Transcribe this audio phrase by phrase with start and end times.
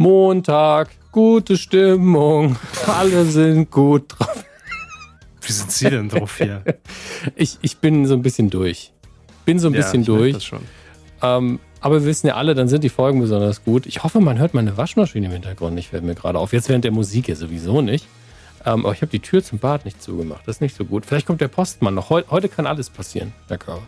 [0.00, 4.46] Montag, gute Stimmung, alle sind gut drauf.
[5.42, 6.64] Wie sind Sie denn drauf hier?
[7.36, 8.94] ich, ich bin so ein bisschen durch.
[9.44, 10.52] Bin so ein ja, bisschen durch.
[11.20, 13.84] Ähm, aber wir wissen ja alle, dann sind die Folgen besonders gut.
[13.84, 16.54] Ich hoffe, man hört meine Waschmaschine im Hintergrund nicht, fällt mir gerade auf.
[16.54, 18.06] Jetzt während der Musik ja sowieso nicht.
[18.64, 20.48] Ähm, aber ich habe die Tür zum Bad nicht zugemacht.
[20.48, 21.04] Das ist nicht so gut.
[21.04, 22.08] Vielleicht kommt der Postmann noch.
[22.08, 23.86] Heu heute kann alles passieren, Herr Körber.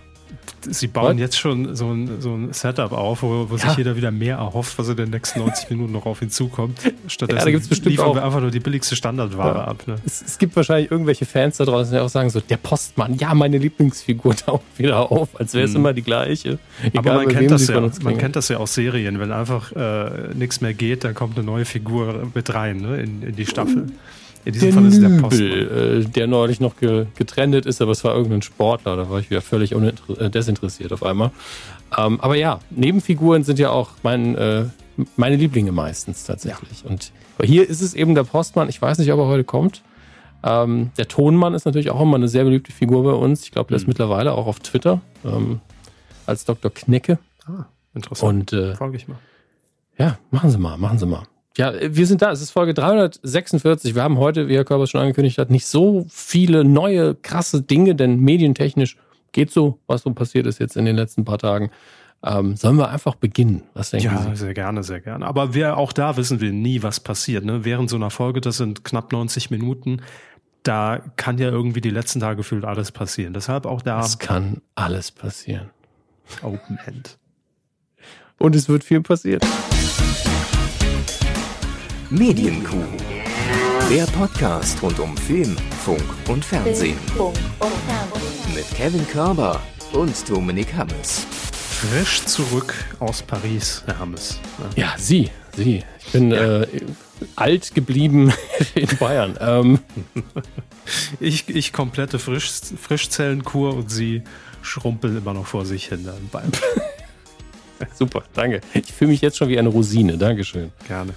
[0.71, 3.69] Sie bauen jetzt schon so ein, so ein Setup auf, wo, wo ja.
[3.69, 6.79] sich jeder wieder mehr erhofft, was in den nächsten 90 Minuten noch auf ihn zukommt.
[7.07, 8.15] Stattdessen ja, liefern auch.
[8.15, 9.65] wir einfach nur die billigste Standardware ja.
[9.65, 9.87] ab.
[9.87, 9.97] Ne?
[10.05, 13.35] Es, es, gibt wahrscheinlich irgendwelche Fans da draußen, die auch sagen so, der Postmann, ja,
[13.35, 15.81] meine Lieblingsfigur taucht wieder auf, als wäre es hm.
[15.81, 16.59] immer die gleiche.
[16.83, 20.35] Egal, Aber man kennt, das ja, man kennt das ja aus Serien, wenn einfach äh,
[20.35, 23.87] nichts mehr geht, dann kommt eine neue Figur mit rein ne, in, in die Staffel.
[24.45, 26.03] In diesem der Fall ist der Postmann.
[26.03, 28.97] Äh, der neulich noch ge getrendet ist, aber es war irgendein Sportler.
[28.97, 31.31] Da war ich wieder völlig äh, desinteressiert auf einmal.
[31.97, 34.65] Ähm, aber ja, Nebenfiguren sind ja auch mein, äh,
[35.17, 36.83] meine Lieblinge meistens tatsächlich.
[36.83, 36.91] Ja.
[36.91, 37.13] Und
[37.43, 38.69] hier ist es eben der Postmann.
[38.69, 39.83] Ich weiß nicht, ob er heute kommt.
[40.45, 43.45] Ähm, der Tonmann ist natürlich auch immer eine sehr beliebte Figur bei uns.
[43.45, 43.83] Ich glaube, der mhm.
[43.83, 45.61] ist mittlerweile auch auf Twitter ähm,
[46.27, 46.73] als Dr.
[46.73, 47.19] Knecke.
[47.47, 48.53] Ah, interessant.
[48.53, 49.19] Und äh, Folge ich mal.
[49.99, 51.23] Ja, machen Sie mal, machen Sie mal.
[51.57, 52.33] Ja, wir sind da.
[52.33, 53.95] Es ist Folge 346.
[53.95, 57.95] Wir haben heute, wie Herr Körber schon angekündigt hat, nicht so viele neue, krasse Dinge,
[57.95, 58.97] denn medientechnisch
[59.33, 61.71] geht so, was so passiert ist jetzt in den letzten paar Tagen.
[62.25, 63.65] Ähm, sollen wir einfach beginnen?
[63.75, 64.29] Was denken ja, Sie?
[64.29, 65.27] Ja, sehr gerne, sehr gerne.
[65.27, 67.45] Aber wir, auch da wissen wir nie, was passiert.
[67.45, 67.65] Ne?
[67.65, 70.03] Während so einer Folge, das sind knapp 90 Minuten,
[70.63, 73.35] da kann ja irgendwie die letzten Tage gefühlt alles passieren.
[73.35, 74.01] Deshalb auch da.
[74.01, 75.71] Es kann alles passieren.
[76.43, 77.19] Open End.
[78.39, 79.41] Und es wird viel passieren.
[82.13, 82.85] Medienkuh.
[83.91, 86.99] Der Podcast rund um Film, Funk und Fernsehen.
[88.55, 89.63] Mit Kevin Körber
[89.95, 91.27] und Dominik Hammes.
[91.53, 94.39] Frisch zurück aus Paris, Herr Hammes.
[94.77, 95.83] Ja, ja Sie, Sie.
[96.05, 96.61] Ich bin ja.
[96.61, 96.67] äh,
[97.35, 98.31] alt geblieben
[98.75, 99.39] in Bayern.
[99.41, 99.79] Ähm.
[101.19, 104.21] ich, ich komplette Frisch, Frischzellenkur und Sie
[104.61, 106.53] schrumpeln immer noch vor sich hin in Bayern.
[107.95, 108.61] Super, danke.
[108.75, 110.19] Ich fühle mich jetzt schon wie eine Rosine.
[110.19, 110.73] Dankeschön.
[110.87, 111.15] Gerne.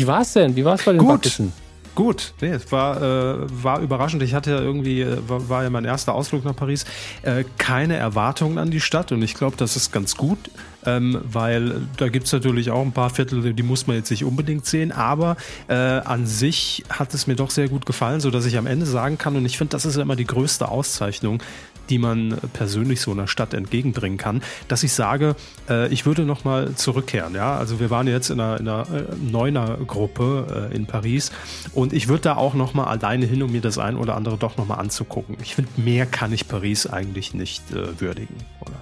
[0.00, 0.56] Wie war es denn?
[0.56, 1.08] Wie war es bei den Gut.
[1.08, 1.52] Backischen?
[1.96, 4.22] Gut, nee, es war, äh, war überraschend.
[4.22, 6.84] Ich hatte ja irgendwie, äh, war, war, ja mein erster Ausflug nach Paris,
[7.22, 10.38] äh, keine Erwartungen an die Stadt und ich glaube, das ist ganz gut,
[10.86, 14.24] ähm, weil da gibt es natürlich auch ein paar Viertel, die muss man jetzt nicht
[14.24, 15.36] unbedingt sehen, aber
[15.68, 19.18] äh, an sich hat es mir doch sehr gut gefallen, sodass ich am Ende sagen
[19.18, 21.42] kann und ich finde, das ist ja immer die größte Auszeichnung,
[21.90, 25.36] die man persönlich so einer Stadt entgegenbringen kann, dass ich sage,
[25.68, 27.34] äh, ich würde nochmal zurückkehren.
[27.34, 27.56] Ja?
[27.56, 31.32] Also wir waren jetzt in einer, in einer äh, Neuner-Gruppe äh, in Paris
[31.74, 34.56] und ich würde da auch nochmal alleine hin, um mir das ein oder andere doch
[34.56, 35.36] nochmal anzugucken.
[35.42, 38.80] Ich finde, mehr kann ich Paris eigentlich nicht äh, würdigen, oder?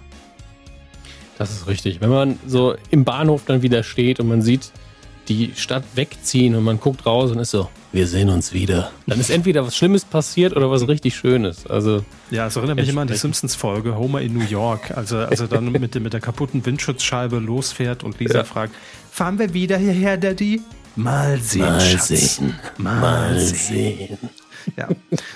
[1.38, 2.00] Das ist richtig.
[2.00, 4.72] Wenn man so im Bahnhof dann wieder steht und man sieht
[5.28, 8.92] die Stadt wegziehen und man guckt raus und ist so, wir sehen uns wieder.
[9.06, 11.66] Dann ist entweder was Schlimmes passiert oder was richtig Schönes.
[11.66, 15.46] Also ja, es erinnert mich immer an die Simpsons-Folge Homer in New York, also also
[15.46, 18.44] dann mit, mit der kaputten Windschutzscheibe losfährt und Lisa ja.
[18.44, 18.74] fragt,
[19.10, 20.60] fahren wir wieder hierher, Daddy?
[20.96, 22.08] Mal sehen, Mal Schatz.
[22.08, 22.54] sehen.
[22.76, 24.18] Mal, Mal sehen.
[24.76, 24.88] Ja,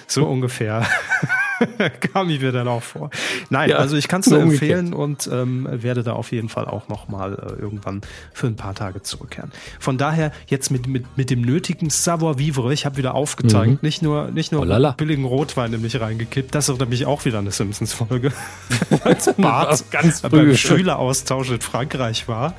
[0.06, 0.86] so ungefähr
[2.12, 3.10] kam ich mir dann auch vor.
[3.50, 6.66] Nein, ja, also ich kann es nur empfehlen und ähm, werde da auf jeden Fall
[6.66, 8.00] auch nochmal äh, irgendwann
[8.32, 9.52] für ein paar Tage zurückkehren.
[9.80, 13.86] Von daher jetzt mit, mit, mit dem nötigen Savoir-vivre, ich habe wieder aufgetankt, mhm.
[13.86, 17.50] nicht nur, nicht nur oh, billigen Rotwein nämlich reingekippt, das ist nämlich auch wieder eine
[17.50, 18.32] Simpsons-Folge,
[19.04, 20.28] als Bart ganz früh.
[20.30, 22.54] beim Schüleraustausch in Frankreich war.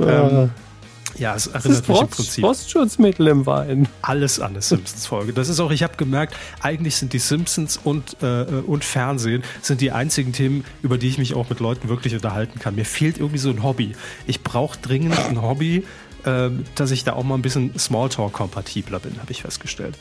[0.00, 0.50] Ähm,
[1.18, 2.44] ja, es erinnert das mich im Prinzip.
[2.44, 3.88] Frostschutzmittel im Wein.
[4.02, 5.32] Alles an der Simpsons-Folge.
[5.32, 9.80] Das ist auch, ich habe gemerkt, eigentlich sind die Simpsons und, äh, und Fernsehen sind
[9.80, 12.74] die einzigen Themen, über die ich mich auch mit Leuten wirklich unterhalten kann.
[12.74, 13.94] Mir fehlt irgendwie so ein Hobby.
[14.26, 15.84] Ich brauche dringend ein Hobby,
[16.24, 19.96] äh, dass ich da auch mal ein bisschen Smalltalk-kompatibler bin, habe ich festgestellt.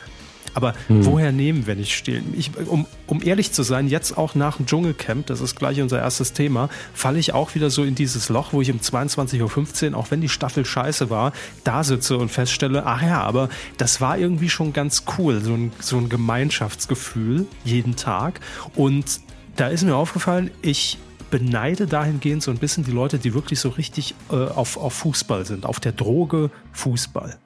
[0.53, 1.05] Aber hm.
[1.05, 2.23] woher nehmen, wenn ich stehle?
[2.33, 5.99] Ich, um, um ehrlich zu sein, jetzt auch nach dem Dschungelcamp, das ist gleich unser
[5.99, 9.97] erstes Thema, falle ich auch wieder so in dieses Loch, wo ich um 22.15 Uhr,
[9.97, 11.33] auch wenn die Staffel scheiße war,
[11.63, 15.71] da sitze und feststelle, ach ja, aber das war irgendwie schon ganz cool, so ein,
[15.79, 18.39] so ein Gemeinschaftsgefühl jeden Tag.
[18.75, 19.21] Und
[19.55, 20.97] da ist mir aufgefallen, ich
[21.29, 25.45] beneide dahingehend so ein bisschen die Leute, die wirklich so richtig äh, auf, auf Fußball
[25.45, 27.37] sind, auf der Droge Fußball.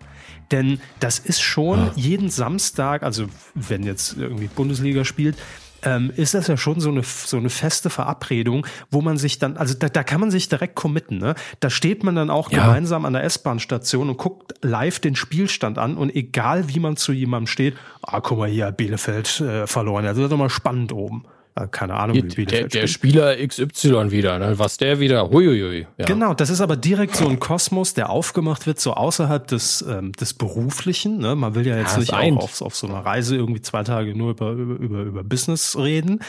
[0.52, 1.92] Denn das ist schon ja.
[1.96, 5.38] jeden Samstag, also wenn jetzt irgendwie Bundesliga spielt,
[5.84, 9.58] ähm, ist das ja schon so eine, so eine feste Verabredung, wo man sich dann,
[9.58, 11.18] also da, da kann man sich direkt committen.
[11.18, 11.36] Ne?
[11.60, 12.66] Da steht man dann auch ja.
[12.66, 17.12] gemeinsam an der S-Bahn-Station und guckt live den Spielstand an und egal wie man zu
[17.12, 20.92] jemandem steht, ah, guck mal hier, Bielefeld äh, verloren, also das ist doch mal spannend
[20.92, 21.26] oben.
[21.58, 24.60] Äh, keine Ahnung, wie Bielefeld der, der Spieler XY wieder, ne?
[24.60, 25.88] was der wieder, huiuiui.
[25.98, 26.06] Ja.
[26.06, 30.12] Genau, das ist aber direkt so ein Kosmos, der aufgemacht wird, so außerhalb des, ähm,
[30.14, 31.18] des Beruflichen.
[31.18, 31.36] Ne?
[31.36, 34.16] Man will ja jetzt ja, nicht auch auf, auf so einer Reise irgendwie zwei Tage
[34.16, 36.20] nur über, über, über, über Business reden.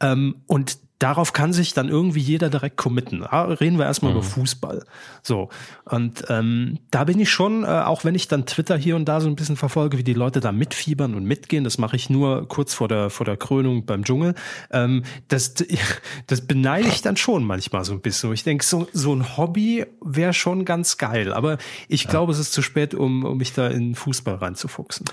[0.00, 3.22] Ähm, und darauf kann sich dann irgendwie jeder direkt committen.
[3.22, 4.18] Ja, reden wir erstmal mhm.
[4.18, 4.84] über Fußball.
[5.22, 5.48] So.
[5.84, 9.20] Und ähm, da bin ich schon, äh, auch wenn ich dann Twitter hier und da
[9.20, 12.48] so ein bisschen verfolge, wie die Leute da mitfiebern und mitgehen, das mache ich nur
[12.48, 14.34] kurz vor der, vor der Krönung beim Dschungel.
[14.70, 15.54] Ähm, das,
[16.26, 18.32] das beneide ich dann schon manchmal so ein bisschen.
[18.32, 21.32] Ich denke, so, so ein Hobby wäre schon ganz geil.
[21.32, 22.10] Aber ich ja.
[22.10, 25.06] glaube, es ist zu spät, um, um mich da in Fußball reinzufuchsen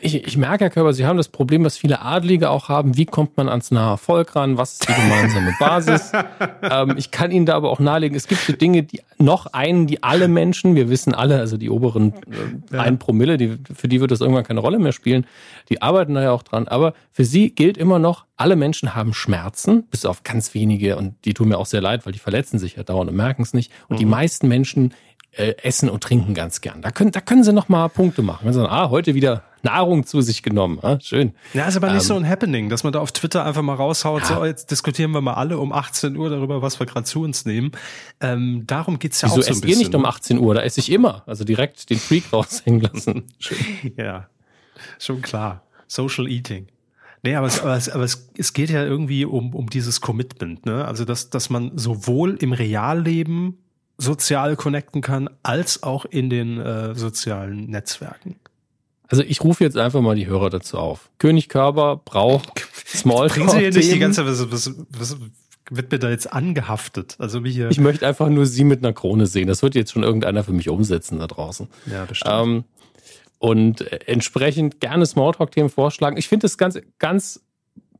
[0.00, 2.96] ich, ich merke, Herr Körber, Sie haben das Problem, was viele Adlige auch haben.
[2.96, 4.56] Wie kommt man ans nahe Volk ran?
[4.56, 6.12] Was ist die gemeinsame Basis?
[6.62, 9.86] ähm, ich kann Ihnen da aber auch nahelegen, es gibt so Dinge, die noch einen,
[9.86, 12.82] die alle Menschen, wir wissen alle, also die oberen äh, ja.
[12.82, 15.26] ein Promille, die, für die wird das irgendwann keine Rolle mehr spielen.
[15.68, 16.68] Die arbeiten da ja auch dran.
[16.68, 21.14] Aber für Sie gilt immer noch, alle Menschen haben Schmerzen, bis auf ganz wenige, und
[21.24, 23.52] die tun mir auch sehr leid, weil die verletzen sich ja dauernd und merken es
[23.52, 23.72] nicht.
[23.88, 24.00] Und mhm.
[24.00, 24.94] die meisten Menschen
[25.32, 26.82] äh, essen und trinken ganz gern.
[26.82, 28.40] Da können, da können sie noch mal Punkte machen.
[28.44, 30.78] Wenn sie sagen, ah, heute wieder Nahrung zu sich genommen.
[30.82, 31.32] Ah, schön.
[31.54, 33.74] Ja, ist aber nicht ähm, so ein Happening, dass man da auf Twitter einfach mal
[33.74, 34.36] raushaut, ja.
[34.36, 37.44] so jetzt diskutieren wir mal alle um 18 Uhr darüber, was wir gerade zu uns
[37.44, 37.72] nehmen.
[38.20, 39.68] Ähm, darum geht's ja Wieso auch so ein bisschen.
[39.68, 40.54] Wieso nicht um 18 Uhr?
[40.54, 41.22] Da esse ich immer.
[41.26, 43.24] Also direkt den Freak raushängen lassen.
[43.38, 43.58] schön.
[43.96, 44.28] Ja,
[44.98, 45.62] schon klar.
[45.86, 46.68] Social Eating.
[47.22, 50.66] Nee, aber, es, aber, es, aber es, es geht ja irgendwie um, um dieses Commitment,
[50.66, 50.84] ne?
[50.84, 53.58] Also dass, dass man sowohl im Realleben
[53.98, 58.36] sozial connecten kann, als auch in den äh, sozialen Netzwerken.
[59.08, 61.10] Also ich rufe jetzt einfach mal die Hörer dazu auf.
[61.18, 63.34] König Körber braucht Smalltalk.
[63.34, 65.16] Bringen Sie hier nicht die ganze was, was, was
[65.70, 67.16] wird mir da jetzt angehaftet?
[67.18, 67.70] Also hier.
[67.70, 69.48] Ich möchte einfach nur Sie mit einer Krone sehen.
[69.48, 71.68] Das wird jetzt schon irgendeiner für mich umsetzen da draußen.
[71.86, 72.34] Ja, bestimmt.
[72.34, 72.64] Ähm,
[73.38, 76.16] und entsprechend gerne Smalltalk-Themen vorschlagen.
[76.16, 77.40] Ich finde das ganz, ganz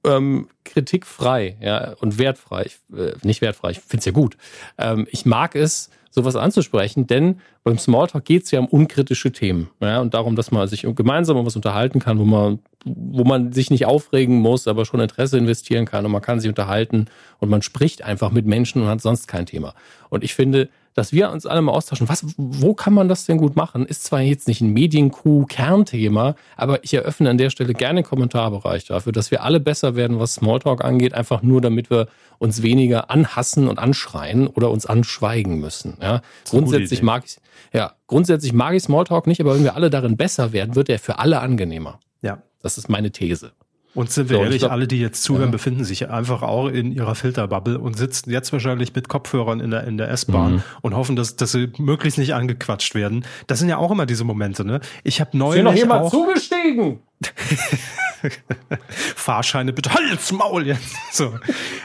[0.04, 2.66] ähm, kritikfrei ja, und wertfrei.
[2.66, 4.36] Ich, äh, nicht wertfrei, ich finde es ja gut.
[4.78, 9.70] Ähm, ich mag es, sowas anzusprechen, denn beim Smalltalk geht es ja um unkritische Themen.
[9.80, 13.52] Ja, und darum, dass man sich gemeinsam um was unterhalten kann, wo man, wo man
[13.52, 17.06] sich nicht aufregen muss, aber schon Interesse investieren kann und man kann sich unterhalten
[17.38, 19.74] und man spricht einfach mit Menschen und hat sonst kein Thema.
[20.10, 22.08] Und ich finde, dass wir uns alle mal austauschen.
[22.08, 23.86] Was, wo kann man das denn gut machen?
[23.86, 28.84] Ist zwar jetzt nicht ein Medienkuh-Kernthema, aber ich eröffne an der Stelle gerne den Kommentarbereich
[28.86, 32.08] dafür, dass wir alle besser werden, was Smalltalk angeht, einfach nur damit wir
[32.38, 35.98] uns weniger anhassen und anschreien oder uns anschweigen müssen.
[36.02, 37.36] Ja, grundsätzlich mag ich,
[37.72, 40.98] ja, grundsätzlich mag ich Smalltalk nicht, aber wenn wir alle darin besser werden, wird er
[40.98, 42.00] für alle angenehmer.
[42.22, 42.42] Ja.
[42.62, 43.52] Das ist meine These.
[43.94, 45.52] Und sind wir so, ehrlich, glaub, alle, die jetzt zuhören, ja.
[45.52, 49.84] befinden sich einfach auch in ihrer Filterbubble und sitzen jetzt wahrscheinlich mit Kopfhörern in der,
[49.84, 50.62] in der S-Bahn mhm.
[50.82, 53.24] und hoffen, dass, dass sie möglichst nicht angequatscht werden.
[53.46, 54.80] Das sind ja auch immer diese Momente, ne?
[55.04, 55.50] Ich habe neulich.
[55.50, 57.00] Ist hier noch jemand auch zugestiegen?
[58.88, 60.96] Fahrscheine bitte Halt's Maul jetzt.
[61.10, 61.34] So,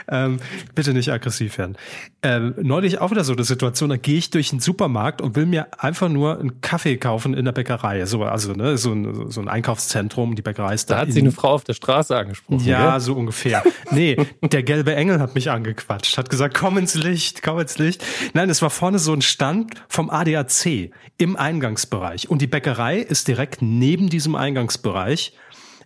[0.08, 0.38] ähm,
[0.74, 1.76] bitte nicht aggressiv werden.
[2.22, 5.46] Ähm, neulich auch wieder so eine Situation, da gehe ich durch den Supermarkt und will
[5.46, 8.04] mir einfach nur einen Kaffee kaufen in der Bäckerei.
[8.06, 10.96] So, also ne, so ein, so ein Einkaufszentrum, die Bäckerei ist da.
[10.96, 12.64] Da hat sie eine Frau auf der Straße angesprochen.
[12.64, 13.00] Ja, gell?
[13.00, 13.62] so ungefähr.
[13.90, 18.04] Nee, der gelbe Engel hat mich angequatscht, hat gesagt, komm ins Licht, komm ins Licht.
[18.34, 23.26] Nein, es war vorne so ein Stand vom ADAC im Eingangsbereich und die Bäckerei ist
[23.26, 25.32] direkt neben diesem Eingangsbereich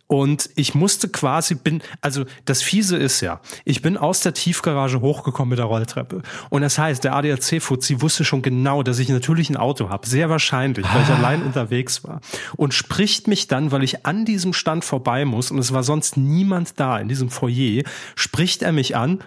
[0.09, 5.03] und ich musste quasi, bin, also das Fiese ist ja, ich bin aus der Tiefgarage
[5.03, 6.23] hochgekommen mit der Rolltreppe.
[6.49, 10.09] Und das heißt, der ADAC-Fuzzi wusste schon genau, dass ich natürlich ein Auto habe.
[10.09, 11.17] Sehr wahrscheinlich, weil ich ah.
[11.17, 12.23] allein unterwegs war.
[12.57, 16.17] Und spricht mich dann, weil ich an diesem Stand vorbei muss und es war sonst
[16.17, 17.83] niemand da in diesem Foyer,
[18.17, 19.23] spricht er mich an,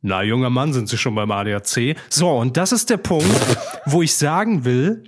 [0.00, 1.96] na, junger Mann, sind Sie schon beim ADAC?
[2.08, 5.04] So, und das ist der Punkt, wo ich sagen will,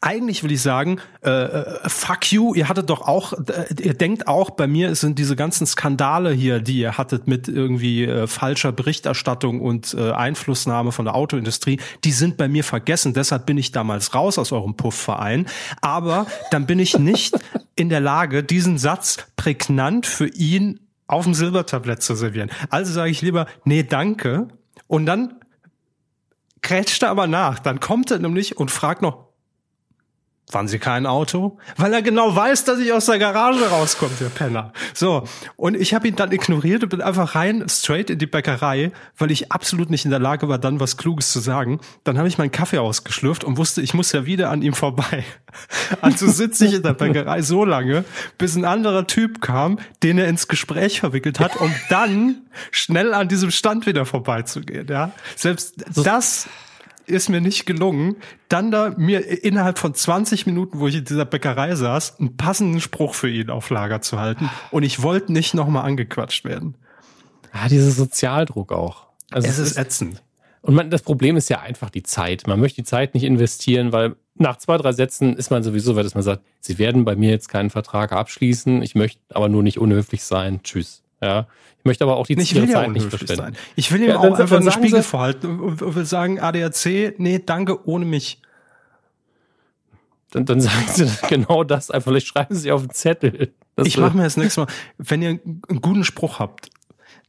[0.00, 4.28] eigentlich will ich sagen, äh, äh, fuck you, ihr hattet doch auch, äh, ihr denkt
[4.28, 8.72] auch, bei mir sind diese ganzen Skandale hier, die ihr hattet mit irgendwie äh, falscher
[8.72, 13.12] Berichterstattung und äh, Einflussnahme von der Autoindustrie, die sind bei mir vergessen.
[13.12, 15.46] Deshalb bin ich damals raus aus eurem Puffverein.
[15.80, 17.36] Aber dann bin ich nicht
[17.74, 22.50] in der Lage, diesen Satz prägnant für ihn auf dem Silbertablett zu servieren.
[22.70, 24.48] Also sage ich lieber, nee, danke.
[24.86, 25.34] Und dann
[26.60, 27.58] krätscht er aber nach.
[27.58, 29.27] Dann kommt er nämlich und fragt noch,
[30.50, 31.58] fahren Sie kein Auto?
[31.76, 34.72] Weil er genau weiß, dass ich aus der Garage rauskomme, der Penner.
[34.94, 35.24] So,
[35.56, 39.30] und ich habe ihn dann ignoriert und bin einfach rein, straight in die Bäckerei, weil
[39.30, 41.80] ich absolut nicht in der Lage war, dann was Kluges zu sagen.
[42.04, 45.24] Dann habe ich meinen Kaffee ausgeschlürft und wusste, ich muss ja wieder an ihm vorbei.
[46.02, 48.04] Also sitze ich in der Bäckerei so lange,
[48.36, 53.28] bis ein anderer Typ kam, den er ins Gespräch verwickelt hat, um dann schnell an
[53.28, 54.86] diesem Stand wieder vorbeizugehen.
[54.88, 56.46] Ja, selbst das
[57.08, 58.16] ist mir nicht gelungen,
[58.48, 62.80] dann da mir innerhalb von 20 Minuten, wo ich in dieser Bäckerei saß, einen passenden
[62.80, 64.50] Spruch für ihn auf Lager zu halten.
[64.70, 66.74] Und ich wollte nicht nochmal angequatscht werden.
[67.52, 69.06] Ah, dieser Sozialdruck auch.
[69.30, 70.22] Also es, es ist ätzend.
[70.60, 72.46] Und man, das Problem ist ja einfach die Zeit.
[72.46, 76.04] Man möchte die Zeit nicht investieren, weil nach zwei, drei Sätzen ist man sowieso weit,
[76.04, 78.82] dass man sagt, Sie werden bei mir jetzt keinen Vertrag abschließen.
[78.82, 80.60] Ich möchte aber nur nicht unhöflich sein.
[80.62, 81.02] Tschüss.
[81.20, 81.46] Ja.
[81.78, 83.36] Ich möchte aber auch die ich will ja Zeit nicht verschwenden.
[83.36, 83.56] Sein.
[83.76, 87.86] Ich will ihm ja, auch einfach einen Spiegel verhalten und will sagen, ADAC, nee, danke,
[87.88, 88.40] ohne mich.
[90.30, 92.10] Dann, dann sagen Sie genau das einfach.
[92.10, 93.52] Vielleicht schreiben Sie auf den Zettel.
[93.76, 94.66] Ich mache mir das nächste Mal,
[94.98, 96.68] wenn ihr einen guten Spruch habt,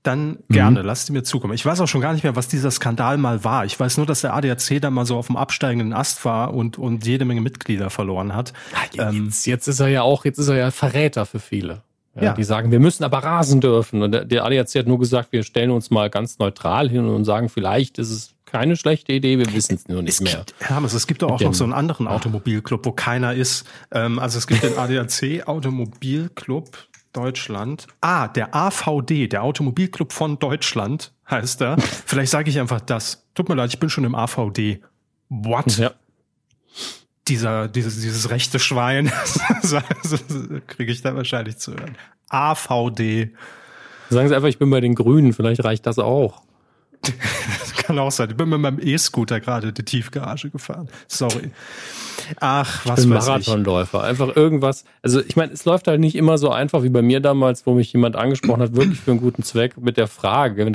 [0.04, 0.86] dann gerne, mhm.
[0.86, 1.54] lasst ihn mir zukommen.
[1.54, 3.66] Ich weiß auch schon gar nicht mehr, was dieser Skandal mal war.
[3.66, 6.78] Ich weiß nur, dass der ADAC da mal so auf dem absteigenden Ast war und,
[6.78, 8.54] und jede Menge Mitglieder verloren hat.
[8.94, 11.40] Ja, ähm, jetzt, ähm, jetzt ist er ja auch, jetzt ist er ja Verräter für
[11.40, 11.84] viele.
[12.20, 12.34] Ja, ja.
[12.34, 14.02] Die sagen, wir müssen aber rasen dürfen.
[14.02, 17.50] Und der, ADAC hat nur gesagt, wir stellen uns mal ganz neutral hin und sagen,
[17.50, 20.38] vielleicht ist es keine schlechte Idee, wir wissen es nur nicht mehr.
[20.38, 23.66] Gibt, Hermes, es gibt doch auch noch so einen anderen Automobilclub, wo keiner ist.
[23.92, 26.70] Ähm, also es gibt den ADAC Automobilclub,
[27.14, 27.88] Deutschland.
[28.02, 31.78] Ah, der AVD, der Automobilclub von Deutschland heißt er.
[32.06, 33.26] Vielleicht sage ich einfach das.
[33.36, 34.82] Tut mir leid, ich bin schon im AVD.
[35.30, 35.78] What?
[35.78, 35.92] Ja.
[37.30, 39.12] Dieser, dieses, dieses rechte Schwein,
[40.68, 41.96] kriege ich da wahrscheinlich zu hören.
[42.30, 43.30] AVD.
[44.10, 46.42] Sagen Sie einfach, ich bin bei den Grünen, vielleicht reicht das auch.
[47.02, 48.32] das kann auch sein.
[48.32, 50.90] Ich bin mit meinem E-Scooter gerade die Tiefgarage gefahren.
[51.08, 51.52] Sorry.
[52.40, 54.04] Ach, was ich bin Marathonläufer.
[54.04, 54.84] Einfach irgendwas.
[55.02, 57.74] Also ich meine, es läuft halt nicht immer so einfach wie bei mir damals, wo
[57.74, 60.70] mich jemand angesprochen hat, wirklich für einen guten Zweck mit der Frage.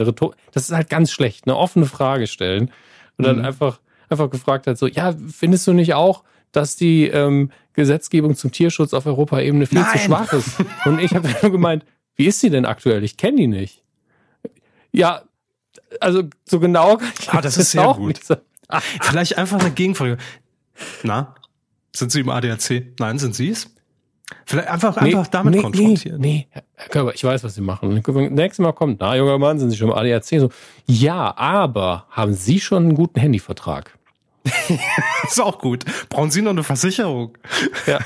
[0.53, 2.71] Das ist halt ganz schlecht, eine offene Frage stellen
[3.19, 3.45] und dann mhm.
[3.45, 6.23] einfach einfach gefragt hat so, ja, findest du nicht auch,
[6.57, 9.93] dass die ähm, Gesetzgebung zum Tierschutz auf Europaebene viel Nein.
[9.93, 10.57] zu schwach ist?
[10.85, 11.85] Und ich habe nur gemeint,
[12.17, 13.03] wie ist sie denn aktuell?
[13.05, 13.83] Ich kenne die nicht.
[14.93, 15.23] Ja,
[16.01, 18.21] also so genau kann ich ah, das, das ist sehr gut.
[19.01, 20.19] Vielleicht einfach eine Gegenfrage.
[21.03, 21.35] Na,
[21.95, 22.99] sind Sie im ADAC?
[22.99, 23.71] Nein, sind Sie es?
[24.47, 26.21] Vielleicht einfach, nee, einfach damit nee, konfrontieren.
[26.21, 27.95] Nee, nee, Herr Körber, ich weiß, was Sie machen.
[27.95, 30.25] Nächstes Mal kommt, na, junger Mann, sind Sie schon im ADAC?
[30.25, 30.51] So,
[30.87, 33.99] ja, aber haben Sie schon einen guten Handyvertrag?
[35.27, 35.85] ist auch gut.
[36.09, 37.37] Brauchen Sie noch eine Versicherung?
[37.87, 37.99] Ja.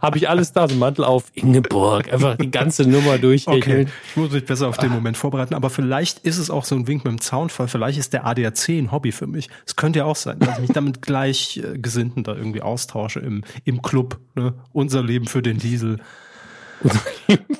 [0.00, 3.46] Habe ich alles da, so Mantel auf, Ingeborg, einfach die ganze Nummer durch.
[3.46, 6.74] Okay, ich muss mich besser auf den Moment vorbereiten, aber vielleicht ist es auch so
[6.74, 9.48] ein Wink mit dem Zaunfall, vielleicht ist der ADAC ein Hobby für mich.
[9.66, 13.20] Es könnte ja auch sein, dass ich mich damit gleich äh, Gesinnten da irgendwie austausche
[13.20, 14.18] im, im Club.
[14.36, 14.54] Ne?
[14.72, 15.98] Unser Leben für den Diesel.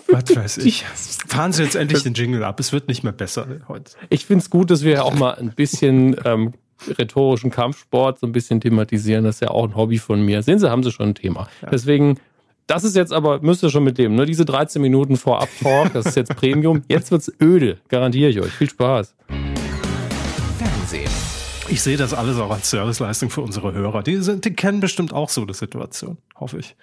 [0.09, 0.87] Was weiß ich.
[1.27, 2.59] Fahren Sie jetzt endlich den Jingle ab.
[2.59, 3.93] Es wird nicht mehr besser heute.
[4.09, 6.55] Ich finde es gut, dass wir auch mal ein bisschen ähm,
[6.99, 9.25] rhetorischen Kampfsport so ein bisschen thematisieren.
[9.25, 10.43] Das ist ja auch ein Hobby von mir.
[10.43, 11.49] Sehen Sie, haben Sie schon ein Thema.
[11.63, 11.71] Ja.
[11.71, 12.19] Deswegen,
[12.67, 14.27] das ist jetzt aber, müsste schon mit dem, ne?
[14.27, 16.83] Diese 13 Minuten vorab Talk, das ist jetzt Premium.
[16.89, 18.53] Jetzt wird's öde, garantiere ich euch.
[18.53, 19.15] Viel Spaß.
[20.59, 21.11] Fernsehen.
[21.69, 24.03] Ich sehe das alles auch als Serviceleistung für unsere Hörer.
[24.03, 26.77] Die, sind, die kennen bestimmt auch so eine Situation, hoffe ich.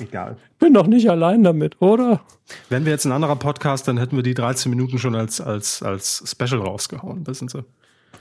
[0.00, 0.36] Egal.
[0.58, 2.20] Bin doch nicht allein damit, oder?
[2.68, 5.82] Wenn wir jetzt ein anderer Podcast, dann hätten wir die 13 Minuten schon als, als,
[5.82, 7.64] als Special rausgehauen, wissen Sie.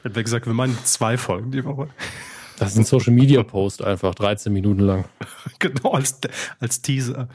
[0.03, 1.88] Hätten wir gesagt, wir meinen zwei Folgen die Woche.
[2.60, 5.05] Das ist ein Social Media Post einfach, 13 Minuten lang.
[5.60, 6.19] genau, als,
[6.60, 7.27] als Teaser.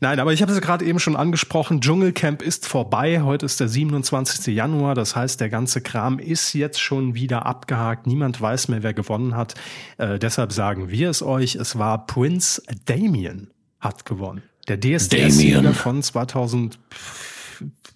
[0.00, 1.80] Nein, aber ich habe es gerade eben schon angesprochen.
[1.80, 3.22] Dschungelcamp ist vorbei.
[3.22, 4.52] Heute ist der 27.
[4.52, 4.96] Januar.
[4.96, 8.08] Das heißt, der ganze Kram ist jetzt schon wieder abgehakt.
[8.08, 9.54] Niemand weiß mehr, wer gewonnen hat.
[9.98, 11.54] Äh, deshalb sagen wir es euch.
[11.54, 14.42] Es war Prince Damien hat gewonnen.
[14.66, 16.80] Der DSDS-Sieger von 2000.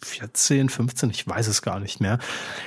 [0.06, 2.18] 14, 15, ich weiß es gar nicht mehr,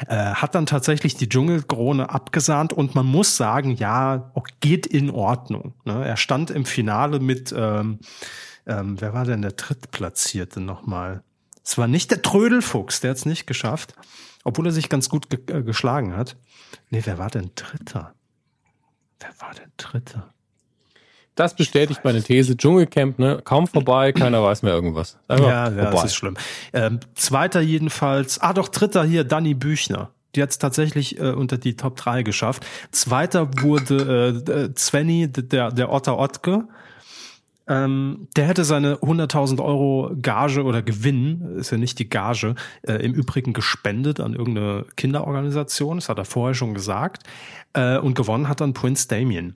[0.08, 5.74] äh, hat dann tatsächlich die Dschungelkrone abgesahnt und man muss sagen, ja, geht in Ordnung.
[5.86, 6.06] Ne?
[6.06, 8.00] Er stand im Finale mit, ähm,
[8.66, 11.24] ähm, wer war denn der Drittplatzierte nochmal?
[11.64, 13.94] Es war nicht der Trödelfuchs, der hat es nicht geschafft,
[14.44, 16.38] obwohl er sich ganz gut ge äh, geschlagen hat.
[16.90, 18.14] Nee, wer war denn Dritter?
[19.20, 20.34] Wer war denn Dritter?
[21.40, 22.58] Das bestätigt meine These.
[22.58, 23.40] Dschungelcamp, ne?
[23.46, 25.18] Kaum vorbei, keiner weiß mehr irgendwas.
[25.30, 26.36] Einfach ja, ja, das ist schlimm.
[26.74, 30.10] Ähm, zweiter jedenfalls, ah doch, dritter hier, Danny Büchner.
[30.36, 32.66] Die hat es tatsächlich äh, unter die Top 3 geschafft.
[32.92, 36.68] Zweiter wurde äh, äh Svenny, der, der Otter Ottke.
[37.70, 42.96] Ähm, der hätte seine 100.000 Euro Gage oder Gewinn, ist ja nicht die Gage, äh,
[42.96, 45.98] im Übrigen gespendet an irgendeine Kinderorganisation.
[45.98, 47.24] Das hat er vorher schon gesagt.
[47.74, 49.56] Äh, und gewonnen hat dann Prince Damien.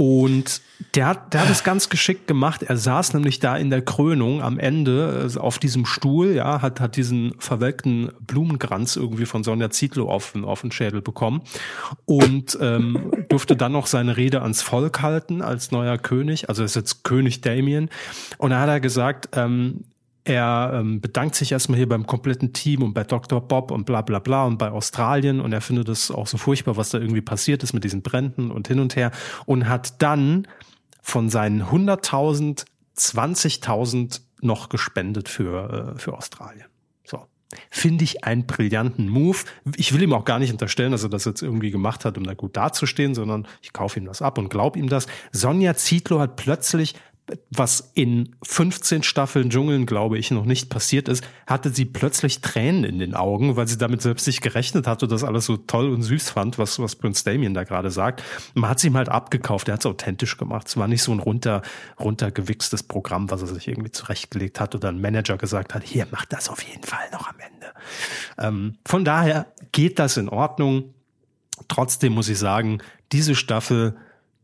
[0.00, 0.62] Und
[0.94, 2.62] der hat, der hat es ganz geschickt gemacht.
[2.62, 6.80] Er saß nämlich da in der Krönung am Ende äh, auf diesem Stuhl, ja, hat,
[6.80, 11.42] hat diesen verwelkten Blumenkranz irgendwie von Sonja Zietlow auf, auf den Schädel bekommen
[12.06, 16.48] und ähm, durfte dann noch seine Rede ans Volk halten als neuer König.
[16.48, 17.90] Also ist jetzt König Damien.
[18.38, 19.84] Und da hat er gesagt, ähm,
[20.24, 23.40] er ähm, bedankt sich erstmal hier beim kompletten Team und bei Dr.
[23.40, 26.76] Bob und bla bla bla und bei Australien und er findet es auch so furchtbar,
[26.76, 29.12] was da irgendwie passiert ist mit diesen Bränden und hin und her
[29.46, 30.46] und hat dann
[31.02, 32.64] von seinen 100.000
[33.00, 36.66] 20.000 noch gespendet für, äh, für Australien.
[37.04, 37.26] So.
[37.70, 39.38] Finde ich einen brillanten Move.
[39.76, 42.24] Ich will ihm auch gar nicht unterstellen, dass er das jetzt irgendwie gemacht hat, um
[42.24, 45.06] da gut dazustehen, sondern ich kaufe ihm das ab und glaube ihm das.
[45.32, 46.94] Sonja Zietlow hat plötzlich
[47.50, 52.84] was in 15 Staffeln Dschungeln, glaube ich, noch nicht passiert ist, hatte sie plötzlich Tränen
[52.84, 55.90] in den Augen, weil sie damit selbst nicht gerechnet hatte und das alles so toll
[55.90, 58.22] und süß fand, was, was Prince Damien da gerade sagt.
[58.54, 60.68] Man hat sie ihm halt abgekauft, er hat es authentisch gemacht.
[60.68, 61.62] Es war nicht so ein runter,
[61.98, 66.24] runtergewichstes Programm, was er sich irgendwie zurechtgelegt hat oder ein Manager gesagt hat, hier, mach
[66.26, 67.72] das auf jeden Fall noch am Ende.
[68.38, 70.94] Ähm, von daher geht das in Ordnung.
[71.68, 72.78] Trotzdem muss ich sagen,
[73.12, 73.96] diese Staffel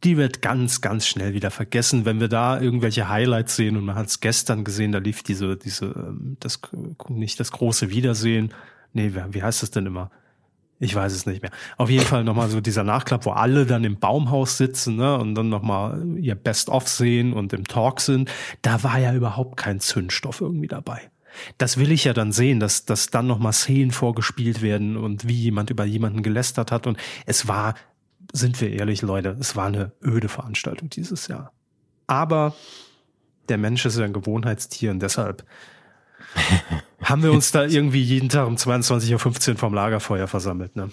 [0.07, 2.05] die wird ganz, ganz schnell wieder vergessen.
[2.05, 5.57] Wenn wir da irgendwelche Highlights sehen und man hat es gestern gesehen, da lief diese,
[5.57, 6.61] diese, ähm, das,
[7.09, 8.55] nicht das große Wiedersehen.
[8.93, 10.13] Nee, wie heißt das denn immer?
[10.79, 11.51] Ich weiß es nicht mehr.
[11.77, 15.35] Auf jeden Fall nochmal so dieser Nachklapp, wo alle dann im Baumhaus sitzen ne, und
[15.35, 18.31] dann nochmal ihr Best-of sehen und im Talk sind.
[18.63, 21.01] Da war ja überhaupt kein Zündstoff irgendwie dabei.
[21.59, 25.35] Das will ich ja dann sehen, dass, dass dann nochmal Szenen vorgespielt werden und wie
[25.35, 26.87] jemand über jemanden gelästert hat.
[26.87, 26.97] Und
[27.27, 27.75] es war
[28.33, 31.53] sind wir ehrlich, Leute, es war eine öde Veranstaltung dieses Jahr.
[32.07, 32.55] Aber
[33.49, 35.45] der Mensch ist ja ein Gewohnheitstier und deshalb
[37.03, 40.77] haben wir uns da irgendwie jeden Tag um 22.15 Uhr vom Lagerfeuer versammelt.
[40.77, 40.91] Ne?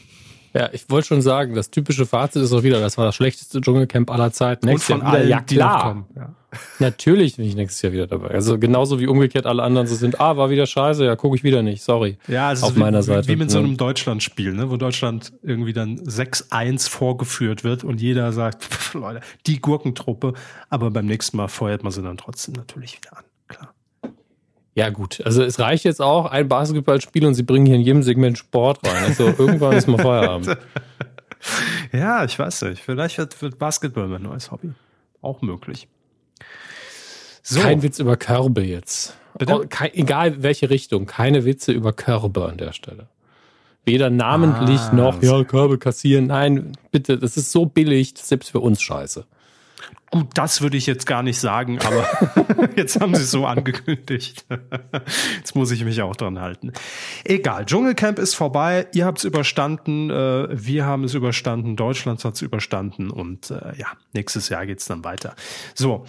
[0.54, 3.60] Ja, ich wollte schon sagen, das typische Fazit ist auch wieder, das war das schlechteste
[3.60, 4.70] Dschungelcamp aller Zeiten.
[4.70, 6.06] Und von allen, ja, klar.
[6.16, 6.36] Ja.
[6.78, 8.30] Natürlich bin ich nächstes Jahr wieder dabei.
[8.30, 11.44] Also genauso wie umgekehrt alle anderen so sind, ah, war wieder scheiße, ja, gucke ich
[11.44, 12.18] wieder nicht, sorry.
[12.28, 13.28] Ja, also auf wie, meiner Seite.
[13.28, 18.32] Wie mit so einem Deutschlandspiel, ne, wo Deutschland irgendwie dann 6-1 vorgeführt wird und jeder
[18.32, 20.34] sagt, pff, Leute, die Gurkentruppe,
[20.70, 23.24] aber beim nächsten Mal feuert man sie dann trotzdem natürlich wieder an.
[24.76, 25.22] Ja, gut.
[25.24, 28.80] Also es reicht jetzt auch ein Basketballspiel und sie bringen hier in jedem Segment Sport
[28.88, 29.04] rein.
[29.04, 30.58] Also irgendwann ist mal Feierabend.
[31.92, 32.82] ja, ich weiß nicht.
[32.82, 34.72] Vielleicht wird, wird Basketball mein neues Hobby.
[35.22, 35.88] Auch möglich.
[37.44, 37.60] So.
[37.60, 39.16] Kein Witz über Körbe jetzt.
[39.38, 39.62] Bitte?
[39.62, 43.08] Oh, egal welche Richtung, keine Witze über Körbe an der Stelle.
[43.86, 46.28] Weder namentlich ah, noch, ja, Körbe kassieren.
[46.28, 49.26] Nein, bitte, das ist so billig, selbst für uns scheiße.
[50.14, 52.06] Gut, das würde ich jetzt gar nicht sagen, aber
[52.76, 54.46] jetzt haben sie es so angekündigt.
[55.38, 56.72] jetzt muss ich mich auch dran halten.
[57.24, 62.36] Egal, Dschungelcamp ist vorbei, ihr habt es überstanden, äh, wir haben es überstanden, Deutschland hat
[62.36, 65.36] es überstanden und äh, ja, nächstes Jahr geht's dann weiter.
[65.74, 66.06] So.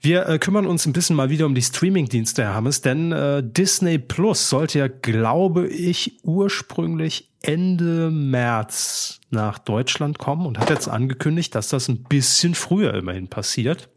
[0.00, 3.42] Wir äh, kümmern uns ein bisschen mal wieder um die Streaming-Dienste, Herr Hammes, denn äh,
[3.44, 10.88] Disney Plus sollte ja, glaube ich, ursprünglich Ende März nach Deutschland kommen und hat jetzt
[10.88, 13.88] angekündigt, dass das ein bisschen früher immerhin passiert.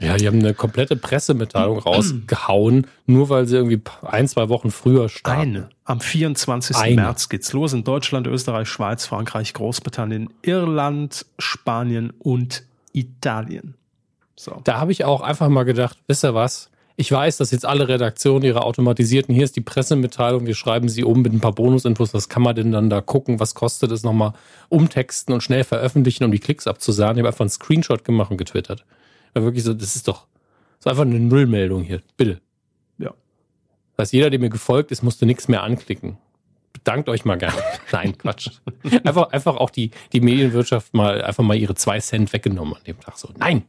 [0.00, 5.08] Ja, die haben eine komplette Pressemitteilung rausgehauen, nur weil sie irgendwie ein, zwei Wochen früher
[5.08, 5.40] starten.
[5.40, 5.68] Eine.
[5.84, 6.76] Am 24.
[6.76, 6.96] Eine.
[6.96, 13.74] März geht's los in Deutschland, Österreich, Schweiz, Frankreich, Großbritannien, Irland, Spanien und Italien.
[14.44, 14.60] So.
[14.62, 16.70] Da habe ich auch einfach mal gedacht, wisst ihr was?
[16.96, 21.02] Ich weiß, dass jetzt alle Redaktionen ihre automatisierten, hier ist die Pressemitteilung, wir schreiben sie
[21.02, 24.04] um mit ein paar Bonusinfos, was kann man denn dann da gucken, was kostet es
[24.04, 24.34] nochmal
[24.68, 27.16] umtexten und schnell veröffentlichen, um die Klicks abzusagen.
[27.16, 28.84] Ich habe einfach einen Screenshot gemacht und getwittert.
[29.32, 30.26] War wirklich so, das ist doch
[30.78, 32.40] so einfach eine Nullmeldung hier, bitte.
[32.98, 33.14] Ja.
[33.96, 36.18] Das heißt, jeder, der mir gefolgt ist, musste nichts mehr anklicken.
[36.74, 37.56] Bedankt euch mal gerne.
[37.92, 38.50] Nein, Quatsch.
[39.02, 43.00] Einfach, einfach auch die, die Medienwirtschaft mal, einfach mal ihre zwei Cent weggenommen an dem
[43.00, 43.16] Tag.
[43.16, 43.64] So, nein,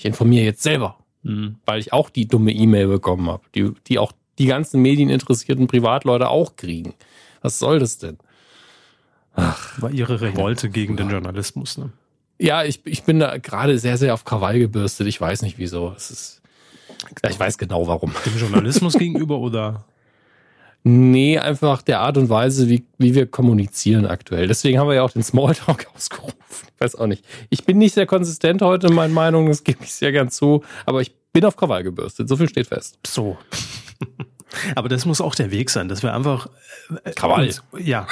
[0.00, 1.56] ich informiere jetzt selber, mhm.
[1.66, 6.30] weil ich auch die dumme E-Mail bekommen habe, die, die auch die ganzen medieninteressierten Privatleute
[6.30, 6.94] auch kriegen.
[7.42, 8.16] Was soll das denn?
[9.34, 11.90] Ach, war ihre Revolte gegen den Journalismus, ne?
[12.38, 15.06] Ja, ich, ich bin da gerade sehr, sehr auf Krawall gebürstet.
[15.06, 15.92] Ich weiß nicht wieso.
[15.94, 16.40] Es ist,
[17.28, 18.14] ich weiß genau warum.
[18.24, 19.84] Dem Journalismus gegenüber oder?
[20.82, 24.46] Nee, einfach der Art und Weise, wie, wie wir kommunizieren aktuell.
[24.46, 26.36] Deswegen haben wir ja auch den Smalltalk ausgerufen.
[26.74, 27.24] Ich weiß auch nicht.
[27.50, 30.64] Ich bin nicht sehr konsistent heute in meinen Meinungen, das gebe ich sehr gern zu,
[30.86, 32.28] aber ich bin auf Krawall gebürstet.
[32.28, 32.98] So viel steht fest.
[33.06, 33.36] So.
[34.74, 36.48] aber das muss auch der Weg sein, dass wir einfach.
[37.04, 37.46] Äh, Krawall.
[37.46, 38.06] Uns, ja.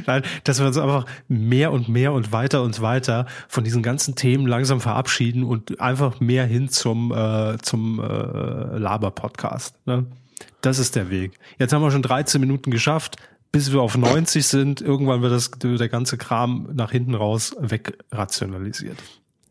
[0.07, 4.15] Nein, dass wir uns einfach mehr und mehr und weiter und weiter von diesen ganzen
[4.15, 9.75] Themen langsam verabschieden und einfach mehr hin zum, äh, zum äh, Laber-Podcast.
[9.87, 10.07] Ne?
[10.61, 11.33] Das ist der Weg.
[11.59, 13.17] Jetzt haben wir schon 13 Minuten geschafft.
[13.53, 18.97] Bis wir auf 90 sind, irgendwann wird das, der ganze Kram nach hinten raus wegrationalisiert.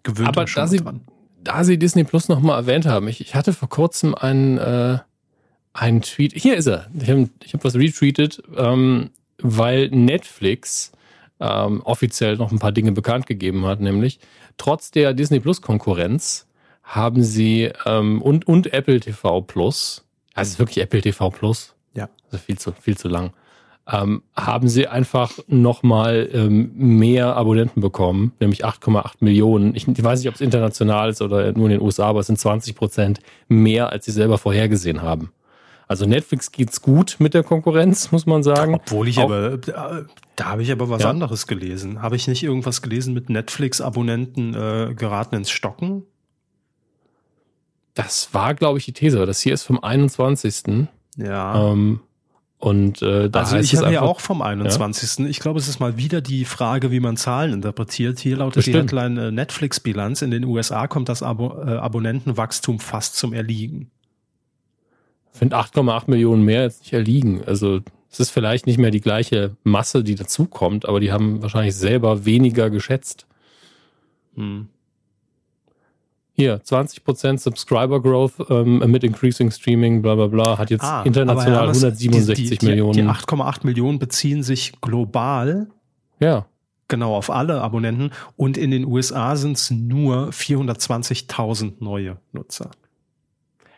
[0.03, 1.01] Gewöhnt Aber da Sie, dran.
[1.43, 4.99] da Sie Disney Plus nochmal erwähnt haben, ich, ich hatte vor kurzem einen, äh,
[5.73, 9.09] einen Tweet, hier ist er, ich habe ich hab was retweetet, ähm,
[9.41, 10.91] weil Netflix
[11.39, 14.19] ähm, offiziell noch ein paar Dinge bekannt gegeben hat, nämlich
[14.57, 16.47] trotz der Disney Plus Konkurrenz
[16.83, 22.37] haben sie ähm, und und Apple TV Plus, also wirklich Apple TV Plus, ja, also
[22.37, 23.31] viel zu viel zu lang,
[23.91, 29.75] ähm, haben sie einfach nochmal ähm, mehr Abonnenten bekommen, nämlich 8,8 Millionen.
[29.75, 32.27] Ich, ich weiß nicht, ob es international ist oder nur in den USA, aber es
[32.27, 35.31] sind 20 Prozent mehr, als sie selber vorhergesehen haben.
[35.89, 38.75] Also Netflix geht's gut mit der Konkurrenz, muss man sagen.
[38.75, 41.09] Obwohl ich Auch, aber, da, da habe ich aber was ja.
[41.09, 42.03] anderes gelesen.
[42.03, 46.03] Habe ich nicht irgendwas gelesen mit Netflix-Abonnenten äh, geraten ins Stocken?
[47.95, 49.25] Das war, glaube ich, die These.
[49.25, 50.87] Das hier ist vom 21.
[51.17, 51.71] Ja.
[51.71, 52.01] Ähm,
[52.59, 55.25] und äh, da also ich habe ja auch vom 21.
[55.25, 55.25] Ja?
[55.25, 58.19] Ich glaube, es ist mal wieder die Frage, wie man Zahlen interpretiert.
[58.19, 58.75] Hier lautet Bestimmt.
[58.75, 60.21] die Headline äh, Netflix-Bilanz.
[60.21, 63.89] In den USA kommt das Abo äh, Abonnentenwachstum fast zum Erliegen.
[65.39, 67.41] Ich finde 8,8 Millionen mehr jetzt nicht erliegen.
[67.45, 67.79] Also
[68.11, 72.25] es ist vielleicht nicht mehr die gleiche Masse, die dazukommt, aber die haben wahrscheinlich selber
[72.25, 73.25] weniger geschätzt.
[74.35, 74.67] Hm.
[76.33, 81.69] Hier, 20% Subscriber Growth ähm, mit Increasing Streaming, bla bla bla, hat jetzt ah, international
[81.69, 82.93] 167 die, die, Millionen.
[82.95, 85.67] Die 8,8 Millionen beziehen sich global.
[86.19, 86.47] Ja.
[86.89, 88.11] Genau, auf alle Abonnenten.
[88.35, 92.71] Und in den USA sind es nur 420.000 neue Nutzer.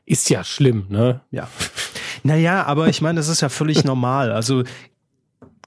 [0.06, 1.22] Ist ja schlimm, ne?
[1.32, 1.48] Ja.
[2.24, 4.32] Naja, aber ich meine, das ist ja völlig normal.
[4.32, 4.64] Also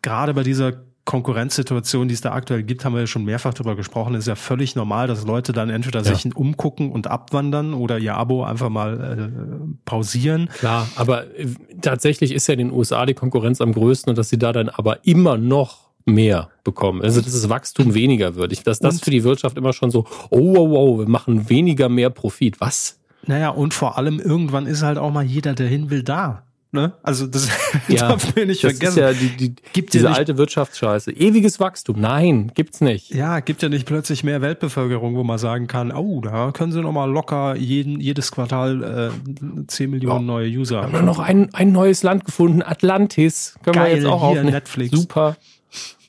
[0.02, 3.76] gerade bei dieser Konkurrenzsituation, die es da aktuell gibt, haben wir ja schon mehrfach darüber
[3.76, 6.14] gesprochen, ist ja völlig normal, dass Leute dann entweder ja.
[6.14, 10.48] sich umgucken und abwandern oder ihr Abo einfach mal äh, pausieren.
[10.58, 11.48] Klar, aber äh,
[11.82, 14.70] tatsächlich ist ja in den USA die Konkurrenz am größten und dass sie da dann
[14.70, 17.02] aber immer noch mehr bekommen.
[17.02, 18.52] Also dass das Wachstum weniger wird.
[18.52, 21.88] Ich, dass das für die Wirtschaft immer schon so, oh, wow, wow, wir machen weniger
[21.88, 22.60] mehr Profit.
[22.60, 22.98] Was?
[23.26, 26.44] Naja, und vor allem irgendwann ist halt auch mal jeder, der hin will, da.
[26.74, 26.92] Ne?
[27.04, 27.48] Also das
[27.88, 28.98] ja, darf man nicht das vergessen.
[28.98, 31.12] Ist ja die, die, gibt diese ja nicht, alte Wirtschaftsscheiße.
[31.12, 32.00] Ewiges Wachstum.
[32.00, 33.14] Nein, gibt's nicht.
[33.14, 36.80] Ja, gibt ja nicht plötzlich mehr Weltbevölkerung, wo man sagen kann, oh, da können sie
[36.80, 40.82] noch mal locker jeden, jedes Quartal äh, 10 Millionen oh, neue User.
[40.82, 43.54] Haben wir noch ein, ein neues Land gefunden, Atlantis.
[43.62, 44.98] Können Geil, wir jetzt auch auf Netflix.
[44.98, 45.36] Super.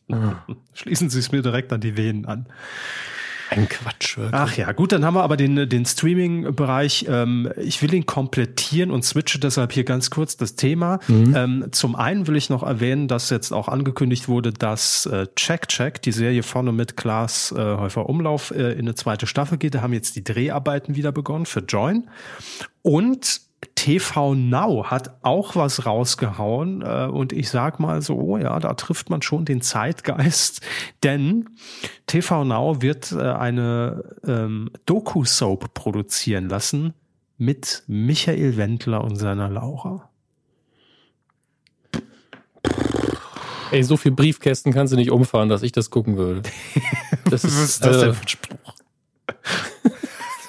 [0.74, 2.48] Schließen Sie es mir direkt an die Venen an.
[3.50, 4.18] Ein Quatsch.
[4.18, 4.34] Wirklich.
[4.34, 7.06] Ach ja, gut, dann haben wir aber den, den Streaming-Bereich.
[7.08, 11.00] Ähm, ich will ihn komplettieren und switche deshalb hier ganz kurz das Thema.
[11.08, 11.34] Mhm.
[11.36, 15.68] Ähm, zum einen will ich noch erwähnen, dass jetzt auch angekündigt wurde, dass äh, Check
[15.68, 19.76] Check, die Serie vorne mit Klaas äh, Häufer Umlauf, äh, in eine zweite Staffel geht.
[19.76, 22.08] Da haben jetzt die Dreharbeiten wieder begonnen für Join.
[22.82, 23.42] Und
[23.76, 28.74] TV Now hat auch was rausgehauen äh, und ich sag mal so, oh ja, da
[28.74, 30.62] trifft man schon den Zeitgeist,
[31.04, 31.50] denn
[32.08, 36.94] TV Now wird äh, eine ähm, Doku-Soap produzieren lassen
[37.38, 40.10] mit Michael Wendler und seiner Laura.
[43.72, 46.44] Ey, so viel Briefkästen kannst du nicht umfahren, dass ich das gucken würde.
[47.28, 48.76] Das ist, Was ist das denn für ein Spruch?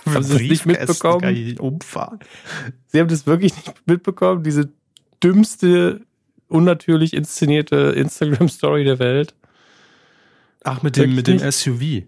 [0.14, 1.20] haben Sie das nicht mitbekommen?
[1.20, 2.20] Kann ich umfahren.
[2.86, 4.42] Sie haben das wirklich nicht mitbekommen?
[4.42, 4.70] Diese
[5.22, 6.02] dümmste,
[6.48, 9.34] unnatürlich inszenierte Instagram-Story der Welt?
[10.64, 12.04] Ach, mit dem, mit dem SUV.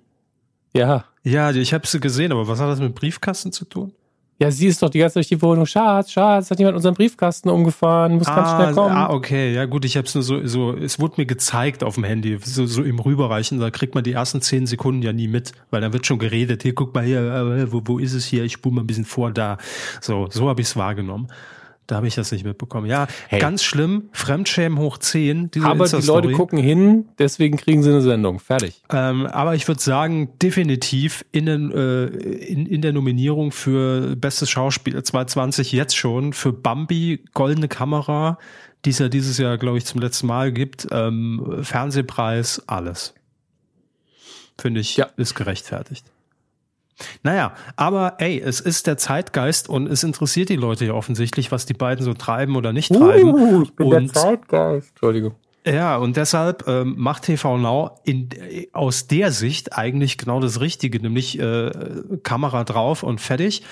[0.74, 1.04] Ja.
[1.22, 3.92] Ja, ich habe sie gesehen, aber was hat das mit Briefkasten zu tun?
[4.40, 5.66] Ja, sie ist doch die ganze Zeit durch die Wohnung.
[5.66, 8.94] Schatz, Schatz, hat jemand unseren Briefkasten umgefahren, muss ah, ganz schnell kommen.
[8.94, 11.96] Ah, okay, ja gut, ich habe es nur so, so, es wurde mir gezeigt auf
[11.96, 15.26] dem Handy, so, so im Rüberreichen, da kriegt man die ersten zehn Sekunden ja nie
[15.26, 18.26] mit, weil dann wird schon geredet, hier, guck mal hier, äh, wo, wo ist es
[18.26, 19.58] hier, ich spule mal ein bisschen vor, da.
[20.00, 21.28] So, so habe ich es wahrgenommen.
[21.88, 22.86] Da habe ich das nicht mitbekommen.
[22.86, 23.40] Ja, hey.
[23.40, 24.10] ganz schlimm.
[24.12, 25.50] Fremdschämen hoch 10.
[25.62, 28.40] aber die Leute gucken hin, deswegen kriegen sie eine Sendung.
[28.40, 28.82] Fertig.
[28.92, 34.50] Ähm, aber ich würde sagen, definitiv in, den, äh, in, in der Nominierung für Bestes
[34.50, 38.38] Schauspiel 2020 jetzt schon für Bambi, Goldene Kamera,
[38.84, 43.14] die es ja dieses Jahr, glaube ich, zum letzten Mal gibt, ähm, Fernsehpreis, alles.
[44.60, 45.06] Finde ich, ja.
[45.16, 46.04] ist gerechtfertigt.
[47.22, 51.66] Naja, aber ey, es ist der Zeitgeist und es interessiert die Leute ja offensichtlich, was
[51.66, 53.34] die beiden so treiben oder nicht treiben.
[53.34, 54.90] Uh, ich bin und, der Zeitgeist.
[54.90, 55.34] Entschuldigung.
[55.66, 58.30] Ja, und deshalb ähm, macht TV Now in,
[58.72, 61.70] aus der Sicht eigentlich genau das Richtige, nämlich äh,
[62.22, 63.62] Kamera drauf und fertig.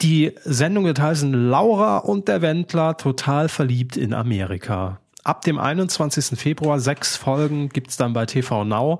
[0.00, 5.00] Die Sendung wird heißen Laura und der Wendler total verliebt in Amerika.
[5.22, 6.38] Ab dem 21.
[6.38, 8.98] Februar sechs Folgen gibt's dann bei TV Now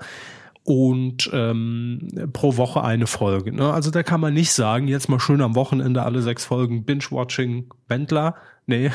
[0.64, 3.52] und ähm, pro Woche eine Folge.
[3.52, 3.72] Ne?
[3.72, 7.70] Also da kann man nicht sagen, jetzt mal schön am Wochenende alle sechs Folgen Binge-Watching
[7.86, 8.34] Wendler.
[8.66, 8.90] Nee,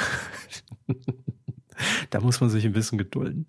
[2.10, 3.46] da muss man sich ein bisschen gedulden.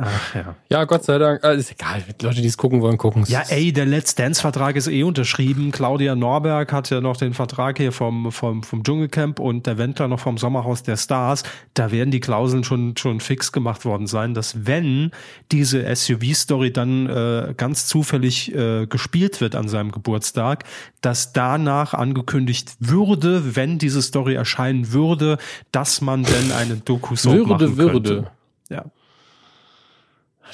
[0.00, 0.54] Ach ja.
[0.70, 1.42] Ja, Gott sei Dank.
[1.42, 2.04] Also ist egal.
[2.22, 3.30] Leute, die es gucken wollen, gucken es.
[3.30, 5.72] Ja, ey, der Let's Dance-Vertrag ist eh unterschrieben.
[5.72, 10.06] Claudia Norberg hat ja noch den Vertrag hier vom, vom, vom Dschungelcamp und der Wendler
[10.06, 11.42] noch vom Sommerhaus der Stars.
[11.74, 15.10] Da werden die Klauseln schon, schon fix gemacht worden sein, dass wenn
[15.50, 20.64] diese SUV-Story dann äh, ganz zufällig äh, gespielt wird an seinem Geburtstag,
[21.00, 25.38] dass danach angekündigt würde, wenn diese Story erscheinen würde,
[25.72, 27.92] dass man denn eine Doku-Soap würde, machen könnte.
[27.92, 28.30] Würde.
[28.70, 28.84] Ja.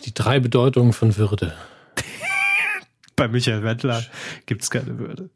[0.04, 1.54] Die drei Bedeutungen von Würde.
[3.16, 4.02] Bei Michael Wendler
[4.46, 5.30] gibt's keine Würde.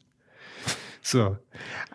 [1.01, 1.37] So.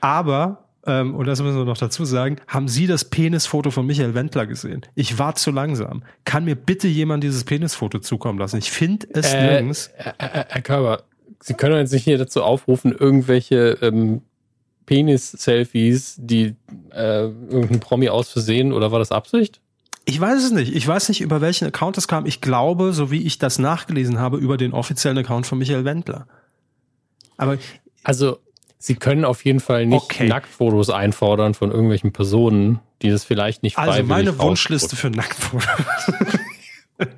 [0.01, 4.15] Aber, ähm, und das müssen wir noch dazu sagen, haben Sie das Penisfoto von Michael
[4.15, 4.83] Wendler gesehen?
[4.95, 6.03] Ich war zu langsam.
[6.25, 8.59] Kann mir bitte jemand dieses Penisfoto zukommen lassen?
[8.59, 9.91] Ich finde es äh, nirgends.
[9.97, 11.05] Äh, Herr Körber,
[11.41, 14.23] Sie können jetzt nicht hier dazu aufrufen, irgendwelche ähm,
[14.87, 16.57] Penis-Selfies, die
[16.91, 19.61] äh, irgendein Promi aus Versehen, oder war das Absicht?
[20.07, 20.75] Ich weiß es nicht.
[20.75, 22.27] Ich weiß nicht, über welchen Account es kam.
[22.27, 26.27] Ich glaube, so wie ich das nachgelesen habe, über den offiziellen Account von Michael Wendler.
[27.37, 27.59] Aber
[28.03, 28.39] also
[28.85, 30.29] Sie können auf jeden Fall nicht okay.
[30.29, 36.13] Nacktfotos einfordern von irgendwelchen Personen, die das vielleicht nicht freiwillig Also meine Wunschliste für Nacktfotos.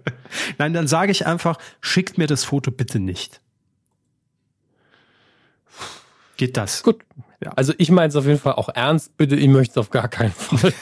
[0.59, 3.41] Nein, dann sage ich einfach, schickt mir das Foto bitte nicht.
[6.37, 6.85] Geht das?
[6.85, 7.03] Gut.
[7.45, 7.51] Ja.
[7.57, 9.17] Also ich meine es auf jeden Fall auch ernst.
[9.17, 10.73] Bitte, ich möchte es auf gar keinen Fall.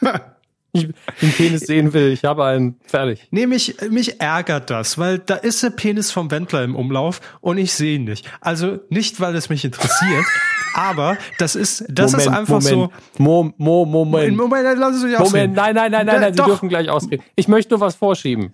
[0.74, 0.88] ich
[1.22, 2.12] den Penis sehen will.
[2.12, 3.26] Ich habe einen fertig.
[3.30, 7.58] Nee, mich, mich ärgert das, weil da ist der Penis vom Wendler im Umlauf und
[7.58, 8.30] ich sehe ihn nicht.
[8.40, 10.24] Also nicht, weil es mich interessiert,
[10.74, 12.92] aber das ist, das Moment, ist einfach Moment.
[13.16, 13.22] so.
[13.22, 14.36] Mo, Mo, Moment.
[14.36, 16.46] Moment, lassen Sie mich Moment, nein, nein, nein, nein, nein, Sie Doch.
[16.46, 17.22] dürfen gleich ausreden.
[17.36, 18.52] Ich möchte nur was vorschieben.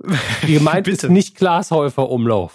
[0.46, 2.52] Gemeint ist nicht Glashäufer Umlauf.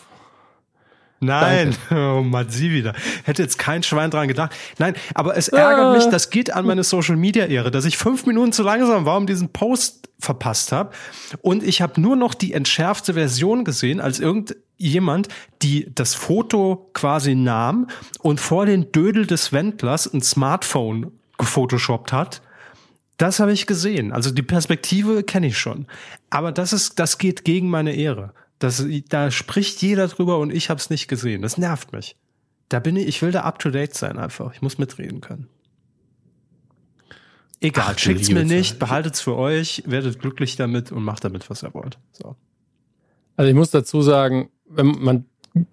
[1.24, 2.18] Nein, Danke.
[2.18, 2.94] oh Mann, sie wieder.
[3.24, 4.54] Hätte jetzt kein Schwein dran gedacht.
[4.78, 5.94] Nein, aber es ärgert ah.
[5.94, 9.18] mich, das geht an meine Social Media Ehre, dass ich fünf Minuten zu langsam war
[9.18, 10.92] und diesen Post verpasst habe.
[11.42, 15.28] Und ich habe nur noch die entschärfte Version gesehen, als irgendjemand,
[15.62, 17.88] die das Foto quasi nahm
[18.20, 22.42] und vor den Dödel des Wendlers ein Smartphone gefotoshoppt hat.
[23.18, 24.12] Das habe ich gesehen.
[24.12, 25.88] Also die Perspektive kenne ich schon.
[26.30, 28.34] Aber das ist, das geht gegen meine Ehre.
[28.64, 31.42] Das, da spricht jeder drüber und ich habe es nicht gesehen.
[31.42, 32.16] Das nervt mich.
[32.70, 34.54] Da bin ich, ich will da up to date sein einfach.
[34.54, 35.50] Ich muss mitreden können.
[37.60, 41.62] Egal, Ach, schickt's mir nicht, behaltet's für euch, werdet glücklich damit und macht damit, was
[41.62, 41.98] ihr wollt.
[42.14, 42.38] So.
[43.36, 45.26] Also ich muss dazu sagen, wenn man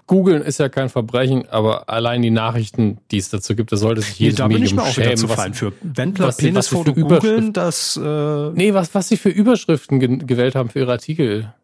[0.08, 4.02] googeln ist ja kein Verbrechen, aber allein die Nachrichten, die es dazu gibt, da sollte
[4.02, 5.72] sich jedes nee, da Medium bin ich mir auch schämen, was, fein für.
[5.82, 10.70] Wendler was Penisfoto googeln, das äh Nee, was was sie für Überschriften ge gewählt haben
[10.70, 11.54] für ihre Artikel.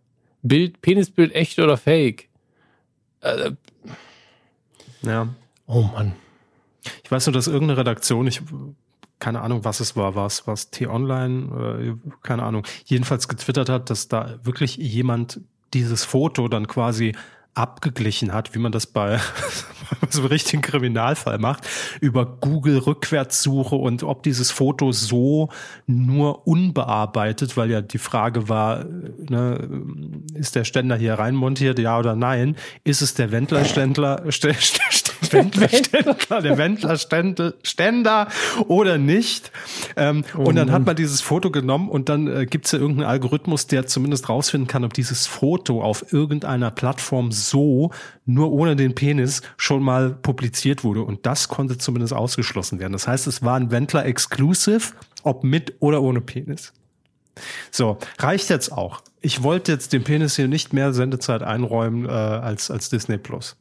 [0.43, 2.29] Bild, Penisbild echt oder fake?
[3.21, 3.53] Äh,
[5.03, 5.29] ja.
[5.67, 6.15] Oh Mann.
[7.03, 8.43] Ich weiß nur, dass irgendeine Redaktion, ich
[9.19, 14.09] keine Ahnung, was es war, was was T-Online, äh, keine Ahnung, jedenfalls getwittert hat, dass
[14.09, 15.41] da wirklich jemand
[15.75, 17.15] dieses Foto dann quasi
[17.57, 19.19] abgeglichen hat, wie man das bei
[20.11, 21.67] so einem richtigen Kriminalfall macht,
[22.01, 25.49] über Google Rückwärtssuche und ob dieses Foto so
[25.87, 29.69] nur unbearbeitet, weil ja die Frage war, ne,
[30.35, 32.57] ist der Ständer hier reinmontiert, ja oder nein?
[32.85, 38.29] Ist es der Wendler-Ständler, St St St Wendler-Ständler, der Wendler-Ständer
[38.69, 39.53] oder nicht?
[39.97, 40.43] Ähm, oh.
[40.43, 43.67] Und dann hat man dieses Foto genommen und dann äh, gibt es ja irgendeinen Algorithmus,
[43.67, 47.91] der zumindest rausfinden kann, ob dieses Foto auf irgendeiner Plattform so
[48.25, 51.03] nur ohne den Penis schon mal publiziert wurde.
[51.03, 52.93] Und das konnte zumindest ausgeschlossen werden.
[52.93, 56.73] Das heißt, es war ein Wendler Exclusive, ob mit oder ohne Penis.
[57.71, 59.03] So, reicht jetzt auch.
[59.21, 63.57] Ich wollte jetzt dem Penis hier nicht mehr Sendezeit einräumen äh, als, als Disney Plus.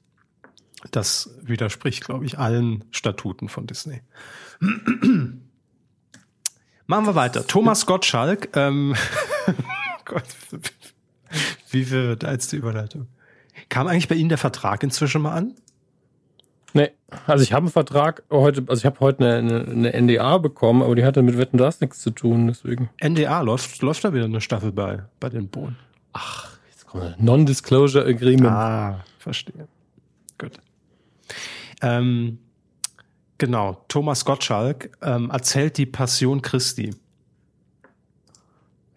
[0.92, 4.02] Das widerspricht, glaube ich, allen Statuten von Disney.
[6.88, 7.48] Machen wir weiter.
[7.48, 8.50] Thomas Gottschalk.
[8.56, 8.96] Ähm,
[10.06, 10.24] Gott,
[11.72, 13.08] wie wird als die Überleitung?
[13.70, 15.56] Kam eigentlich bei Ihnen der Vertrag inzwischen mal an?
[16.74, 16.92] Nee,
[17.26, 20.84] also ich habe einen Vertrag heute, also ich habe heute eine, eine, eine, NDA bekommen,
[20.84, 22.90] aber die hatte mit Wetten das nichts zu tun, deswegen.
[23.02, 25.78] NDA läuft, läuft da wieder eine Staffel bei, bei den Bohnen.
[26.12, 28.52] Ach, jetzt kommt Non-Disclosure Agreement.
[28.52, 29.70] Ah, verstehe.
[30.38, 30.60] Gut.
[31.82, 32.40] Ähm,
[33.38, 36.94] genau, Thomas Gottschalk ähm, erzählt die Passion Christi.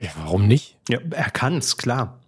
[0.01, 0.77] Ja, warum nicht?
[0.89, 2.21] Ja, er kann's, klar.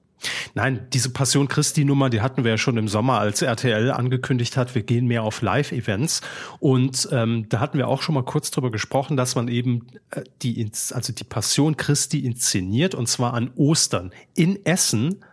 [0.55, 4.57] Nein, diese Passion Christi Nummer, die hatten wir ja schon im Sommer, als RTL angekündigt
[4.57, 6.21] hat, wir gehen mehr auf Live-Events.
[6.59, 10.23] Und ähm, da hatten wir auch schon mal kurz drüber gesprochen, dass man eben äh,
[10.43, 15.25] die, also die Passion Christi inszeniert und zwar an Ostern in Essen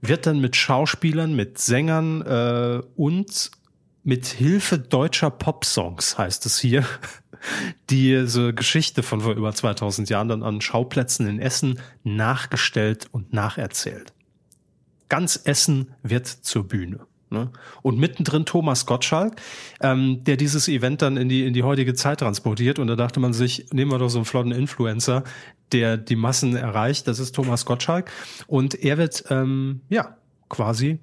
[0.00, 3.50] wird dann mit Schauspielern, mit Sängern äh, und
[4.04, 6.84] mit Hilfe deutscher Popsongs, heißt es hier,
[7.90, 14.12] diese Geschichte von vor über 2000 Jahren dann an Schauplätzen in Essen nachgestellt und nacherzählt.
[15.08, 17.06] Ganz Essen wird zur Bühne.
[17.30, 17.50] Ne?
[17.82, 19.40] Und mittendrin Thomas Gottschalk,
[19.80, 22.78] ähm, der dieses Event dann in die, in die heutige Zeit transportiert.
[22.78, 25.24] Und da dachte man sich, nehmen wir doch so einen flotten Influencer,
[25.72, 27.08] der die Massen erreicht.
[27.08, 28.10] Das ist Thomas Gottschalk.
[28.46, 30.16] Und er wird, ähm, ja,
[30.48, 31.00] quasi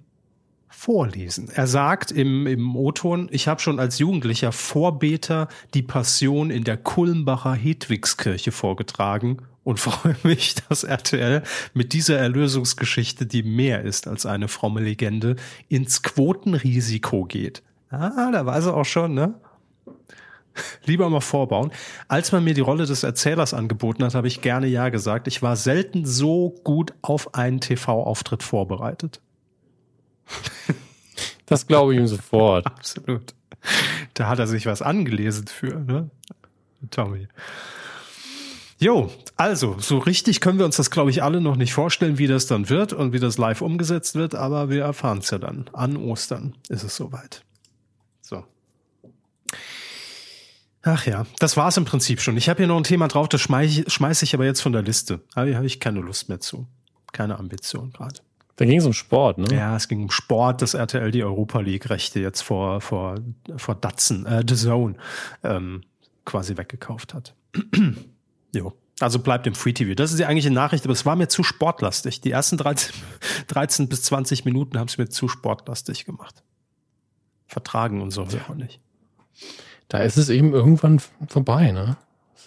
[0.72, 1.50] vorlesen.
[1.54, 6.78] Er sagt im, im O-Ton, ich habe schon als Jugendlicher Vorbeter die Passion in der
[6.78, 14.26] Kulmbacher Hedwigskirche vorgetragen und freue mich, dass RTL mit dieser Erlösungsgeschichte, die mehr ist als
[14.26, 15.36] eine fromme Legende,
[15.70, 17.62] ins Quotenrisiko geht.
[17.90, 19.36] Ah, da weiß er auch schon, ne?
[20.86, 21.72] Lieber mal vorbauen.
[22.08, 25.28] Als man mir die Rolle des Erzählers angeboten hat, habe ich gerne Ja gesagt.
[25.28, 29.22] Ich war selten so gut auf einen TV-Auftritt vorbereitet.
[31.48, 32.65] Das glaube ich ihm sofort.
[32.65, 33.34] Absolut.
[34.13, 36.10] Da hat er sich was angelesen für, ne?
[36.89, 37.28] Tommy.
[38.80, 42.28] Jo, also, so richtig können wir uns das, glaube ich, alle noch nicht vorstellen, wie
[42.28, 45.70] das dann wird und wie das live umgesetzt wird, aber wir erfahren es ja dann.
[45.74, 47.44] An Ostern ist es soweit.
[48.22, 48.44] So.
[50.82, 52.38] Ach ja, das war's im Prinzip schon.
[52.38, 54.82] Ich habe hier noch ein Thema drauf, das schmeiße schmeiß ich aber jetzt von der
[54.82, 55.20] Liste.
[55.36, 56.65] Da habe ich keine Lust mehr zu.
[57.12, 58.22] Keine Ambition gerade.
[58.56, 59.56] Da ging es um Sport, ne?
[59.56, 63.16] Ja, es ging um Sport, dass RTL die Europa League-Rechte jetzt vor, vor,
[63.58, 64.96] vor Datsen, äh, The Zone,
[65.44, 65.84] ähm,
[66.26, 67.34] quasi weggekauft hat.
[68.54, 68.74] jo.
[69.00, 69.96] Also bleibt im Free TV.
[69.96, 72.22] Das ist die eigentliche Nachricht, aber es war mir zu sportlastig.
[72.22, 72.94] Die ersten 13,
[73.48, 76.44] 13 bis 20 Minuten haben es mir zu sportlastig gemacht.
[77.48, 78.42] Vertragen und so ja.
[78.48, 78.80] auch nicht.
[79.88, 81.98] Da ist es eben irgendwann vorbei, ne?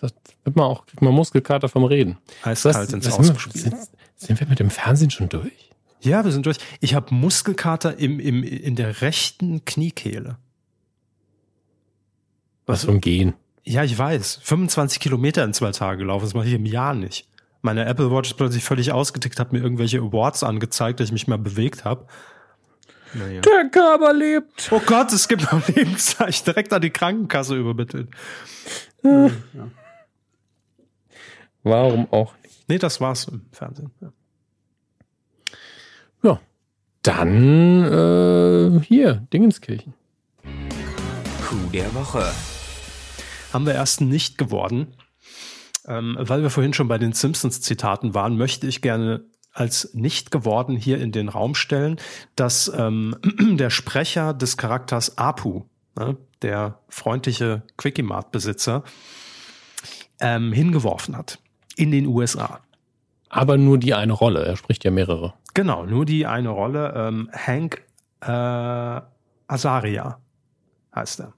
[0.01, 0.14] Das
[0.45, 2.19] wird man auch, kriegt man Muskelkater vom Reden.
[2.43, 3.64] Eiskalt ins Ausgespielt.
[3.64, 3.77] Sind,
[4.17, 5.71] sind wir mit dem Fernsehen schon durch?
[6.05, 6.59] Ja, wir sind durch.
[6.81, 10.37] Ich habe Muskelkater im, im, in der rechten Kniekehle.
[12.67, 13.35] Was vom Gehen?
[13.64, 14.40] Ja, ich weiß.
[14.43, 16.25] 25 Kilometer in zwei Tagen gelaufen.
[16.25, 17.27] Das mache ich im Jahr nicht.
[17.62, 21.27] Meine Apple Watch ist plötzlich völlig ausgetickt, hat mir irgendwelche Awards angezeigt, dass ich mich
[21.27, 22.07] mal bewegt habe.
[23.14, 23.40] Naja.
[23.40, 24.71] Der Körper lebt.
[24.71, 26.45] Oh Gott, es gibt noch Lebenszeichen.
[26.45, 28.11] Direkt an die Krankenkasse übermittelt.
[29.03, 29.27] Ja.
[29.27, 29.71] Ja.
[31.62, 32.69] Warum auch nicht?
[32.69, 33.90] Nee, das war's im Fernsehen.
[34.01, 34.12] Ja.
[37.05, 39.93] Dann äh, hier, Dingenskirchen.
[41.47, 42.25] Coup der Woche
[43.53, 44.95] haben wir erst nicht geworden.
[45.87, 50.77] Ähm, weil wir vorhin schon bei den Simpsons-Zitaten waren, möchte ich gerne als nicht geworden
[50.77, 52.01] hier in den Raum stellen,
[52.37, 55.64] dass ähm, der Sprecher des Charakters Apu,
[55.97, 58.83] ne, der freundliche Quickie-Mart-Besitzer,
[60.21, 61.38] ähm, hingeworfen hat
[61.77, 62.61] in den USA.
[63.29, 65.35] Aber nur die eine Rolle, er spricht ja mehrere.
[65.55, 66.93] Genau, nur die eine Rolle.
[66.97, 67.83] Ähm, Hank
[68.21, 69.01] äh,
[69.47, 70.19] Azaria
[70.95, 71.33] heißt er.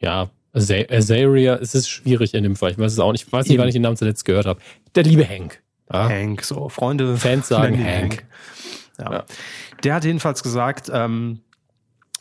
[0.00, 2.72] Ja, Azaria, es ist schwierig in dem Fall.
[2.72, 3.26] Ich weiß es auch nicht.
[3.26, 4.60] Ich weiß nicht, wann ich den Namen zuletzt gehört habe.
[4.94, 5.62] Der liebe Hank.
[5.92, 6.08] Ja?
[6.08, 7.16] Hank, so Freunde.
[7.16, 8.02] Fans sagen Hank.
[8.02, 8.26] Hank.
[8.98, 9.12] Ja.
[9.12, 9.24] ja.
[9.82, 11.40] Der hat jedenfalls gesagt, ähm,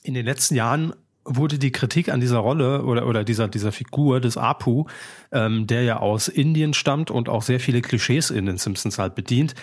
[0.04, 0.94] in den letzten Jahren
[1.26, 4.86] wurde die Kritik an dieser Rolle oder, oder dieser, dieser Figur des Apu,
[5.32, 9.16] ähm, der ja aus Indien stammt und auch sehr viele Klischees in den Simpsons halt
[9.16, 9.56] bedient,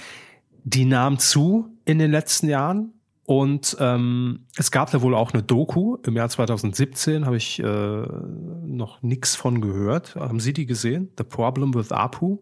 [0.64, 2.92] die nahm zu in den letzten Jahren.
[3.25, 7.64] Und ähm, es gab da wohl auch eine Doku im Jahr 2017, habe ich äh,
[7.64, 10.16] noch nichts von gehört.
[10.16, 11.11] Haben Sie die gesehen?
[11.16, 12.38] The Problem with Apu?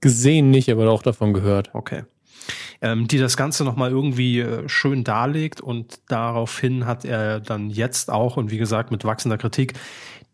[0.00, 1.74] Gesehen nicht, aber auch davon gehört.
[1.74, 2.04] Okay.
[2.80, 8.10] Ähm, die das Ganze nochmal irgendwie äh, schön darlegt und daraufhin hat er dann jetzt
[8.10, 9.74] auch und wie gesagt mit wachsender Kritik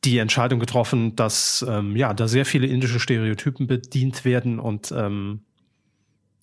[0.04, 5.40] die Entscheidung getroffen, dass ähm, ja da sehr viele indische Stereotypen bedient werden und ähm,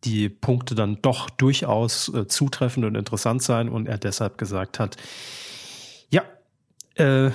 [0.03, 4.97] die Punkte dann doch durchaus äh, zutreffend und interessant sein und er deshalb gesagt hat,
[6.09, 6.23] ja,
[6.95, 7.31] äh,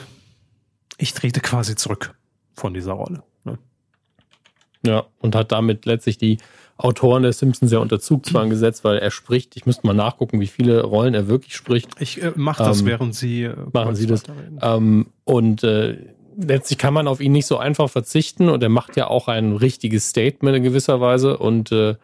[0.98, 2.14] ich trete quasi zurück
[2.54, 3.22] von dieser Rolle.
[3.44, 3.58] Ne?
[4.84, 6.38] Ja, und hat damit letztlich die
[6.78, 9.56] Autoren der Simpsons ja unter Zugzwang gesetzt, weil er spricht.
[9.56, 11.90] Ich müsste mal nachgucken, wie viele Rollen er wirklich spricht.
[12.00, 14.24] Ich äh, mache das, ähm, während Sie äh, machen Sie das.
[14.60, 15.96] Ähm, und äh,
[16.36, 19.54] letztlich kann man auf ihn nicht so einfach verzichten und er macht ja auch ein
[19.54, 21.94] richtiges Statement in gewisser Weise und äh,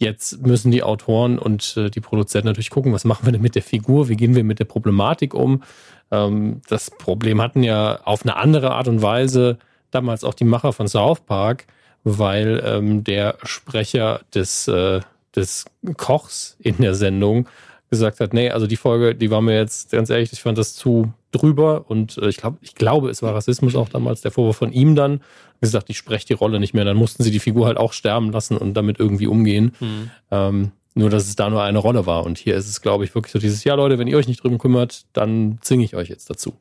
[0.00, 3.54] Jetzt müssen die Autoren und äh, die Produzenten natürlich gucken, was machen wir denn mit
[3.54, 5.62] der Figur, wie gehen wir mit der Problematik um.
[6.10, 9.58] Ähm, das Problem hatten ja auf eine andere Art und Weise
[9.90, 11.66] damals auch die Macher von South Park,
[12.02, 15.00] weil ähm, der Sprecher des, äh,
[15.36, 15.66] des
[15.98, 17.46] Kochs in der Sendung
[17.90, 20.74] gesagt hat, nee, also die Folge, die war mir jetzt ganz ehrlich, ich fand das
[20.74, 24.56] zu drüber und äh, ich glaube, ich glaube, es war Rassismus auch damals der Vorwurf
[24.56, 25.20] von ihm dann.
[25.60, 26.84] Gesagt, ich spreche die Rolle nicht mehr.
[26.84, 29.72] Dann mussten sie die Figur halt auch sterben lassen und damit irgendwie umgehen.
[29.80, 30.10] Mhm.
[30.30, 32.24] Ähm, Nur, dass es da nur eine Rolle war.
[32.24, 34.42] Und hier ist es, glaube ich, wirklich so dieses, ja, Leute, wenn ihr euch nicht
[34.42, 36.56] drüber kümmert, dann zwinge ich euch jetzt dazu.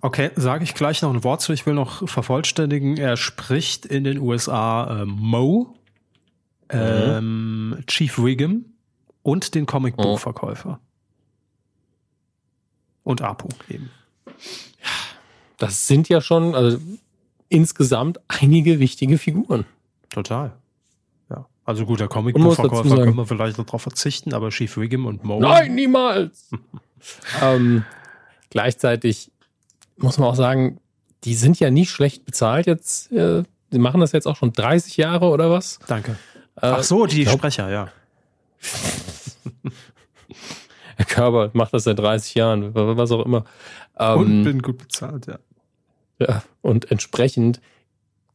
[0.00, 1.52] Okay, sage ich gleich noch ein Wort zu.
[1.52, 2.96] Ich will noch vervollständigen.
[2.96, 5.74] Er spricht in den USA äh, Mo,
[6.70, 7.86] ähm, mhm.
[7.86, 8.66] Chief Wiggum
[9.22, 10.80] und den Comicbuchverkäufer.
[10.80, 13.10] Oh.
[13.10, 13.90] Und Apu eben.
[15.58, 16.78] Das sind ja schon also,
[17.54, 19.64] insgesamt einige wichtige Figuren.
[20.10, 20.52] Total.
[21.30, 21.46] Ja.
[21.64, 25.40] Also gut, der Comicbuchverkäufer können wir vielleicht noch drauf verzichten, aber Chief Wiggum und Mo.
[25.40, 26.50] Nein, niemals!
[27.42, 27.84] ähm,
[28.50, 29.30] gleichzeitig
[29.96, 30.80] muss man auch sagen,
[31.22, 33.12] die sind ja nicht schlecht bezahlt jetzt.
[33.12, 35.78] Äh, die machen das jetzt auch schon 30 Jahre oder was?
[35.86, 36.12] Danke.
[36.56, 37.88] Äh, Ach so, die glaub, Sprecher, ja.
[40.96, 43.44] Herr Körber macht das seit 30 Jahren, was auch immer.
[43.98, 45.38] Ähm, und bin gut bezahlt, ja.
[46.18, 47.60] Ja, und entsprechend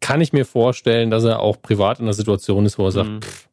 [0.02, 3.10] kann ich mir vorstellen, dass er auch privat in einer Situation ist, wo er sagt,
[3.10, 3.22] mhm.
[3.22, 3.50] pff,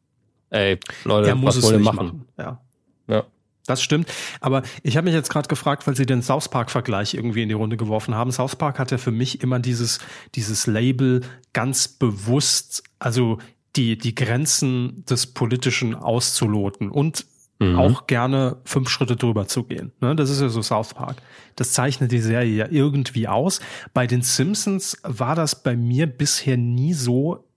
[0.49, 2.05] ey, Leute, was wollen wir machen?
[2.05, 2.27] machen?
[2.37, 2.61] Ja.
[3.07, 3.23] ja.
[3.65, 4.09] Das stimmt.
[4.39, 7.55] Aber ich habe mich jetzt gerade gefragt, weil Sie den South Park-Vergleich irgendwie in die
[7.55, 8.31] Runde geworfen haben.
[8.31, 9.99] South Park hat ja für mich immer dieses,
[10.35, 11.21] dieses Label
[11.51, 13.39] ganz bewusst, also
[13.75, 17.25] die, die Grenzen des Politischen auszuloten und
[17.59, 17.77] mhm.
[17.77, 19.91] auch gerne fünf Schritte drüber zu gehen.
[20.01, 20.15] Ne?
[20.15, 21.17] Das ist ja so South Park.
[21.55, 23.59] Das zeichnet die Serie ja irgendwie aus.
[23.93, 27.47] Bei den Simpsons war das bei mir bisher nie so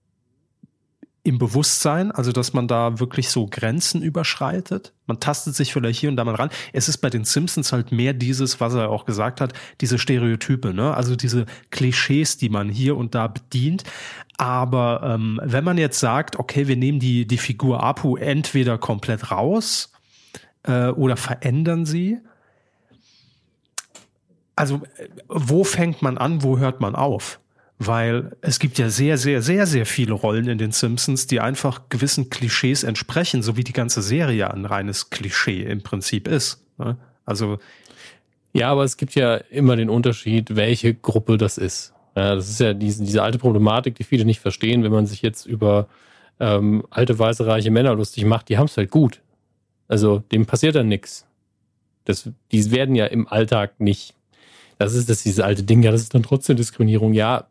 [1.23, 4.93] im Bewusstsein, also dass man da wirklich so Grenzen überschreitet.
[5.05, 6.49] Man tastet sich vielleicht hier und da mal ran.
[6.73, 10.73] Es ist bei den Simpsons halt mehr dieses, was er auch gesagt hat, diese Stereotype,
[10.73, 10.95] ne?
[10.95, 13.83] Also diese Klischees, die man hier und da bedient.
[14.37, 19.29] Aber ähm, wenn man jetzt sagt, okay, wir nehmen die, die Figur Apu entweder komplett
[19.29, 19.90] raus
[20.63, 22.19] äh, oder verändern sie,
[24.55, 27.41] also äh, wo fängt man an, wo hört man auf?
[27.83, 31.89] weil es gibt ja sehr, sehr, sehr, sehr viele Rollen in den Simpsons, die einfach
[31.89, 36.63] gewissen Klischees entsprechen, so wie die ganze Serie ein reines Klischee im Prinzip ist.
[36.77, 36.97] Ne?
[37.25, 37.57] Also
[38.53, 41.93] ja, aber es gibt ja immer den Unterschied, welche Gruppe das ist.
[42.13, 45.47] Das ist ja diese, diese alte Problematik, die viele nicht verstehen, wenn man sich jetzt
[45.47, 45.87] über
[46.39, 49.20] ähm, alte, weiße, reiche Männer lustig macht, die haben es halt gut.
[49.91, 51.25] Also dem passiert dann nichts.
[52.05, 54.15] Das, die werden ja im Alltag nicht.
[54.77, 57.11] Das ist das diese alte Ding, ja, das ist dann trotzdem Diskriminierung.
[57.11, 57.47] Ja,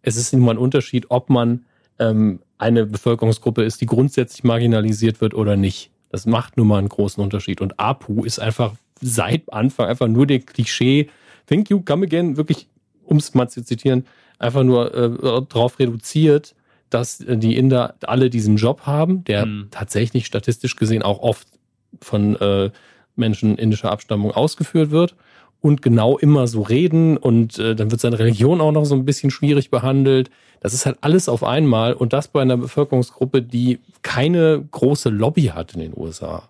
[0.00, 1.64] es ist immer ein Unterschied, ob man
[1.98, 5.90] ähm, eine Bevölkerungsgruppe ist, die grundsätzlich marginalisiert wird oder nicht.
[6.10, 7.60] Das macht nun mal einen großen Unterschied.
[7.60, 11.08] Und APU ist einfach seit Anfang einfach nur der Klischee,
[11.46, 12.68] thank you, come again, wirklich,
[13.02, 14.06] um es mal zu zitieren,
[14.38, 16.54] einfach nur äh, darauf reduziert,
[16.90, 19.66] dass äh, die Inder alle diesen Job haben, der mhm.
[19.72, 21.55] tatsächlich statistisch gesehen auch oft
[22.00, 22.70] von äh,
[23.16, 25.14] Menschen indischer Abstammung ausgeführt wird
[25.60, 29.04] und genau immer so reden und äh, dann wird seine Religion auch noch so ein
[29.04, 30.30] bisschen schwierig behandelt.
[30.60, 35.44] Das ist halt alles auf einmal und das bei einer Bevölkerungsgruppe, die keine große Lobby
[35.54, 36.48] hat in den USA.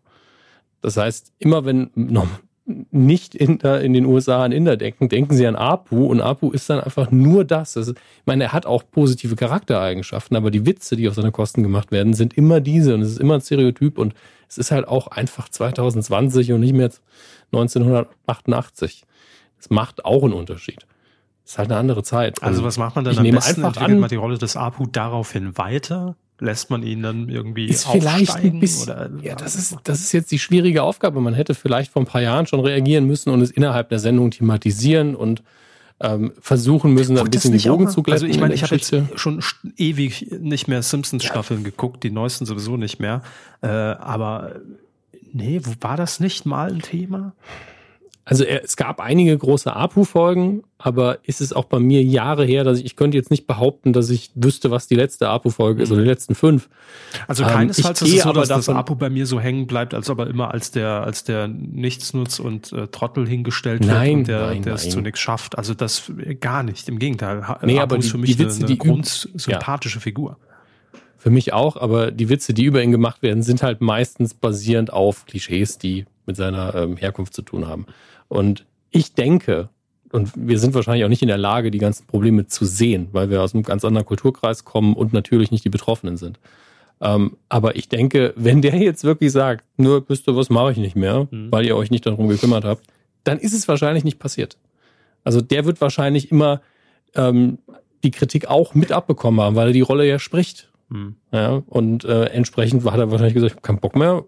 [0.83, 2.27] Das heißt, immer wenn noch
[2.91, 6.69] nicht in, in den USA an Inder denken, denken sie an Apu und Apu ist
[6.69, 7.77] dann einfach nur das.
[7.77, 11.63] Also, ich meine, er hat auch positive Charaktereigenschaften, aber die Witze, die auf seine Kosten
[11.63, 14.15] gemacht werden, sind immer diese und es ist immer ein Stereotyp und
[14.49, 16.91] es ist halt auch einfach 2020 und nicht mehr
[17.53, 19.05] 1988.
[19.57, 20.87] Das macht auch einen Unterschied.
[21.45, 22.43] Das ist halt eine andere Zeit.
[22.43, 23.65] Also was macht man dann ich am nehme besten?
[23.65, 26.17] Einfach Entwickelt an, man die Rolle des APU daraufhin weiter?
[26.39, 30.13] Lässt man ihn dann irgendwie ist vielleicht ein bisschen, oder, ja, das ist, das ist
[30.13, 31.21] jetzt die schwierige Aufgabe.
[31.21, 34.33] Man hätte vielleicht vor ein paar Jahren schon reagieren müssen und es innerhalb der Sendung
[34.33, 35.43] thematisieren und
[36.01, 38.25] ähm, versuchen müssen, da ein bisschen die Bogen zu glätten.
[38.25, 39.43] Also ich meine, ich habe jetzt schon
[39.77, 41.71] ewig nicht mehr Simpsons-Staffeln ja.
[41.71, 43.23] geguckt, die neuesten sowieso nicht mehr.
[43.63, 44.61] Äh, aber
[45.33, 47.33] nee, war das nicht mal ein Thema?
[48.29, 52.81] Also es gab einige große APU-Folgen, aber ist es auch bei mir Jahre her, dass
[52.81, 56.01] ich, ich könnte jetzt nicht behaupten, dass ich wüsste, was die letzte APU-Folge ist oder
[56.03, 56.69] die letzten fünf.
[57.29, 59.95] Also ähm, keinesfalls ähm, ist es so, dass das APU bei mir so hängen bleibt,
[59.95, 64.17] als ob er immer als der, als der Nichtsnutz und äh, Trottel hingestellt nein, wird
[64.17, 65.57] und der, nein, der es zu nichts schafft.
[65.57, 67.45] Also das äh, gar nicht, im Gegenteil.
[67.63, 70.03] Nee, Apu aber die, ist für mich die Witze, eine, eine grundsympathische ja.
[70.03, 70.37] Figur.
[71.17, 74.93] Für mich auch, aber die Witze, die über ihn gemacht werden, sind halt meistens basierend
[74.93, 77.87] auf Klischees, die mit seiner ähm, Herkunft zu tun haben.
[78.29, 79.69] Und ich denke,
[80.13, 83.31] und wir sind wahrscheinlich auch nicht in der Lage, die ganzen Probleme zu sehen, weil
[83.31, 86.39] wir aus einem ganz anderen Kulturkreis kommen und natürlich nicht die Betroffenen sind.
[87.01, 90.79] Ähm, aber ich denke, wenn der jetzt wirklich sagt, nur wisst ihr was, mache ich
[90.79, 91.53] nicht mehr, mhm.
[91.53, 92.87] weil ihr euch nicht darum gekümmert habt,
[93.25, 94.57] dann ist es wahrscheinlich nicht passiert.
[95.25, 96.63] Also der wird wahrscheinlich immer
[97.15, 97.59] ähm,
[98.05, 100.71] die Kritik auch mit abbekommen haben, weil er die Rolle ja spricht.
[100.89, 101.17] Mhm.
[101.33, 104.25] Ja, und äh, entsprechend hat er wahrscheinlich gesagt, ich habe keinen Bock mehr,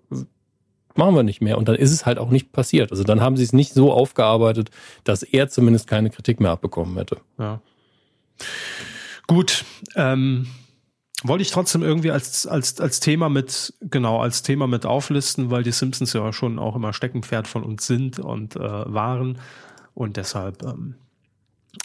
[0.99, 1.57] machen wir nicht mehr.
[1.57, 2.91] Und dann ist es halt auch nicht passiert.
[2.91, 4.71] Also dann haben sie es nicht so aufgearbeitet,
[5.05, 7.19] dass er zumindest keine Kritik mehr abbekommen hätte.
[7.39, 7.61] Ja.
[9.27, 9.65] Gut.
[9.95, 10.49] Ähm,
[11.25, 15.63] wollte ich trotzdem irgendwie als, als, als Thema mit, genau, als Thema mit auflisten, weil
[15.63, 19.39] die Simpsons ja schon auch immer Steckenpferd von uns sind und äh, waren.
[19.95, 20.95] Und deshalb ähm,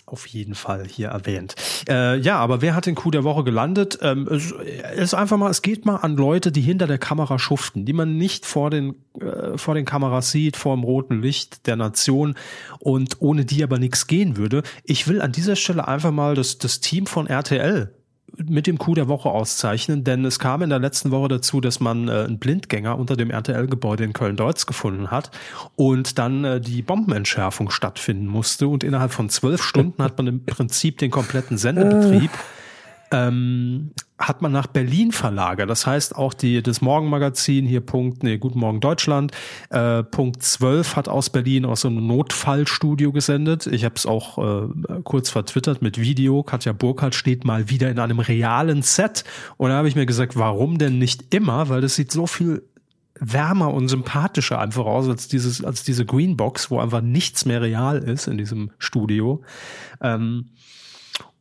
[0.06, 1.56] auf jeden Fall hier erwähnt.
[1.90, 4.00] Äh, ja, aber wer hat den Coup der Woche gelandet?
[4.02, 4.54] Ähm, es
[4.96, 8.18] ist einfach mal, es geht mal an Leute, die hinter der Kamera schuften, die man
[8.18, 12.36] nicht vor den, äh, vor den Kameras sieht, vor dem roten Licht der Nation
[12.80, 14.64] und ohne die aber nichts gehen würde.
[14.84, 17.94] Ich will an dieser Stelle einfach mal das, das Team von RTL
[18.38, 21.80] mit dem Coup der Woche auszeichnen, denn es kam in der letzten Woche dazu, dass
[21.80, 25.32] man äh, einen Blindgänger unter dem RTL-Gebäude in Köln-Deutz gefunden hat
[25.76, 28.68] und dann äh, die Bombenentschärfung stattfinden musste.
[28.68, 32.32] Und innerhalb von zwölf Stunden hat man im Prinzip den kompletten Sendebetrieb
[33.14, 35.70] ähm, hat man nach Berlin verlagert.
[35.70, 39.32] Das heißt auch die, das Morgenmagazin hier Punkt, nee, Guten Morgen Deutschland,
[39.70, 43.68] äh, Punkt 12 hat aus Berlin aus so einem Notfallstudio gesendet.
[43.68, 46.42] Ich habe es auch äh, kurz vertwittert mit Video.
[46.42, 49.24] Katja Burkhardt steht mal wieder in einem realen Set.
[49.58, 51.70] Und da habe ich mir gesagt, warum denn nicht immer?
[51.70, 52.64] Weil das sieht so viel
[53.20, 58.00] wärmer und sympathischer einfach aus als dieses, als diese Greenbox, wo einfach nichts mehr real
[58.00, 59.44] ist in diesem Studio.
[60.02, 60.50] Ähm,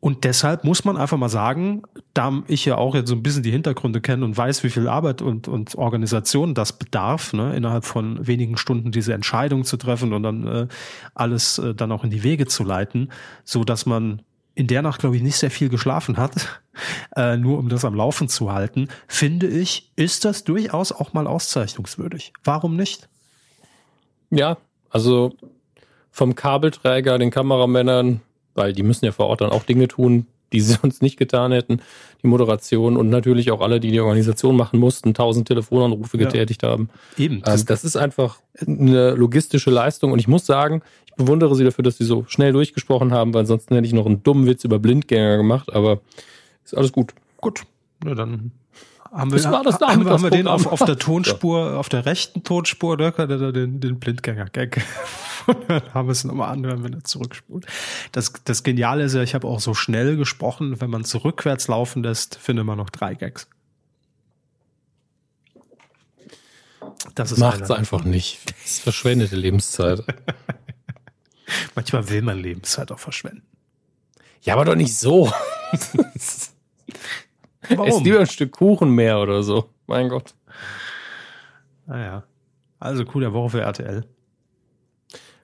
[0.00, 3.44] und deshalb muss man einfach mal sagen, da ich ja auch jetzt so ein bisschen
[3.44, 7.84] die Hintergründe kenne und weiß, wie viel Arbeit und, und Organisation das bedarf, ne, innerhalb
[7.84, 10.66] von wenigen Stunden diese Entscheidung zu treffen und dann äh,
[11.14, 13.10] alles äh, dann auch in die Wege zu leiten,
[13.44, 14.22] so dass man
[14.54, 16.62] in der Nacht, glaube ich, nicht sehr viel geschlafen hat,
[17.16, 21.26] äh, nur um das am Laufen zu halten, finde ich, ist das durchaus auch mal
[21.26, 22.32] auszeichnungswürdig.
[22.44, 23.08] Warum nicht?
[24.30, 24.58] Ja,
[24.90, 25.34] also
[26.10, 28.20] vom Kabelträger, den Kameramännern,
[28.54, 31.52] weil die müssen ja vor Ort dann auch Dinge tun, die sie sonst nicht getan
[31.52, 31.80] hätten.
[32.22, 36.24] Die Moderation und natürlich auch alle, die die Organisation machen mussten, tausend Telefonanrufe ja.
[36.24, 36.88] getätigt haben.
[37.18, 37.42] Eben.
[37.42, 41.64] Das, ähm, das ist einfach eine logistische Leistung und ich muss sagen, ich bewundere sie
[41.64, 44.64] dafür, dass sie so schnell durchgesprochen haben, weil ansonsten hätte ich noch einen dummen Witz
[44.64, 46.00] über Blindgänger gemacht, aber
[46.64, 47.12] ist alles gut.
[47.38, 47.64] Gut.
[48.04, 48.52] Na dann
[49.12, 51.76] haben wir, das haben, haben wir den auf, auf der Tonspur, ja.
[51.76, 54.82] auf der rechten Tonspur, er den, den Blindgänger-Gag
[55.94, 57.66] haben wir es nochmal anhören, wenn er zurückspult.
[58.12, 61.68] Das, das Geniale ist ja, ich habe auch so schnell gesprochen, wenn man es rückwärts
[61.68, 63.48] laufen lässt, findet man noch drei Gags.
[67.14, 68.40] Das ist Macht's einfach nicht.
[68.50, 70.04] Das ist verschwendete Lebenszeit.
[71.74, 73.42] Manchmal will man Lebenszeit auch verschwenden.
[74.42, 75.30] Ja, aber doch nicht so.
[77.68, 77.86] Warum?
[77.86, 79.68] Ess lieber ein Stück Kuchen mehr oder so.
[79.86, 80.34] Mein Gott.
[81.86, 82.24] Naja.
[82.78, 84.04] Also cooler Woche für RTL.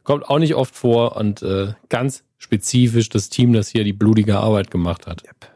[0.09, 4.39] Kommt auch nicht oft vor und äh, ganz spezifisch das Team, das hier die blutige
[4.39, 5.23] Arbeit gemacht hat.
[5.23, 5.53] Yep.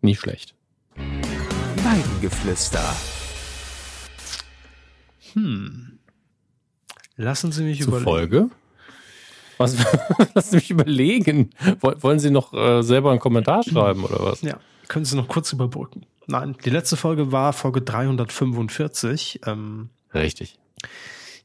[0.00, 0.54] Nicht schlecht.
[0.96, 2.96] Weidengeflüster.
[5.34, 5.98] Hm.
[7.16, 8.04] Lassen Sie mich überlegen.
[8.04, 8.50] Folge?
[9.58, 9.76] Was,
[10.34, 11.50] lassen Sie mich überlegen.
[11.80, 14.40] Wollen Sie noch äh, selber einen Kommentar schreiben oder was?
[14.40, 14.58] Ja
[14.88, 16.06] können Sie noch kurz überbrücken.
[16.26, 19.40] Nein, die letzte Folge war Folge 345.
[19.46, 20.58] Ähm, Richtig.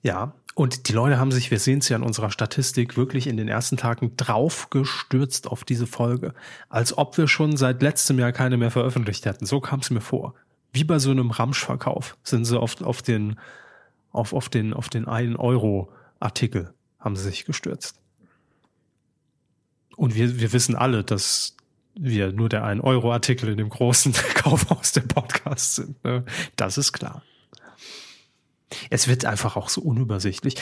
[0.01, 3.37] Ja, und die Leute haben sich, wir sehen es ja in unserer Statistik, wirklich in
[3.37, 6.33] den ersten Tagen draufgestürzt auf diese Folge.
[6.69, 9.45] Als ob wir schon seit letztem Jahr keine mehr veröffentlicht hätten.
[9.45, 10.35] So kam es mir vor.
[10.71, 13.39] Wie bei so einem Ramschverkauf sind sie oft auf den,
[14.11, 17.99] auf, auf den, auf den 1 Euro Artikel haben sie sich gestürzt.
[19.95, 21.55] Und wir, wir wissen alle, dass
[21.95, 26.03] wir nur der 1-Euro-Artikel in dem großen Kaufhaus der Podcasts sind.
[26.03, 26.25] Ne?
[26.55, 27.23] Das ist klar.
[28.89, 30.55] Es wird einfach auch so unübersichtlich.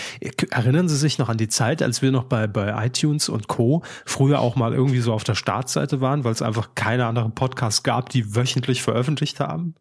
[0.49, 3.84] Erinnern Sie sich noch an die Zeit, als wir noch bei, bei iTunes und Co.
[4.05, 7.84] früher auch mal irgendwie so auf der Startseite waren, weil es einfach keine anderen Podcasts
[7.84, 9.76] gab, die wöchentlich veröffentlicht haben?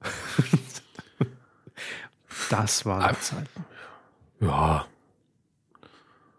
[2.50, 3.48] das war eine Zeit.
[4.40, 4.86] Ja.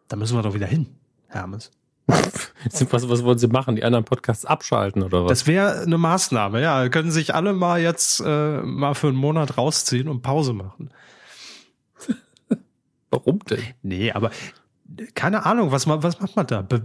[0.07, 0.87] Da müssen wir doch wieder hin,
[1.27, 1.71] Hermes.
[2.07, 3.75] was, was wollen Sie machen?
[3.75, 5.29] Die anderen Podcasts abschalten oder was?
[5.29, 6.89] Das wäre eine Maßnahme, ja.
[6.89, 10.89] Können sich alle mal jetzt äh, mal für einen Monat rausziehen und Pause machen.
[13.11, 13.59] Warum denn?
[13.83, 14.31] Nee, aber
[15.13, 16.61] keine Ahnung, was, was macht man da?
[16.61, 16.83] Be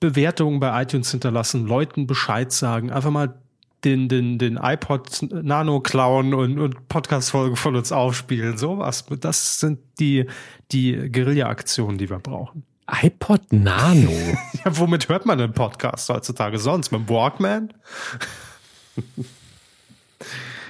[0.00, 3.40] Bewertungen bei iTunes hinterlassen, Leuten Bescheid sagen, einfach mal
[3.84, 8.58] den, den, den iPod Nano klauen und, und Podcast-Folgen von uns aufspielen.
[8.58, 9.06] Sowas.
[9.20, 10.26] Das sind die,
[10.72, 12.64] die Guerilla-Aktionen, die wir brauchen
[13.00, 14.10] iPod Nano.
[14.64, 16.90] ja, womit hört man den Podcast heutzutage sonst?
[16.90, 17.72] Mit dem Walkman?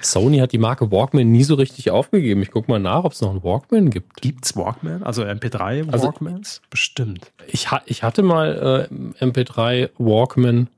[0.03, 2.41] Sony hat die Marke Walkman nie so richtig aufgegeben.
[2.41, 4.21] Ich gucke mal nach, ob es noch einen Walkman gibt.
[4.21, 5.03] Gibt's Walkman?
[5.03, 6.59] Also MP3 also Walkmans?
[6.59, 7.31] Also, Bestimmt.
[7.47, 8.89] Ich, ich hatte mal
[9.19, 10.69] äh, MP3 Walkman.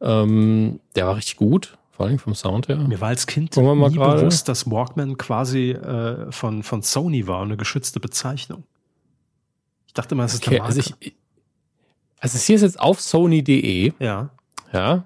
[0.00, 2.76] Ähm, der war richtig gut, vor allem vom Sound her.
[2.76, 7.56] Mir war als Kind nie bewusst, dass Walkman quasi äh, von, von Sony war, eine
[7.56, 8.64] geschützte Bezeichnung
[9.96, 11.14] dachte mal, es ist okay, also ich,
[12.20, 13.92] also hier ist jetzt auf sony.de.
[13.98, 14.30] Ja.
[14.72, 15.04] Ja.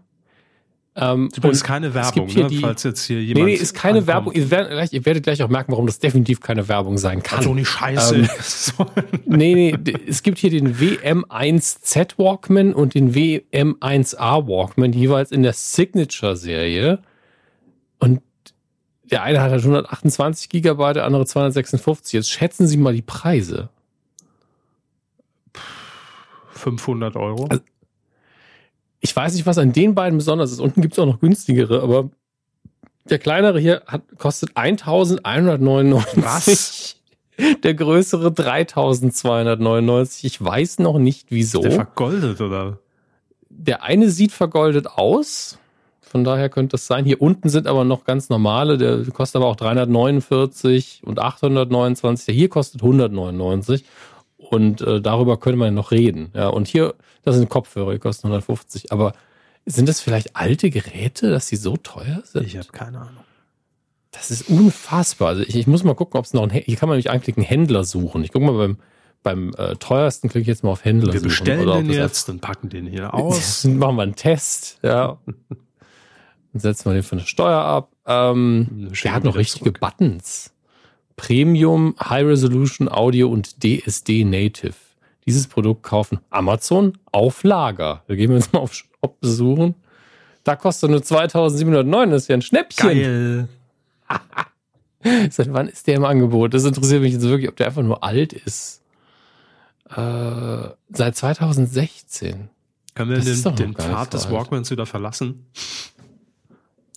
[1.01, 2.47] Ähm, Übrigens keine Werbung, ne?
[2.49, 3.47] die, falls jetzt hier jemand.
[3.47, 4.07] Nee, nee, ist keine ankommt.
[4.09, 4.33] Werbung.
[4.35, 7.39] Ihr werdet, ihr werdet, gleich auch merken, warum das definitiv keine Werbung sein kann.
[7.39, 8.17] Also nicht Scheiße.
[8.17, 8.29] Ähm,
[9.25, 15.55] nee, nee, es gibt hier den WM1Z Walkman und den WM1A Walkman, jeweils in der
[15.55, 16.99] Signature-Serie.
[17.99, 18.21] Und
[19.11, 22.13] der eine hat halt 128 Gigabyte, der andere 256.
[22.13, 23.71] Jetzt schätzen Sie mal die Preise.
[26.51, 27.47] 500 Euro.
[27.49, 27.63] Also,
[29.01, 30.61] ich weiß nicht, was an den beiden besonders ist.
[30.61, 32.11] Unten gibt es auch noch günstigere, aber
[33.09, 36.23] der kleinere hier hat, kostet 1199.
[36.23, 36.97] Was?
[37.63, 40.25] Der größere 3299.
[40.25, 41.61] Ich weiß noch nicht wieso.
[41.61, 42.79] Ist der vergoldet oder?
[43.49, 45.59] Der eine sieht vergoldet aus.
[46.03, 47.05] Von daher könnte es sein.
[47.05, 48.77] Hier unten sind aber noch ganz normale.
[48.77, 52.27] Der kostet aber auch 349 und 829.
[52.27, 53.85] Der hier kostet 199.
[54.51, 56.33] Und äh, darüber könnte man noch reden.
[56.35, 58.91] Ja, und hier, das sind Kopfhörer, die kosten 150.
[58.91, 59.13] Aber
[59.65, 62.47] sind das vielleicht alte Geräte, dass sie so teuer sind?
[62.47, 63.25] Ich habe keine Ahnung.
[64.11, 65.29] Das ist unfassbar.
[65.29, 67.45] Also ich, ich muss mal gucken, ob es noch ein, hier kann man nämlich einen
[67.45, 68.25] Händler suchen.
[68.25, 68.79] Ich gucke mal beim,
[69.23, 71.25] beim äh, teuersten klicke ich jetzt mal auf Händler wir suchen.
[71.25, 73.63] Wir bestellen oder den jetzt und packen den hier aus.
[73.63, 75.19] machen wir einen Test, ja.
[76.53, 77.93] Dann setzen wir den von der Steuer ab.
[78.05, 79.79] Ähm, der hat noch richtige zurück.
[79.79, 80.53] Buttons.
[81.21, 84.73] Premium, High Resolution Audio und DSD Native.
[85.27, 88.03] Dieses Produkt kaufen Amazon auf Lager.
[88.09, 89.75] Da gehen wir jetzt mal auf Shop besuchen.
[90.45, 92.89] Da kostet nur 2709, das ist ja ein Schnäppchen.
[92.89, 93.49] Geil.
[95.31, 96.55] Seit wann ist der im Angebot?
[96.55, 98.81] Das interessiert mich jetzt wirklich, ob der einfach nur alt ist.
[99.91, 102.49] Äh, seit 2016.
[102.95, 105.47] Können wir das den, den Pfad des Walkmans wieder verlassen?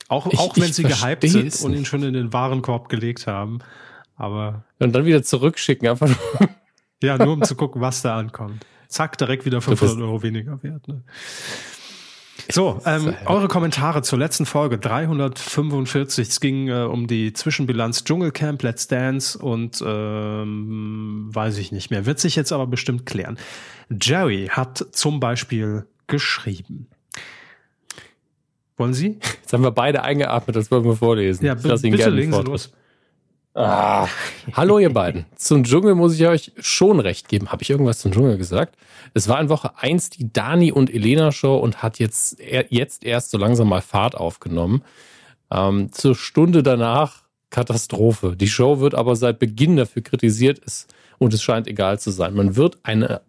[0.08, 3.60] Auch, ich, auch wenn sie gehypt sind und ihn schon in den Warenkorb gelegt haben.
[4.16, 4.64] Aber.
[4.80, 6.50] Und dann wieder zurückschicken, einfach nur.
[7.04, 8.66] Ja, nur um zu gucken, was da ankommt.
[8.88, 10.88] Zack, direkt wieder 500 Euro weniger wert.
[10.88, 11.04] Ne?
[12.50, 16.28] So, ähm, eure Kommentare zur letzten Folge 345.
[16.28, 22.06] Es ging äh, um die Zwischenbilanz Dschungelcamp, Let's Dance und ähm, weiß ich nicht mehr.
[22.06, 23.38] Wird sich jetzt aber bestimmt klären.
[23.90, 26.88] Jerry hat zum Beispiel geschrieben.
[28.78, 29.20] Wollen Sie?
[29.42, 31.46] Jetzt haben wir beide eingeatmet, das wollen wir vorlesen.
[31.46, 32.74] Ja, bitte legen Sie los.
[33.56, 34.08] Ah.
[34.54, 35.26] Hallo ihr beiden.
[35.36, 37.52] Zum Dschungel muss ich euch schon recht geben.
[37.52, 38.76] Habe ich irgendwas zum Dschungel gesagt?
[39.14, 42.38] Es war in Woche eins die Dani und Elena Show und hat jetzt,
[42.70, 44.84] jetzt erst so langsam mal Fahrt aufgenommen.
[45.52, 48.36] Ähm, zur Stunde danach Katastrophe.
[48.36, 52.34] Die Show wird aber seit Beginn dafür kritisiert ist und es scheint egal zu sein.
[52.34, 53.22] Man wird eine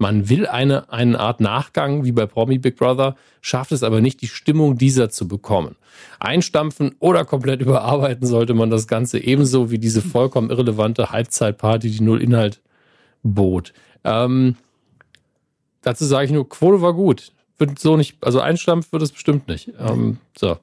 [0.00, 4.22] man will eine, eine Art Nachgang wie bei Promi Big Brother, schafft es aber nicht,
[4.22, 5.76] die Stimmung dieser zu bekommen.
[6.18, 12.02] Einstampfen oder komplett überarbeiten sollte man das Ganze ebenso wie diese vollkommen irrelevante Halbzeitparty, die
[12.02, 12.62] null Inhalt
[13.22, 13.74] bot.
[14.02, 14.56] Ähm,
[15.82, 17.32] dazu sage ich nur, Quote war gut.
[17.58, 19.70] Wird so nicht, also einstampfen wird es bestimmt nicht.
[19.78, 20.56] Ähm, so.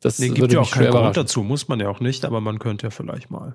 [0.00, 2.58] Das nee, gibt ja auch keinen Grund dazu, muss man ja auch nicht, aber man
[2.58, 3.54] könnte ja vielleicht mal ein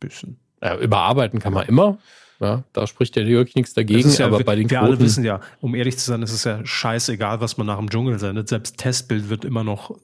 [0.00, 0.38] bisschen.
[0.62, 1.98] Ja, überarbeiten kann man immer.
[2.40, 5.24] Ja, da spricht ja wirklich nichts dagegen, ja, aber bei den Wir Quoten alle wissen
[5.24, 8.48] ja, um ehrlich zu sein, ist es ja scheißegal, was man nach dem Dschungel sendet.
[8.48, 9.94] Selbst Testbild wird immer noch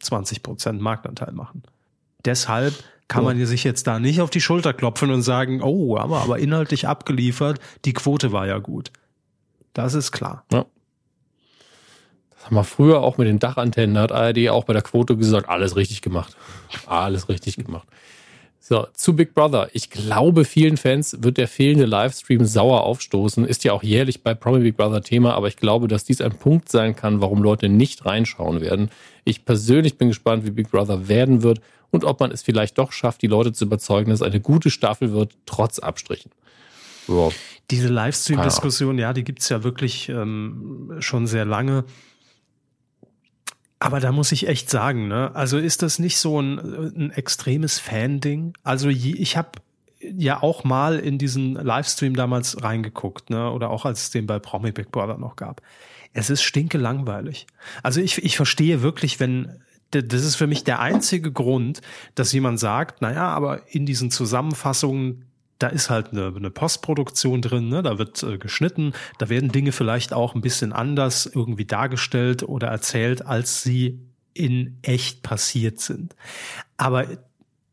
[0.00, 1.62] 20 Prozent Marktanteil machen.
[2.26, 2.74] Deshalb
[3.08, 3.30] kann ja.
[3.30, 6.86] man sich jetzt da nicht auf die Schulter klopfen und sagen, oh, aber, aber inhaltlich
[6.86, 8.90] abgeliefert, die Quote war ja gut.
[9.72, 10.44] Das ist klar.
[10.52, 10.66] Ja.
[12.34, 15.48] Das haben wir früher auch mit den Dachantennen, hat ARD auch bei der Quote gesagt,
[15.48, 16.36] alles richtig gemacht.
[16.86, 17.88] Alles richtig gemacht.
[18.68, 19.68] So, zu Big Brother.
[19.74, 23.44] Ich glaube, vielen Fans wird der fehlende Livestream sauer aufstoßen.
[23.44, 26.36] Ist ja auch jährlich bei Promi Big Brother Thema, aber ich glaube, dass dies ein
[26.36, 28.90] Punkt sein kann, warum Leute nicht reinschauen werden.
[29.22, 31.60] Ich persönlich bin gespannt, wie Big Brother werden wird
[31.92, 34.70] und ob man es vielleicht doch schafft, die Leute zu überzeugen, dass es eine gute
[34.70, 36.32] Staffel wird, trotz Abstrichen.
[37.06, 37.32] So.
[37.70, 41.84] Diese Livestream-Diskussion, ja, die gibt's ja wirklich ähm, schon sehr lange.
[43.78, 45.34] Aber da muss ich echt sagen, ne?
[45.34, 48.54] Also ist das nicht so ein, ein extremes Fan-Ding?
[48.62, 49.50] Also ich habe
[50.00, 53.50] ja auch mal in diesen Livestream damals reingeguckt, ne?
[53.50, 55.60] Oder auch als es den bei Promi Big Brother noch gab.
[56.14, 57.46] Es ist stinke langweilig.
[57.82, 59.60] Also ich, ich verstehe wirklich, wenn
[59.90, 61.80] das ist für mich der einzige Grund,
[62.14, 65.25] dass jemand sagt, naja, aber in diesen Zusammenfassungen,
[65.58, 67.82] da ist halt eine, eine Postproduktion drin, ne?
[67.82, 72.68] da wird äh, geschnitten, da werden Dinge vielleicht auch ein bisschen anders irgendwie dargestellt oder
[72.68, 74.00] erzählt, als sie
[74.34, 76.14] in echt passiert sind.
[76.76, 77.06] Aber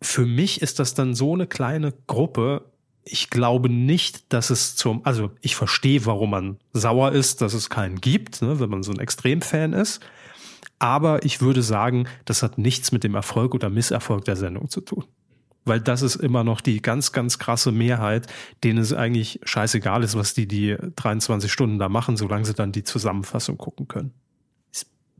[0.01, 2.71] für mich ist das dann so eine kleine Gruppe.
[3.03, 7.69] Ich glaube nicht, dass es zum, also ich verstehe, warum man sauer ist, dass es
[7.69, 9.99] keinen gibt, ne, wenn man so ein Extremfan ist.
[10.79, 14.81] Aber ich würde sagen, das hat nichts mit dem Erfolg oder Misserfolg der Sendung zu
[14.81, 15.05] tun
[15.65, 18.27] weil das ist immer noch die ganz, ganz krasse Mehrheit,
[18.63, 22.71] denen es eigentlich scheißegal ist, was die die 23 Stunden da machen, solange sie dann
[22.71, 24.13] die Zusammenfassung gucken können.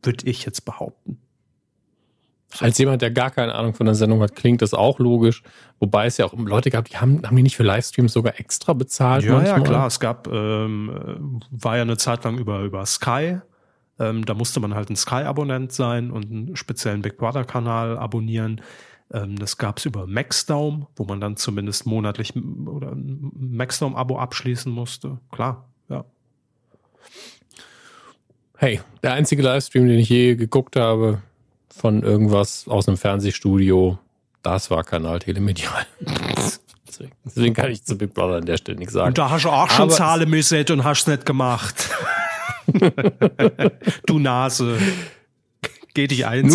[0.02, 1.18] Würde ich jetzt behaupten.
[2.60, 5.42] Als jemand, der gar keine Ahnung von der Sendung hat, klingt das auch logisch.
[5.80, 8.74] Wobei es ja auch Leute gab, die haben, haben die nicht für Livestreams sogar extra
[8.74, 9.24] bezahlt?
[9.24, 9.60] Ja, manchmal?
[9.60, 9.88] ja, klar.
[9.88, 13.40] Es gab, ähm, war ja eine Zeit lang über, über Sky.
[14.00, 18.62] Ähm, da musste man halt ein Sky-Abonnent sein und einen speziellen Big Brother-Kanal abonnieren.
[19.12, 24.72] Ähm, das gab es über Maxdome, wo man dann zumindest monatlich oder ein Maxdome-Abo abschließen
[24.72, 25.20] musste.
[25.32, 26.06] Klar, ja.
[28.58, 31.22] Hey, der einzige Livestream, den ich je geguckt habe,
[31.70, 33.98] von irgendwas aus einem Fernsehstudio.
[34.42, 35.86] Das war Kanal Telemedial.
[37.26, 39.10] deswegen, kann ich zu Big Brother an der Stelle nichts sagen.
[39.10, 41.90] Und da hast du auch schon Zahlen müssen und hast es nicht gemacht.
[44.06, 44.78] du Nase.
[45.94, 46.50] Geh dich ein.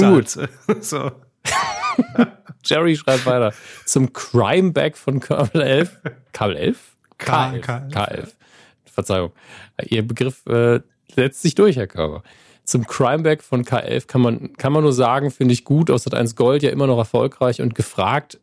[0.81, 1.13] so.
[2.65, 3.53] Jerry schreibt weiter.
[3.85, 6.01] Zum Crimeback von Kabel 11.
[6.33, 6.97] Kabel 11?
[7.19, 7.65] K11.
[7.65, 7.93] K11.
[7.93, 8.29] K11.
[8.85, 9.33] Verzeihung.
[9.87, 10.81] Ihr Begriff äh,
[11.15, 12.23] setzt sich durch, Herr Körber
[12.69, 15.91] zum Crimeback von K11 kann man, kann man nur sagen, finde ich gut.
[15.91, 18.39] Aus Sat1 Gold ja immer noch erfolgreich und gefragt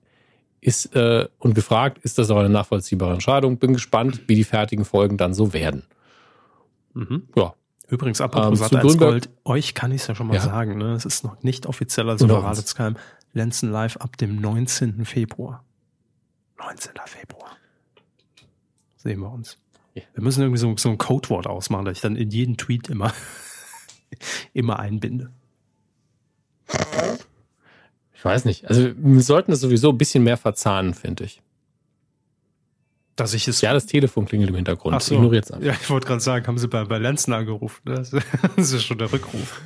[0.62, 3.58] ist, äh, und gefragt ist das auch eine nachvollziehbare Entscheidung.
[3.58, 5.84] Bin gespannt, wie die fertigen Folgen dann so werden.
[6.96, 7.28] Mhm.
[7.36, 7.54] Ja.
[7.88, 10.42] Übrigens, apropos ähm, Sat1 Gold, euch kann ich es ja schon mal ja.
[10.42, 10.94] sagen, ne?
[10.94, 12.96] Es ist noch nicht offiziell, also Verratetskeim.
[13.36, 15.06] Lenzen live ab dem 19.
[15.06, 15.64] Februar.
[16.58, 16.94] 19.
[17.06, 17.58] Februar.
[18.96, 19.58] Sehen wir uns.
[19.94, 20.04] Ja.
[20.14, 23.14] Wir müssen irgendwie so, so ein Codewort ausmachen, dass ich dann in jeden Tweet immer
[24.54, 25.32] immer einbinde.
[28.14, 28.68] Ich weiß nicht.
[28.68, 31.42] Also wir sollten das sowieso ein bisschen mehr verzahnen, finde ich.
[33.16, 33.62] Dass ich es.
[33.62, 34.96] Ja, das Telefon klingelt im Hintergrund.
[34.96, 35.16] Ach so.
[35.16, 37.82] Ignoriert es Ja, ich wollte gerade sagen, haben Sie bei, bei Lenzen angerufen?
[37.86, 38.12] Das
[38.74, 39.62] ist schon der Rückruf.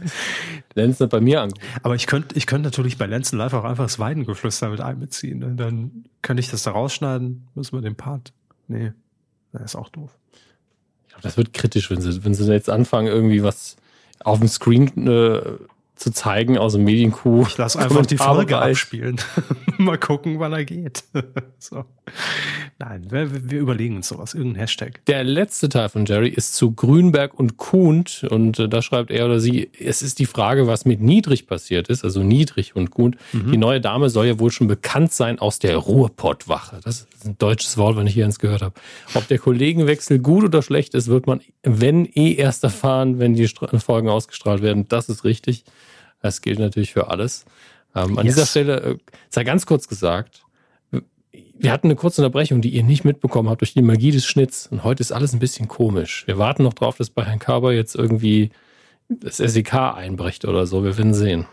[0.75, 1.67] Lenzen hat bei mir angerufen.
[1.81, 5.39] Aber ich könnte ich könnte natürlich bei Lenzen live auch einfach das Weidengeflüster mit einbeziehen.
[5.39, 5.53] Ne?
[5.55, 8.33] Dann könnte ich das da rausschneiden, müssen wir den Part.
[8.67, 8.91] Nee,
[9.51, 10.11] das ist auch doof.
[11.07, 13.77] Ich glaube, das wird kritisch, wenn Sie, wenn Sie jetzt anfangen, irgendwie was
[14.23, 15.41] auf dem Screen äh,
[15.95, 17.43] zu zeigen aus dem Medienkuh.
[17.47, 19.19] Ich lasse einfach die Folge abspielen.
[19.77, 21.03] Mal gucken, wann er geht.
[21.57, 21.85] so.
[22.79, 25.05] Nein, wir, wir, überlegen uns sowas, irgendein Hashtag.
[25.05, 29.25] Der letzte Teil von Jerry ist zu Grünberg und Kuhnt und äh, da schreibt er
[29.25, 33.17] oder sie, es ist die Frage, was mit Niedrig passiert ist, also Niedrig und Kuhnt.
[33.33, 33.51] Mhm.
[33.51, 36.79] Die neue Dame soll ja wohl schon bekannt sein aus der Ruhrpottwache.
[36.83, 38.75] Das ist ein deutsches Wort, wenn ich hier eins gehört habe.
[39.13, 43.47] Ob der Kollegenwechsel gut oder schlecht ist, wird man, wenn eh erst erfahren, wenn die
[43.47, 44.87] Folgen ausgestrahlt werden.
[44.87, 45.65] Das ist richtig.
[46.21, 47.45] Das gilt natürlich für alles.
[47.95, 48.35] Ähm, an yes.
[48.35, 48.97] dieser Stelle äh,
[49.29, 50.43] sei ganz kurz gesagt,
[51.31, 54.67] wir hatten eine kurze Unterbrechung, die ihr nicht mitbekommen habt durch die Magie des Schnitts.
[54.67, 56.23] Und heute ist alles ein bisschen komisch.
[56.25, 58.51] Wir warten noch drauf, dass bei Herrn Körber jetzt irgendwie
[59.09, 60.83] das SEK einbricht oder so.
[60.83, 61.45] Wir werden sehen.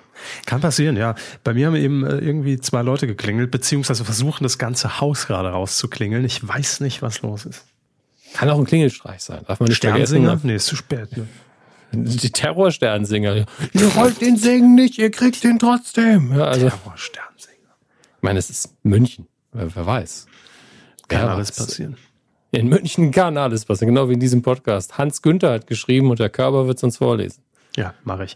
[0.47, 1.15] Kann passieren, ja.
[1.45, 5.51] Bei mir haben eben äh, irgendwie zwei Leute geklingelt, beziehungsweise versuchen das ganze Haus gerade
[5.51, 6.25] rauszuklingeln.
[6.25, 7.67] Ich weiß nicht, was los ist.
[8.33, 9.43] Kann auch ein Klingelstreich sein.
[9.47, 10.29] Darf man nicht Sternsinger?
[10.29, 10.47] vergessen.
[10.47, 11.17] Nee, ist zu spät.
[11.17, 11.27] Ne?
[11.93, 13.47] Die Terrorsternsinger.
[13.73, 16.33] Ihr wollt ihn singen nicht, ihr kriegt ihn trotzdem.
[16.37, 17.57] Ja, also, Terrorsternsinger.
[18.17, 19.27] Ich meine, es ist München.
[19.57, 20.27] Wer, wer weiß.
[21.09, 21.67] Kann wer alles weiß.
[21.67, 21.97] passieren.
[22.53, 24.99] In München kann alles passieren, genau wie in diesem Podcast.
[24.99, 27.43] Hans Günther hat geschrieben und der Körper wird es uns vorlesen.
[27.77, 28.35] Ja, mache ich.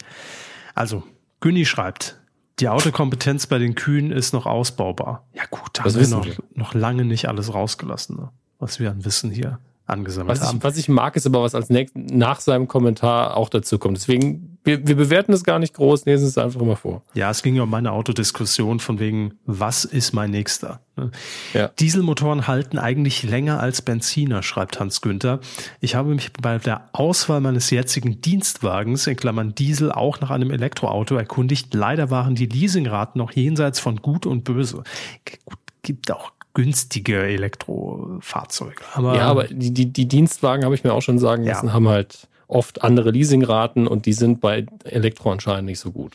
[0.74, 1.02] Also,
[1.40, 2.20] Günni schreibt,
[2.58, 5.26] die Autokompetenz bei den Kühen ist noch ausbaubar.
[5.32, 8.30] Ja gut, da haben wir noch, wir noch lange nicht alles rausgelassen, ne?
[8.58, 9.58] was wir an Wissen hier
[9.90, 10.58] angesammelt was haben.
[10.58, 13.96] Ich, was ich mag, ist aber, was als nächst, nach seinem Kommentar auch dazu kommt.
[13.96, 17.02] Deswegen, wir, wir bewerten es gar nicht groß, lesen es einfach mal vor.
[17.14, 20.80] Ja, es ging ja um meine Autodiskussion von wegen, was ist mein nächster?
[20.96, 21.10] Ne?
[21.54, 21.68] Ja.
[21.68, 25.40] Dieselmotoren halten eigentlich länger als Benziner, schreibt Hans Günther.
[25.80, 30.50] Ich habe mich bei der Auswahl meines jetzigen Dienstwagens, in Klammern Diesel, auch nach einem
[30.50, 31.74] Elektroauto erkundigt.
[31.74, 34.84] Leider waren die Leasingraten noch jenseits von Gut und Böse.
[35.24, 38.82] Gut, gibt auch günstige Elektrofahrzeuge.
[38.94, 41.72] Aber ja, aber die, die, die Dienstwagen, habe ich mir auch schon sagen lassen, ja.
[41.72, 46.12] haben halt oft andere Leasingraten und die sind bei Elektro anscheinend nicht so gut.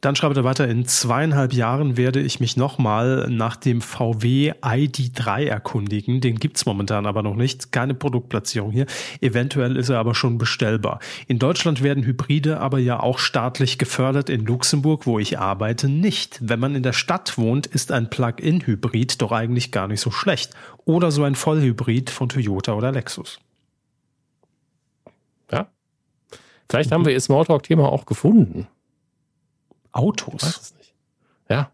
[0.00, 5.44] Dann schreibt er weiter, in zweieinhalb Jahren werde ich mich nochmal nach dem VW ID3
[5.44, 6.22] erkundigen.
[6.22, 7.70] Den gibt's momentan aber noch nicht.
[7.70, 8.86] Keine Produktplatzierung hier.
[9.20, 11.00] Eventuell ist er aber schon bestellbar.
[11.26, 14.30] In Deutschland werden Hybride aber ja auch staatlich gefördert.
[14.30, 16.38] In Luxemburg, wo ich arbeite, nicht.
[16.40, 20.54] Wenn man in der Stadt wohnt, ist ein Plug-in-Hybrid doch eigentlich gar nicht so schlecht.
[20.86, 23.38] Oder so ein Vollhybrid von Toyota oder Lexus.
[25.52, 25.68] Ja.
[26.70, 28.68] Vielleicht haben wir ihr Smalltalk-Thema auch gefunden.
[29.90, 30.34] Autos.
[30.36, 30.94] Ich weiß es nicht.
[31.48, 31.72] Ja.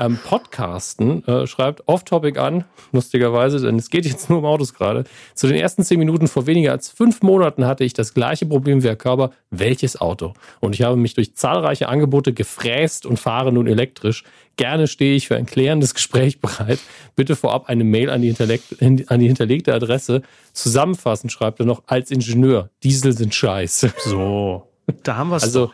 [0.00, 5.04] Ähm, Podcasten äh, schreibt Off-Topic an, lustigerweise, denn es geht jetzt nur um Autos gerade.
[5.34, 8.82] Zu den ersten zehn Minuten vor weniger als fünf Monaten hatte ich das gleiche Problem
[8.82, 9.32] wie Herr Körber.
[9.50, 10.32] Welches Auto?
[10.60, 14.24] Und ich habe mich durch zahlreiche Angebote gefräst und fahre nun elektrisch.
[14.56, 16.78] Gerne stehe ich für ein klärendes Gespräch bereit.
[17.14, 18.34] Bitte vorab eine Mail an die,
[18.80, 20.22] an die hinterlegte Adresse.
[20.54, 23.92] Zusammenfassend schreibt er noch als Ingenieur, Diesel sind scheiße.
[23.98, 24.66] So,
[25.02, 25.42] da haben wir es.
[25.42, 25.72] Also,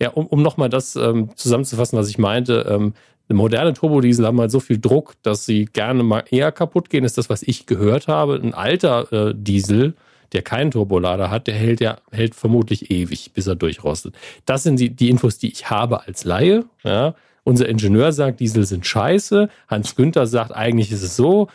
[0.00, 2.92] Ja, um, um nochmal das ähm, zusammenzufassen, was ich meinte, ähm,
[3.34, 7.18] moderne Turbodiesel haben halt so viel Druck, dass sie gerne mal eher kaputt gehen, ist
[7.18, 8.40] das, was ich gehört habe.
[8.42, 9.94] Ein alter äh, Diesel,
[10.32, 14.14] der keinen Turbolader hat, der hält ja hält vermutlich ewig, bis er durchrostet.
[14.44, 16.64] Das sind die, die Infos, die ich habe als Laie.
[16.84, 17.14] Ja.
[17.42, 19.48] Unser Ingenieur sagt, Diesel sind scheiße.
[19.68, 21.48] Hans Günther sagt, eigentlich ist es so.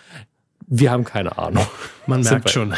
[0.68, 1.66] Wir haben keine Ahnung.
[2.08, 2.74] Man merkt schon.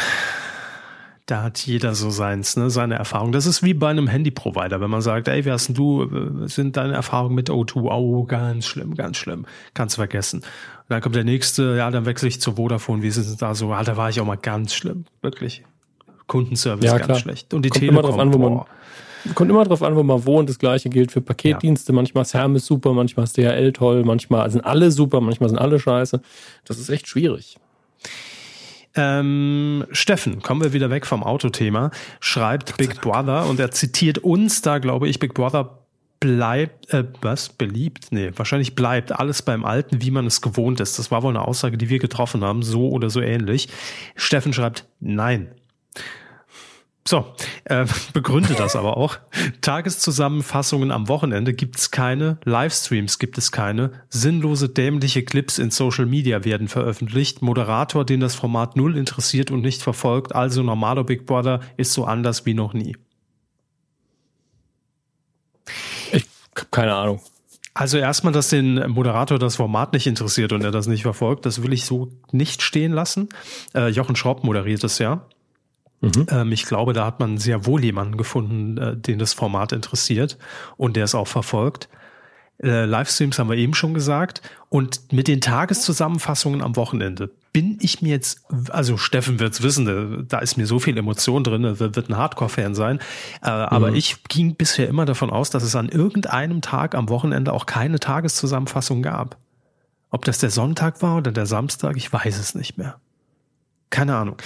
[1.26, 3.32] Da hat jeder so seins, ne, seine Erfahrung.
[3.32, 6.02] Das ist wie bei einem Handy-Provider, wenn man sagt, ey, wer hast denn du?
[6.02, 7.76] Äh, sind deine Erfahrungen mit O2?
[7.76, 9.46] Oh, ganz schlimm, ganz schlimm.
[9.72, 10.40] Kannst vergessen.
[10.40, 10.46] Und
[10.90, 13.02] dann kommt der nächste, ja, dann wechsle ich zu Vodafone.
[13.02, 13.72] Wie ist es da so?
[13.72, 15.06] Ah, da war ich auch mal ganz schlimm.
[15.22, 15.64] Wirklich.
[16.26, 17.18] Kundenservice ja, ganz klar.
[17.18, 17.54] schlecht.
[17.54, 17.98] Und die kommt Telekom.
[17.98, 20.50] Immer drauf an, wo man, kommt immer drauf an, wo man wohnt.
[20.50, 21.92] Das gleiche gilt für Paketdienste.
[21.92, 21.96] Ja.
[21.96, 25.78] Manchmal ist Hermes super, manchmal ist DHL toll, manchmal sind alle super, manchmal sind alle
[25.80, 26.20] scheiße.
[26.66, 27.56] Das ist echt schwierig.
[28.96, 31.90] Ähm, Steffen, kommen wir wieder weg vom Autothema,
[32.20, 35.84] schreibt Big Brother und er zitiert uns da, glaube ich, Big Brother
[36.20, 38.06] bleibt, äh, was, beliebt?
[38.10, 40.98] Nee, wahrscheinlich bleibt alles beim Alten, wie man es gewohnt ist.
[40.98, 43.68] Das war wohl eine Aussage, die wir getroffen haben, so oder so ähnlich.
[44.16, 45.50] Steffen schreibt, nein.
[47.06, 47.26] So,
[47.64, 49.18] äh, begründe das aber auch.
[49.60, 56.06] Tageszusammenfassungen am Wochenende gibt es keine, Livestreams gibt es keine, sinnlose, dämliche Clips in Social
[56.06, 61.26] Media werden veröffentlicht, Moderator, den das Format null interessiert und nicht verfolgt, also normaler Big
[61.26, 62.96] Brother ist so anders wie noch nie.
[66.12, 66.24] Ich
[66.56, 67.20] habe keine Ahnung.
[67.76, 71.62] Also erstmal, dass den Moderator das Format nicht interessiert und er das nicht verfolgt, das
[71.62, 73.28] will ich so nicht stehen lassen.
[73.74, 75.26] Äh, Jochen Schraub moderiert es ja.
[76.04, 76.26] Mhm.
[76.30, 80.38] Ähm, ich glaube, da hat man sehr wohl jemanden gefunden, äh, den das Format interessiert
[80.76, 81.88] und der es auch verfolgt.
[82.62, 84.42] Äh, Livestreams haben wir eben schon gesagt.
[84.68, 90.24] Und mit den Tageszusammenfassungen am Wochenende bin ich mir jetzt, also Steffen wird's wissen, äh,
[90.28, 92.98] da ist mir so viel Emotion drin, er wird ein Hardcore-Fan sein.
[93.42, 93.66] Äh, mhm.
[93.66, 97.66] Aber ich ging bisher immer davon aus, dass es an irgendeinem Tag am Wochenende auch
[97.66, 99.36] keine Tageszusammenfassung gab.
[100.10, 103.00] Ob das der Sonntag war oder der Samstag, ich weiß es nicht mehr.
[103.94, 104.36] Keine Ahnung.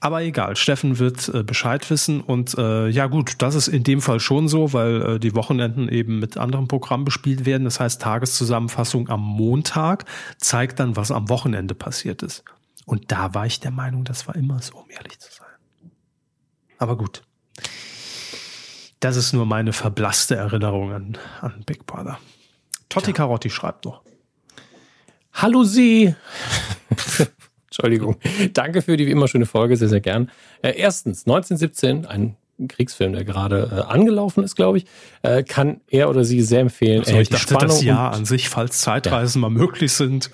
[0.00, 4.02] Aber egal, Steffen wird äh, Bescheid wissen und äh, ja gut, das ist in dem
[4.02, 7.64] Fall schon so, weil äh, die Wochenenden eben mit anderen Programmen bespielt werden.
[7.64, 10.04] Das heißt, Tageszusammenfassung am Montag
[10.36, 12.44] zeigt dann, was am Wochenende passiert ist.
[12.84, 15.46] Und da war ich der Meinung, das war immer so, um ehrlich zu sein.
[16.76, 17.22] Aber gut.
[19.00, 22.18] Das ist nur meine verblasste Erinnerung an, an Big Brother.
[22.90, 24.02] Totti Carotti schreibt noch.
[25.32, 26.14] Hallo Sie.
[27.78, 28.16] Entschuldigung.
[28.54, 30.30] Danke für die wie immer schöne Folge, sehr, sehr gern.
[30.62, 34.86] Äh, erstens, 1917, ein Kriegsfilm, der gerade äh, angelaufen ist, glaube ich,
[35.22, 37.00] äh, kann er oder sie sehr empfehlen.
[37.00, 39.48] Also ich dachte, Spannung das Jahr an sich, falls Zeitreisen ja.
[39.48, 40.30] mal möglich sind.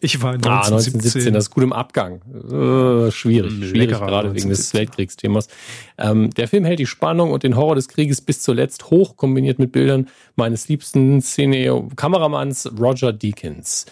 [0.00, 0.52] Ich war in 1917.
[0.52, 2.20] Ah, 1917, das ist gut im Abgang.
[2.22, 4.34] Äh, schwierig, schwierig, Leckerer gerade 1917.
[4.36, 5.48] wegen des Weltkriegsthemas.
[5.98, 9.58] Ähm, der Film hält die Spannung und den Horror des Krieges bis zuletzt hoch, kombiniert
[9.58, 13.86] mit Bildern meines liebsten Szene-Kameramanns Roger Deakins.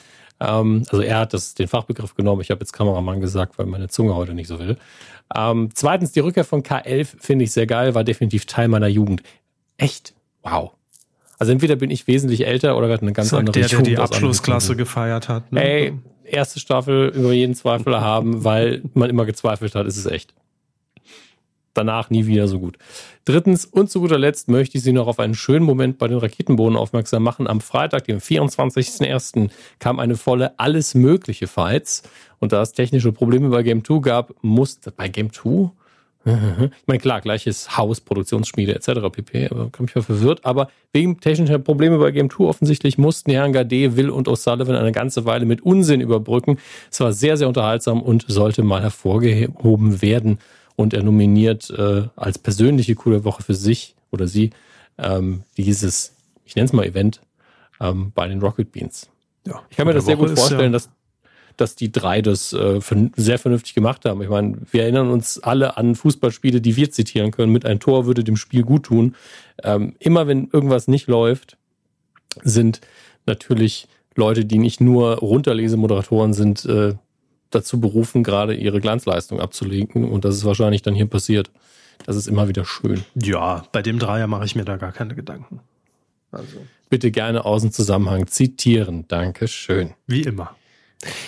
[0.46, 2.40] Ähm, also er hat das, den Fachbegriff genommen.
[2.40, 4.76] Ich habe jetzt Kameramann gesagt, weil meine Zunge heute nicht so will.
[5.34, 9.22] Ähm, zweitens, die Rückkehr von K11 finde ich sehr geil, war definitiv Teil meiner Jugend.
[9.76, 10.14] Echt?
[10.42, 10.72] Wow.
[11.38, 13.86] Also entweder bin ich wesentlich älter oder wir hatten eine ganz Sagt andere der, Jugend.
[13.86, 15.50] Der die Abschlussklasse gefeiert hat.
[15.52, 15.62] Ne?
[15.64, 15.92] Ey,
[16.24, 20.34] erste Staffel über jeden Zweifel haben, weil man immer gezweifelt hat, ist es echt
[21.74, 22.78] danach nie wieder so gut.
[23.24, 26.18] Drittens und zu guter Letzt möchte ich Sie noch auf einen schönen Moment bei den
[26.18, 27.46] Raketenbohnen aufmerksam machen.
[27.46, 32.02] Am Freitag, dem 24.01., kam eine volle Alles Mögliche Fights.
[32.38, 35.70] Und da es technische Probleme bei Game 2 gab, musste bei Game 2?
[36.26, 39.10] Ich meine, klar, gleiches Haus, Produktionsschmiede etc.
[39.12, 39.48] pp.
[39.50, 40.44] Aber kann mich mal verwirrt.
[40.44, 44.74] Aber wegen technischer Probleme bei Game 2 offensichtlich mussten die Herren Gade, Will und O'Sullivan
[44.74, 46.58] eine ganze Weile mit Unsinn überbrücken.
[46.90, 50.38] Es war sehr, sehr unterhaltsam und sollte mal hervorgehoben werden
[50.76, 54.50] und er nominiert äh, als persönliche coole Woche für sich oder sie
[54.98, 56.14] ähm, dieses,
[56.44, 57.20] ich nenne es mal Event,
[57.80, 59.08] ähm, bei den Rocket Beans.
[59.46, 60.90] Ja, ich kann mir das sehr Woche gut vorstellen, ja dass,
[61.56, 62.80] dass die drei das äh,
[63.16, 64.22] sehr vernünftig gemacht haben.
[64.22, 67.52] Ich meine, wir erinnern uns alle an Fußballspiele, die wir zitieren können.
[67.52, 69.14] Mit ein Tor würde dem Spiel gut tun.
[69.62, 71.56] Ähm, immer wenn irgendwas nicht läuft,
[72.42, 72.80] sind
[73.26, 76.94] natürlich Leute, die nicht nur Runterlesemoderatoren sind, äh,
[77.54, 80.04] dazu berufen, gerade ihre Glanzleistung abzulegen.
[80.10, 81.50] Und das ist wahrscheinlich dann hier passiert.
[82.06, 83.04] Das ist immer wieder schön.
[83.14, 85.60] Ja, bei dem Dreier mache ich mir da gar keine Gedanken.
[86.32, 86.58] Also.
[86.90, 89.06] Bitte gerne aus dem Zusammenhang zitieren.
[89.08, 89.94] Dankeschön.
[90.06, 90.56] Wie immer.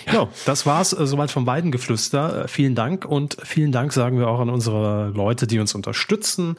[0.07, 2.45] Ja, ja das war's äh, soweit vom Weidengeflüster.
[2.45, 6.57] Äh, vielen Dank und vielen Dank sagen wir auch an unsere Leute, die uns unterstützen.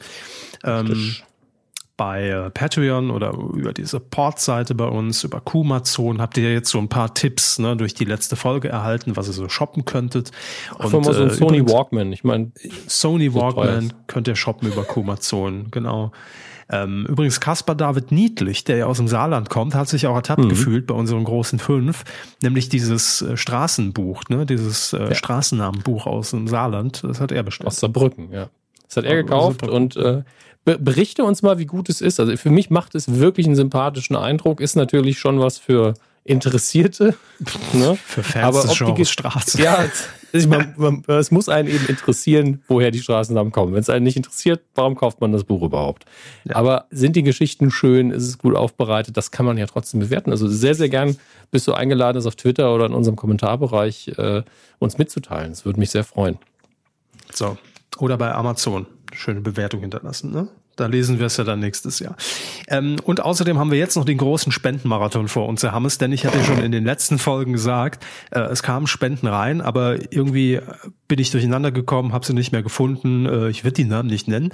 [0.64, 1.16] Ähm,
[1.98, 6.78] bei äh, Patreon oder über die Support-Seite bei uns, über Kumazon, habt ihr jetzt so
[6.78, 10.30] ein paar Tipps ne, durch die letzte Folge erhalten, was ihr so shoppen könntet.
[10.78, 12.12] Und, mal so ein äh, Sony Walkman.
[12.12, 12.52] Ich meine,
[12.86, 16.12] Sony Walkman könnt ihr shoppen über Kumazon, genau.
[16.70, 20.44] Ähm, übrigens, Caspar David Niedlich, der ja aus dem Saarland kommt, hat sich auch ertappt
[20.44, 20.50] mhm.
[20.50, 22.04] gefühlt bei unseren großen fünf,
[22.42, 25.14] nämlich dieses äh, Straßenbuch, ne, dieses äh, ja.
[25.14, 27.66] Straßennamenbuch aus dem Saarland, das hat er bestellt.
[27.66, 28.50] Aus Saarbrücken, ja.
[28.86, 30.22] Das hat er gekauft und äh,
[30.76, 32.20] berichte uns mal, wie gut es ist.
[32.20, 35.94] Also für mich macht es wirklich einen sympathischen Eindruck, ist natürlich schon was für
[36.28, 37.14] Interessierte.
[37.72, 37.96] Ne?
[37.96, 39.62] Für Fans Aber des Genres Straße.
[39.62, 39.84] Ja,
[40.32, 43.72] es, man, man, es muss einen eben interessieren, woher die Straßennamen kommen.
[43.72, 46.04] Wenn es einen nicht interessiert, warum kauft man das Buch überhaupt?
[46.44, 46.56] Ja.
[46.56, 48.10] Aber sind die Geschichten schön?
[48.10, 49.16] Ist es gut aufbereitet?
[49.16, 50.30] Das kann man ja trotzdem bewerten.
[50.30, 51.16] Also sehr, sehr gern
[51.50, 54.42] bist du eingeladen, das auf Twitter oder in unserem Kommentarbereich äh,
[54.78, 55.50] uns mitzuteilen.
[55.50, 56.38] Das würde mich sehr freuen.
[57.32, 57.56] So.
[57.98, 58.86] Oder bei Amazon.
[59.18, 60.48] Schöne Bewertung hinterlassen, ne?
[60.76, 62.16] Da lesen wir es ja dann nächstes Jahr.
[62.68, 66.12] Ähm, und außerdem haben wir jetzt noch den großen Spendenmarathon vor uns, Herr Hammes, denn
[66.12, 70.60] ich hatte schon in den letzten Folgen gesagt, äh, es kamen Spenden rein, aber irgendwie
[71.08, 73.26] bin ich durcheinander gekommen, habe sie nicht mehr gefunden.
[73.26, 74.52] Äh, ich werde die Namen nicht nennen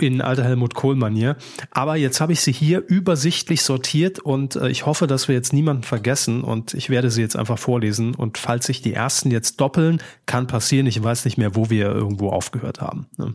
[0.00, 1.36] in alter Helmut Kohl-Manier.
[1.70, 5.52] Aber jetzt habe ich sie hier übersichtlich sortiert und äh, ich hoffe, dass wir jetzt
[5.52, 8.14] niemanden vergessen und ich werde sie jetzt einfach vorlesen.
[8.14, 10.86] Und falls sich die ersten jetzt doppeln, kann passieren.
[10.86, 13.06] Ich weiß nicht mehr, wo wir irgendwo aufgehört haben.
[13.18, 13.34] Ne?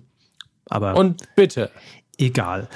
[0.70, 1.72] Aber und bitte
[2.18, 2.68] egal.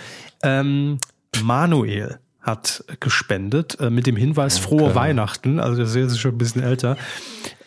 [0.44, 1.00] Ähm,
[1.44, 4.68] Manuel hat gespendet äh, mit dem Hinweis okay.
[4.68, 6.98] frohe Weihnachten, also der ist schon ein bisschen älter.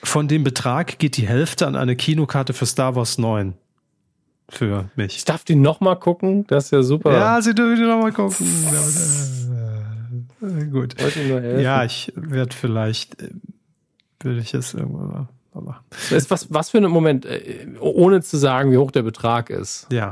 [0.03, 3.55] Von dem Betrag geht die Hälfte an eine Kinokarte für Star Wars 9
[4.49, 5.17] für mich.
[5.17, 7.13] Ich darf die nochmal gucken, das ist ja super.
[7.13, 8.47] Ja, Sie dürfen die nochmal gucken.
[10.43, 10.97] äh, gut.
[11.61, 13.31] Ja, ich werde vielleicht, äh,
[14.21, 15.29] würde ich es irgendwann mal
[15.61, 15.85] machen.
[16.11, 19.87] Was, was für ein Moment, äh, ohne zu sagen, wie hoch der Betrag ist.
[19.93, 20.11] Ja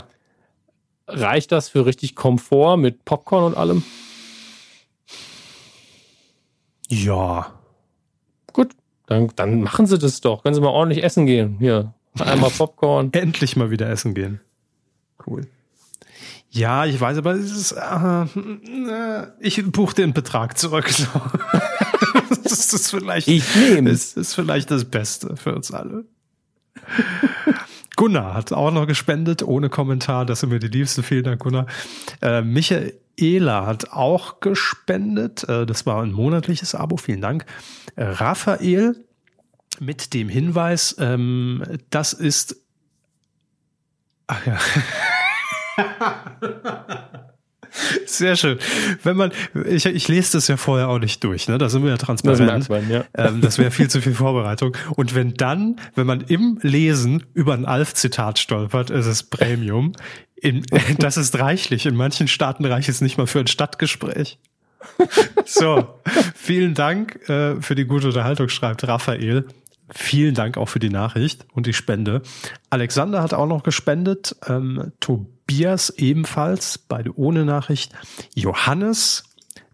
[1.13, 3.83] reicht das für richtig Komfort mit Popcorn und allem?
[6.89, 7.53] Ja.
[8.53, 8.73] Gut,
[9.07, 10.43] dann, dann machen Sie das doch.
[10.43, 11.57] Können Sie mal ordentlich essen gehen.
[11.59, 13.11] Hier, einmal Popcorn.
[13.13, 14.41] Endlich mal wieder essen gehen.
[15.27, 15.47] Cool.
[16.53, 20.89] Ja, ich weiß, aber es ist, äh, ich buche den Betrag zurück.
[20.89, 21.07] So.
[22.51, 24.15] das ist vielleicht, ich nehme es.
[24.15, 26.05] ist vielleicht das Beste für uns alle.
[27.97, 30.25] Gunnar hat auch noch gespendet, ohne Kommentar.
[30.25, 31.03] Das sind mir die Liebsten.
[31.03, 31.67] Vielen Dank, Gunnar.
[32.23, 35.47] Äh, Michaela hat auch gespendet.
[35.49, 36.97] Äh, das war ein monatliches Abo.
[36.97, 37.45] Vielen Dank.
[37.97, 39.05] Äh, Raphael
[39.81, 42.57] mit dem Hinweis, ähm, das ist.
[44.27, 44.59] Ach ja.
[48.07, 48.59] Sehr schön.
[49.03, 49.33] Wenn man,
[49.67, 51.59] ich, ich lese das ja vorher auch nicht durch, ne?
[51.59, 52.51] Da sind wir ja transparent.
[52.51, 53.05] Das, man, ja.
[53.15, 54.77] ähm, das wäre viel zu viel Vorbereitung.
[54.97, 59.93] Und wenn dann, wenn man im Lesen über ein Alf-Zitat stolpert, ist es Premium.
[60.37, 60.65] In,
[60.99, 61.87] das ist reichlich.
[61.87, 64.39] In manchen Staaten reicht es nicht mal für ein Stadtgespräch.
[65.45, 66.01] So,
[66.35, 69.47] vielen Dank äh, für die gute Unterhaltung, schreibt Raphael.
[69.91, 72.23] Vielen Dank auch für die Nachricht und die Spende.
[72.71, 74.37] Alexander hat auch noch gespendet.
[74.47, 75.40] Ähm, Tobias
[75.97, 77.93] ebenfalls, beide ohne Nachricht.
[78.35, 79.25] Johannes.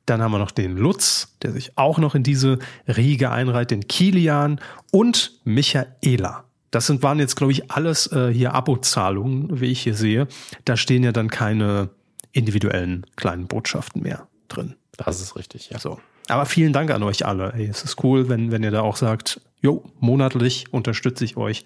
[0.07, 3.89] Dann haben wir noch den Lutz, der sich auch noch in diese Riege einreiht, den
[3.89, 4.61] Kilian
[4.93, 6.45] und Michaela.
[6.71, 10.29] Das sind, waren jetzt, glaube ich, alles äh, hier Abozahlungen, wie ich hier sehe.
[10.65, 11.91] Da stehen ja dann keine
[12.33, 14.77] individuellen kleinen Botschaften mehr drin.
[14.97, 15.79] Das ist richtig, ja.
[15.79, 15.99] So.
[16.29, 17.53] Aber vielen Dank an euch alle.
[17.55, 21.65] Hey, es ist cool, wenn, wenn ihr da auch sagt, jo, monatlich unterstütze ich euch.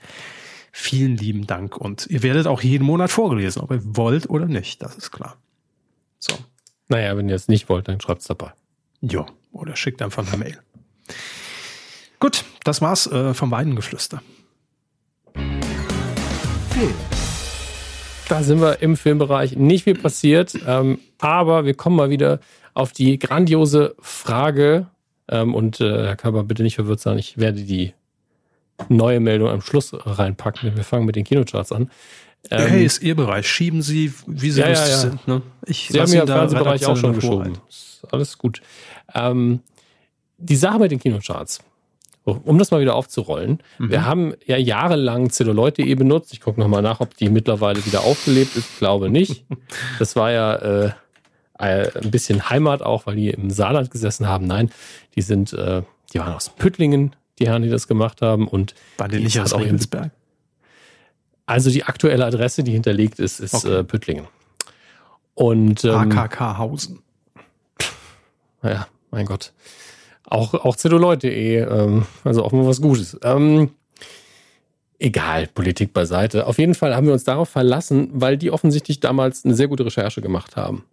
[0.73, 4.83] Vielen lieben Dank und ihr werdet auch jeden Monat vorgelesen, ob ihr wollt oder nicht,
[4.83, 5.37] das ist klar.
[6.18, 6.35] So.
[6.89, 8.53] Naja, wenn ihr es nicht wollt, dann schreibt es dabei.
[9.01, 10.59] Jo, oder schickt einfach eine Mail.
[12.18, 14.23] Gut, das war's äh, vom Weidengeflüster.
[15.35, 16.95] Film.
[18.29, 19.57] Da sind wir im Filmbereich.
[19.57, 22.41] Nicht viel passiert, ähm, aber wir kommen mal wieder
[22.75, 24.87] auf die grandiose Frage,
[25.31, 27.95] ähm, und äh, Herr Körber, bitte nicht verwirrt sein, ich werde die
[28.89, 30.76] neue Meldung am Schluss reinpacken.
[30.76, 31.91] Wir fangen mit den Kinocharts an.
[32.51, 33.49] Ähm, hey, ist Ihr Bereich.
[33.49, 34.99] Schieben Sie, wie Sie ja, lustig ja, ja.
[34.99, 35.28] sind.
[35.28, 35.43] Ne?
[35.66, 37.59] Ich Sie haben ja im Fernsehbereich auch schon geschoben.
[38.11, 38.62] Alles gut.
[39.14, 39.61] Ähm,
[40.39, 41.61] die Sache mit den Kinocharts.
[42.24, 43.62] Um das mal wieder aufzurollen.
[43.78, 43.91] Mhm.
[43.91, 46.33] Wir haben ja jahrelang Zelluleute-E benutzt.
[46.33, 48.68] Ich gucke nochmal nach, ob die mittlerweile wieder aufgelebt ist.
[48.72, 49.45] Ich glaube nicht.
[49.99, 50.91] Das war ja äh,
[51.59, 54.47] äh, ein bisschen Heimat auch, weil die im Saarland gesessen haben.
[54.47, 54.70] Nein,
[55.14, 58.47] die sind, äh, die waren aus Püttlingen, die Herren, die das gemacht haben.
[58.47, 60.11] Und waren die nicht aus Regensberg?
[61.47, 63.80] Also die aktuelle Adresse, die hinterlegt ist, ist okay.
[63.80, 64.28] äh, Püttlingen.
[65.34, 67.01] Und ähm, AKK Hausen.
[68.62, 69.53] Naja, mein Gott.
[70.26, 73.18] Auch, auch Zelluleute.de, ähm, also auch mal was Gutes.
[73.24, 73.70] Ähm,
[74.99, 76.47] egal, Politik beiseite.
[76.47, 79.84] Auf jeden Fall haben wir uns darauf verlassen, weil die offensichtlich damals eine sehr gute
[79.84, 80.84] Recherche gemacht haben.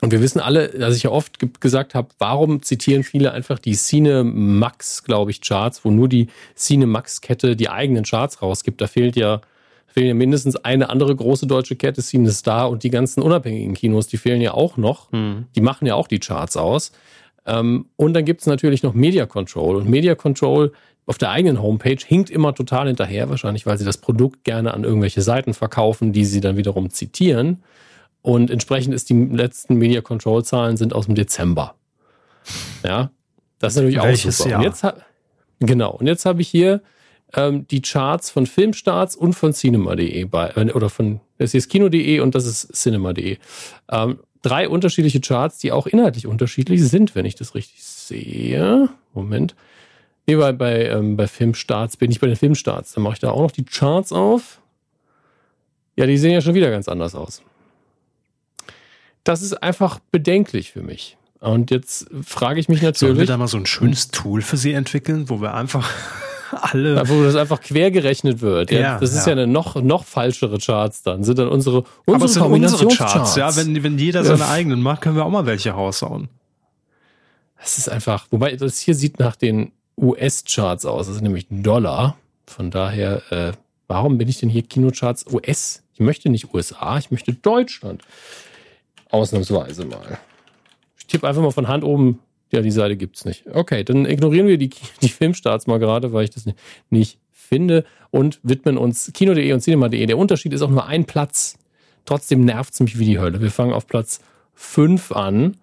[0.00, 3.74] Und wir wissen alle, dass ich ja oft gesagt habe, warum zitieren viele einfach die
[3.74, 8.80] Cinemax, glaube ich, Charts, wo nur die Cinemax-Kette die eigenen Charts rausgibt.
[8.80, 9.40] Da fehlt ja,
[9.86, 14.16] fehlen ja mindestens eine andere große deutsche Kette, CineStar und die ganzen unabhängigen Kinos, die
[14.16, 15.10] fehlen ja auch noch.
[15.12, 15.46] Hm.
[15.54, 16.92] Die machen ja auch die Charts aus.
[17.46, 19.76] Ähm, und dann gibt es natürlich noch Media Control.
[19.76, 20.72] Und Media Control
[21.06, 24.84] auf der eigenen Homepage hinkt immer total hinterher, wahrscheinlich, weil sie das Produkt gerne an
[24.84, 27.62] irgendwelche Seiten verkaufen, die sie dann wiederum zitieren.
[28.24, 31.74] Und entsprechend ist die letzten Media Control Zahlen sind aus dem Dezember.
[32.82, 33.10] Ja,
[33.58, 34.50] das ist natürlich Welches auch super.
[34.50, 34.60] Jahr?
[34.60, 34.86] Und jetzt
[35.60, 35.90] genau.
[35.90, 36.80] Und jetzt habe ich hier
[37.34, 41.68] ähm, die Charts von Filmstarts und von cinema.de bei, äh, oder von, das hier ist
[41.68, 43.36] kino.de und das ist cinema.de.
[43.90, 48.88] Ähm, drei unterschiedliche Charts, die auch inhaltlich unterschiedlich sind, wenn ich das richtig sehe.
[49.12, 49.54] Moment.
[50.26, 52.94] Nee, bei, bei, ähm, bei Filmstarts bin ich bei den Filmstarts.
[52.94, 54.62] Dann mache ich da auch noch die Charts auf.
[55.94, 57.42] Ja, die sehen ja schon wieder ganz anders aus
[59.24, 61.16] das ist einfach bedenklich für mich.
[61.40, 62.98] Und jetzt frage ich mich natürlich.
[62.98, 65.90] Sollen wir da mal so ein schönes Tool für Sie entwickeln, wo wir einfach
[66.52, 67.06] alle.
[67.08, 68.70] Wo das einfach quer gerechnet wird.
[68.70, 69.32] Ja, ja das ist ja.
[69.34, 71.24] ja eine noch, noch falschere Charts dann.
[71.24, 73.54] Sind dann unsere, unsere Aber es sind unsere Charts, ja.
[73.56, 76.28] Wenn, wenn jeder seine eigenen macht, können wir auch mal welche raushauen.
[77.58, 81.06] Das ist einfach, wobei das hier sieht nach den US-Charts aus.
[81.06, 82.16] Das ist nämlich Dollar.
[82.46, 83.52] Von daher, äh,
[83.86, 85.82] warum bin ich denn hier Kinocharts US?
[85.94, 88.02] Ich möchte nicht USA, ich möchte Deutschland.
[89.14, 90.18] Ausnahmsweise mal.
[90.98, 92.18] Ich tippe einfach mal von Hand oben.
[92.50, 93.44] Ja, die Seite gibt es nicht.
[93.52, 94.70] Okay, dann ignorieren wir die,
[95.02, 96.58] die Filmstarts mal gerade, weil ich das nicht,
[96.90, 100.04] nicht finde und widmen uns Kino.de und Cinema.de.
[100.06, 101.58] Der Unterschied ist auch nur ein Platz.
[102.04, 103.40] Trotzdem nervt es mich wie die Hölle.
[103.40, 104.20] Wir fangen auf Platz
[104.54, 105.56] 5 an.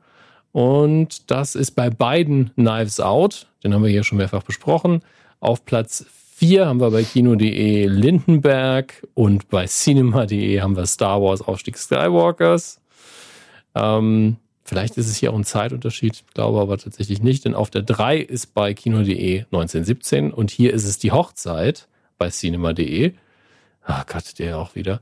[0.53, 3.47] Und das ist bei beiden Knives Out.
[3.63, 5.01] Den haben wir hier schon mehrfach besprochen.
[5.39, 11.41] Auf Platz 4 haben wir bei Kino.de Lindenberg und bei Cinema.de haben wir Star Wars
[11.41, 12.80] Aufstieg Skywalkers.
[13.75, 17.81] Ähm, vielleicht ist es hier auch ein Zeitunterschied, glaube aber tatsächlich nicht, denn auf der
[17.81, 23.13] 3 ist bei kino.de 1917 und hier ist es die Hochzeit bei cinema.de.
[23.83, 25.01] Ah Gott, der auch wieder.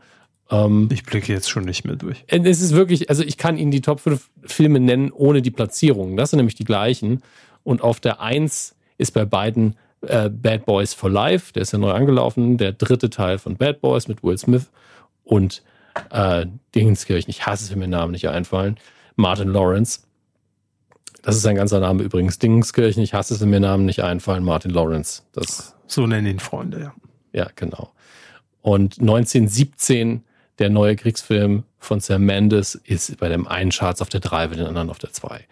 [0.49, 2.24] Ähm, ich blicke jetzt schon nicht mehr durch.
[2.28, 5.51] Äh, es ist wirklich, also ich kann Ihnen die Top 5 Filme nennen ohne die
[5.51, 6.17] Platzierungen.
[6.17, 7.22] Das sind nämlich die gleichen.
[7.63, 11.80] Und auf der 1 ist bei beiden äh, Bad Boys for Life, der ist ja
[11.80, 14.72] neu angelaufen, der dritte Teil von Bad Boys mit Will Smith
[15.24, 15.61] und
[16.12, 16.45] äh,
[16.76, 18.78] Dingenskirchen, ich hasse es, wenn mir Namen nicht einfallen,
[19.16, 20.02] Martin Lawrence.
[21.22, 22.39] Das ist ein ganzer Name übrigens.
[22.39, 25.24] Dingenskirchen, ich hasse es, wenn mir Namen nicht einfallen, Martin Lawrence.
[25.34, 26.93] Das, so nennen ihn Freunde, ja.
[27.34, 27.91] Ja, genau.
[28.62, 30.24] Und 1917,
[30.58, 34.56] der neue Kriegsfilm von Sam Mendes, ist bei dem einen Charts auf der 3, bei
[34.56, 35.45] den anderen auf der 2.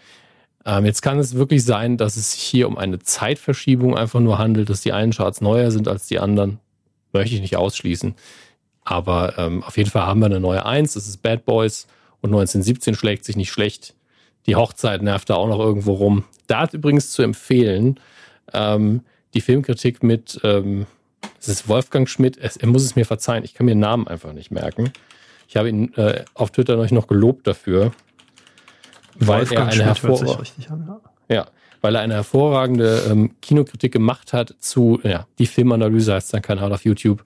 [0.66, 4.38] Ähm, jetzt kann es wirklich sein, dass es sich hier um eine Zeitverschiebung einfach nur
[4.38, 6.60] handelt, dass die einen Charts neuer sind als die anderen.
[7.14, 8.16] Möchte ich nicht ausschließen.
[8.90, 11.88] Aber ähm, auf jeden Fall haben wir eine neue Eins, das ist Bad Boys
[12.22, 13.94] und 1917 schlägt sich nicht schlecht.
[14.46, 16.24] Die Hochzeit nervt da auch noch irgendwo rum.
[16.48, 18.00] Da hat übrigens zu empfehlen,
[18.54, 19.02] ähm,
[19.34, 20.86] die Filmkritik mit, ähm,
[21.38, 24.08] es ist Wolfgang Schmidt, es, er muss es mir verzeihen, ich kann mir den Namen
[24.08, 24.94] einfach nicht merken.
[25.50, 27.92] Ich habe ihn äh, auf Twitter noch, noch gelobt dafür,
[29.16, 30.50] weil Wolfgang er eine hervorragende,
[31.28, 31.36] ja.
[31.36, 31.48] ja,
[31.82, 36.72] weil er eine hervorragende ähm, Kinokritik gemacht hat zu, ja, die Filmanalyse heißt sein Kanal
[36.72, 37.22] auf YouTube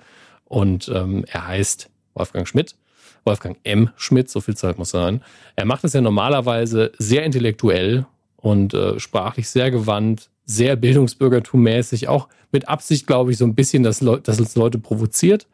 [0.51, 2.75] und ähm, er heißt Wolfgang Schmidt.
[3.23, 3.89] Wolfgang M.
[3.95, 5.21] Schmidt, so viel Zeit muss sein.
[5.55, 12.27] Er macht es ja normalerweise sehr intellektuell und äh, sprachlich sehr gewandt, sehr bildungsbürgertummäßig, auch
[12.51, 15.47] mit Absicht, glaube ich, so ein bisschen, dass, Le dass es Leute provoziert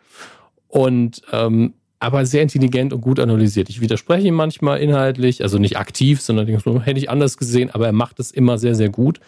[0.67, 3.69] und ähm, aber sehr intelligent und gut analysiert.
[3.69, 7.93] Ich widerspreche ihm manchmal inhaltlich, also nicht aktiv, sondern hätte ich anders gesehen, aber er
[7.93, 9.19] macht es immer sehr, sehr gut.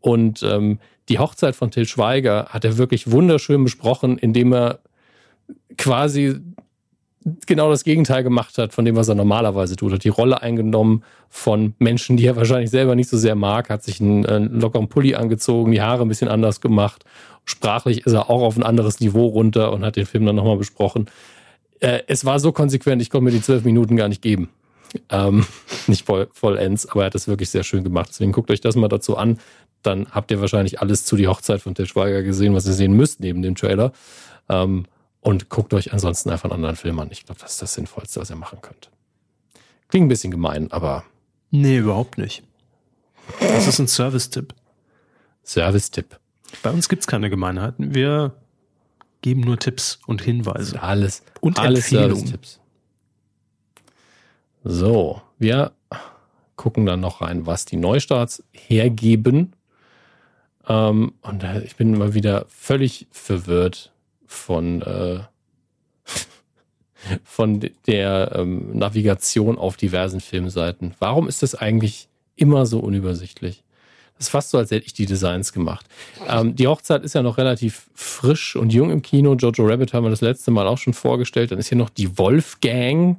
[0.00, 4.80] Und ähm, die Hochzeit von Till Schweiger hat er wirklich wunderschön besprochen, indem er
[5.76, 6.40] quasi
[7.46, 9.92] genau das Gegenteil gemacht hat von dem, was er normalerweise tut.
[9.92, 13.82] Hat die Rolle eingenommen von Menschen, die er wahrscheinlich selber nicht so sehr mag, hat
[13.82, 17.04] sich einen, einen lockeren Pulli angezogen, die Haare ein bisschen anders gemacht.
[17.44, 20.56] Sprachlich ist er auch auf ein anderes Niveau runter und hat den Film dann nochmal
[20.56, 21.06] besprochen.
[21.80, 24.48] Äh, es war so konsequent, ich konnte mir die zwölf Minuten gar nicht geben.
[25.08, 25.46] Ähm,
[25.86, 28.08] nicht voll, vollends, aber er hat es wirklich sehr schön gemacht.
[28.10, 29.38] Deswegen guckt euch das mal dazu an.
[29.82, 32.92] Dann habt ihr wahrscheinlich alles zu die Hochzeit von Til Schweiger gesehen, was ihr sehen
[32.92, 33.92] müsst neben dem Trailer.
[34.48, 34.84] Ähm,
[35.22, 37.08] und guckt euch ansonsten einfach einen anderen Film an.
[37.10, 38.90] Ich glaube, das ist das Sinnvollste, was ihr machen könnt.
[39.88, 41.04] Klingt ein bisschen gemein, aber.
[41.50, 42.42] Nee, überhaupt nicht.
[43.40, 44.52] Das ist ein Service-Tipp.
[45.44, 46.18] Service-Tipp.
[46.62, 47.94] Bei uns gibt es keine Gemeinheiten.
[47.94, 48.34] Wir
[49.22, 50.82] geben nur Tipps und Hinweise.
[50.82, 51.22] Alles.
[51.40, 52.58] Und alles Service-Tipps.
[54.64, 55.72] So, wir
[56.56, 59.54] gucken dann noch rein, was die Neustarts hergeben.
[60.66, 63.91] Ähm, und ich bin immer wieder völlig verwirrt
[64.32, 65.20] von, äh,
[67.24, 70.94] von der ähm, Navigation auf diversen Filmseiten.
[70.98, 73.62] Warum ist das eigentlich immer so unübersichtlich?
[74.16, 75.86] Das ist fast so, als hätte ich die Designs gemacht.
[76.28, 79.34] Ähm, die Hochzeit ist ja noch relativ frisch und jung im Kino.
[79.34, 81.50] Jojo Rabbit haben wir das letzte Mal auch schon vorgestellt.
[81.50, 83.18] Dann ist hier noch die Wolfgang,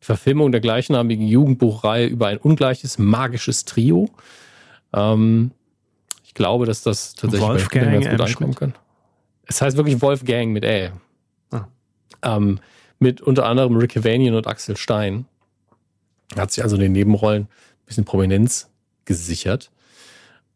[0.00, 4.10] die Verfilmung der gleichnamigen Jugendbuchreihe über ein ungleiches magisches Trio.
[4.92, 5.52] Ähm,
[6.24, 8.74] ich glaube, dass das tatsächlich Wolfgang ganz gut ankommen kann.
[9.50, 10.92] Es heißt wirklich Wolfgang mit Ä.
[11.50, 11.66] Ah.
[12.22, 12.60] Ähm,
[13.00, 15.26] mit unter anderem Rick Havanian und Axel Stein.
[16.36, 17.48] Hat sich also in den Nebenrollen ein
[17.84, 18.70] bisschen Prominenz
[19.06, 19.72] gesichert.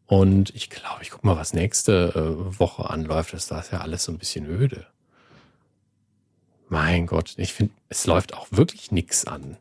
[0.05, 3.33] Und ich glaube, ich gucke mal, was nächste äh, Woche anläuft.
[3.33, 4.87] Das ist ja alles so ein bisschen öde.
[6.69, 9.57] Mein Gott, ich finde, es läuft auch wirklich nichts an.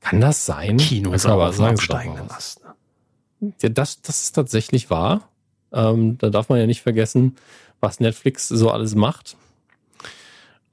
[0.00, 0.76] Kann das sein?
[0.76, 2.62] Kino ist aber so absteigenden Ast.
[3.40, 3.54] Ne?
[3.62, 5.30] Ja, das, das ist tatsächlich wahr.
[5.72, 7.36] Ähm, da darf man ja nicht vergessen,
[7.80, 9.36] was Netflix so alles macht.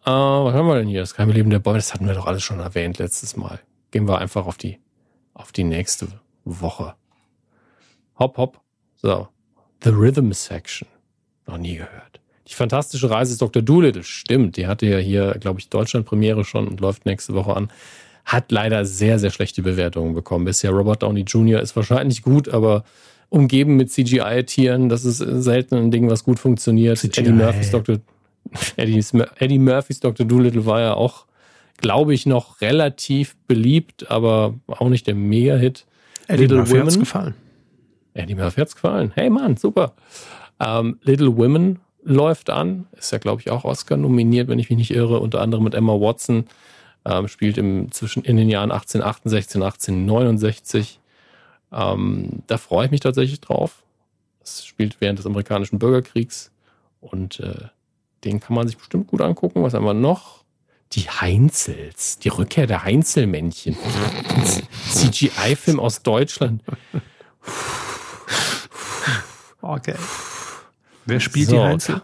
[0.05, 1.01] Äh, was haben wir denn hier?
[1.01, 3.59] Das geheime Leben der Bäume, das hatten wir doch alles schon erwähnt letztes Mal.
[3.91, 4.79] Gehen wir einfach auf die,
[5.33, 6.07] auf die nächste
[6.43, 6.95] Woche.
[8.19, 8.61] Hopp, hopp.
[8.95, 9.27] So.
[9.83, 10.87] The Rhythm Section.
[11.47, 12.19] Noch nie gehört.
[12.47, 13.61] Die fantastische Reise ist Dr.
[13.61, 14.03] Doolittle.
[14.03, 14.57] Stimmt.
[14.57, 17.71] Die hatte ja hier, glaube ich, Deutschland-Premiere schon und läuft nächste Woche an.
[18.23, 20.45] Hat leider sehr, sehr schlechte Bewertungen bekommen.
[20.45, 21.61] Bisher Robert Downey Jr.
[21.61, 22.83] ist wahrscheinlich gut, aber
[23.35, 26.97] umgeben mit CGI-Tieren, das ist selten ein Ding, was gut funktioniert.
[26.97, 27.21] CGI.
[27.21, 27.97] Eddie Murphys Dr.
[28.77, 29.03] Eddie,
[29.39, 30.25] Eddie Murphys Dr.
[30.25, 31.25] Doolittle war ja auch,
[31.77, 35.85] glaube ich, noch relativ beliebt, aber auch nicht der Mega-Hit.
[36.27, 36.85] Eddie Little Murphy Women.
[36.85, 37.33] hat's gefallen.
[38.13, 39.11] Eddie Murphy hat's gefallen.
[39.13, 39.93] Hey Mann, super.
[40.59, 44.77] Ähm, Little Women läuft an, ist ja, glaube ich, auch Oscar nominiert, wenn ich mich
[44.77, 46.45] nicht irre, unter anderem mit Emma Watson.
[47.03, 50.99] Ähm, spielt im, zwischen, in den Jahren 1868 und 1869.
[51.71, 53.83] Ähm, da freue ich mich tatsächlich drauf.
[54.41, 56.51] Es spielt während des amerikanischen Bürgerkriegs
[57.01, 57.67] und äh,
[58.23, 59.63] den kann man sich bestimmt gut angucken.
[59.63, 60.43] Was haben wir noch?
[60.91, 63.75] Die Heinzels, die Rückkehr der Heinzelmännchen.
[64.91, 66.61] CGI-Film aus Deutschland.
[69.61, 69.95] Okay.
[71.05, 72.01] Wer spielt so, die Heinzel?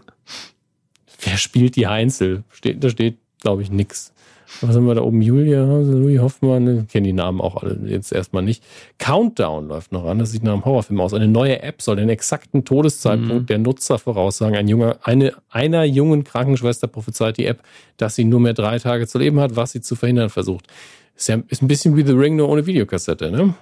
[1.21, 2.43] Wer spielt die Heinzel?
[2.49, 4.10] Steht, da steht, glaube ich, nix.
[4.59, 5.21] Was haben wir da oben?
[5.21, 8.63] Julia, Louis Hoffmann, ich kenne die Namen auch alle jetzt erstmal nicht.
[8.99, 11.13] Countdown läuft noch an, das sieht nach einem Horrorfilm aus.
[11.13, 13.45] Eine neue App soll den exakten Todeszeitpunkt mhm.
[13.45, 14.57] der Nutzer voraussagen.
[14.57, 17.63] Ein junger, eine, einer jungen Krankenschwester prophezeit die App,
[17.97, 20.67] dass sie nur mehr drei Tage zu leben hat, was sie zu verhindern versucht.
[21.15, 23.53] Ist, ja, ist ein bisschen wie The Ring, nur ohne Videokassette, ne?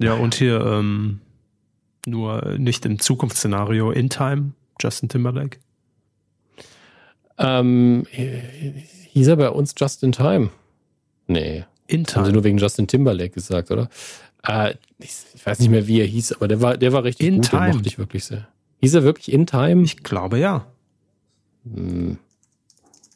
[0.00, 1.20] Ja, und hier ähm,
[2.06, 5.58] nur nicht im Zukunftsszenario In Time, Justin Timberlake.
[7.38, 10.50] Ähm, hieß er bei uns Just in Time?
[11.26, 11.64] Nee.
[11.86, 12.16] In Time.
[12.16, 13.88] Haben sie nur wegen Justin Timberlake gesagt, oder?
[14.46, 17.26] Äh, ich, ich, weiß nicht mehr, wie er hieß, aber der war, der war richtig
[17.26, 17.50] in gut.
[17.50, 17.66] Time.
[17.66, 18.48] Den mochte ich wirklich sehr.
[18.80, 19.82] Hieß er wirklich In Time?
[19.82, 20.66] Ich glaube ja.
[21.64, 22.18] Hm.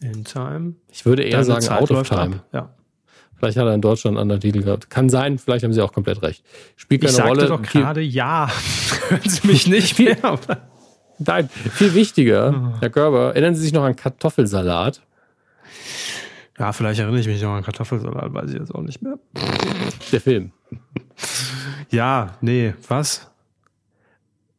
[0.00, 0.74] In Time.
[0.90, 2.36] Ich würde eher Deine sagen Zeit Out of Time.
[2.36, 2.46] Ab.
[2.52, 2.74] Ja.
[3.36, 4.88] Vielleicht hat er in Deutschland einen anderen Titel gehabt.
[4.88, 6.44] Kann sein, vielleicht haben sie auch komplett recht.
[6.76, 7.46] Spielt keine ich sagte Rolle.
[7.46, 8.48] doch gerade ja.
[9.08, 10.38] Hören Sie mich nicht mehr.
[11.18, 15.02] Nein, viel wichtiger, Herr Körber, erinnern Sie sich noch an Kartoffelsalat?
[16.58, 19.18] Ja, vielleicht erinnere ich mich noch an Kartoffelsalat, weiß ich jetzt auch nicht mehr.
[20.12, 20.52] Der Film.
[21.90, 23.30] Ja, nee, was?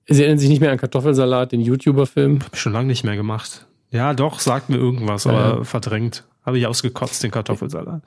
[0.07, 2.39] Sie erinnern sich nicht mehr an Kartoffelsalat, den YouTuber-Film?
[2.43, 3.67] Hab ich schon lange nicht mehr gemacht.
[3.91, 5.63] Ja, doch, sagt mir irgendwas, aber ja.
[5.63, 6.23] verdrängt.
[6.45, 8.01] Habe ich ausgekotzt, den Kartoffelsalat.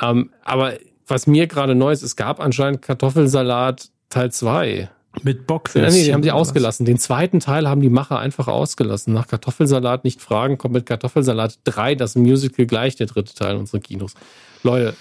[0.00, 0.74] ähm, aber
[1.06, 4.90] was mir gerade neu ist, es gab anscheinend Kartoffelsalat Teil 2.
[5.22, 6.00] Mit Bockwürstchen.
[6.00, 6.86] Nee, die haben sie ausgelassen.
[6.86, 9.14] Den zweiten Teil haben die Macher einfach ausgelassen.
[9.14, 13.80] Nach Kartoffelsalat nicht fragen, kommt mit Kartoffelsalat 3 das Musical gleich, der dritte Teil unserer
[13.80, 14.14] Kinos.
[14.62, 14.94] Leute,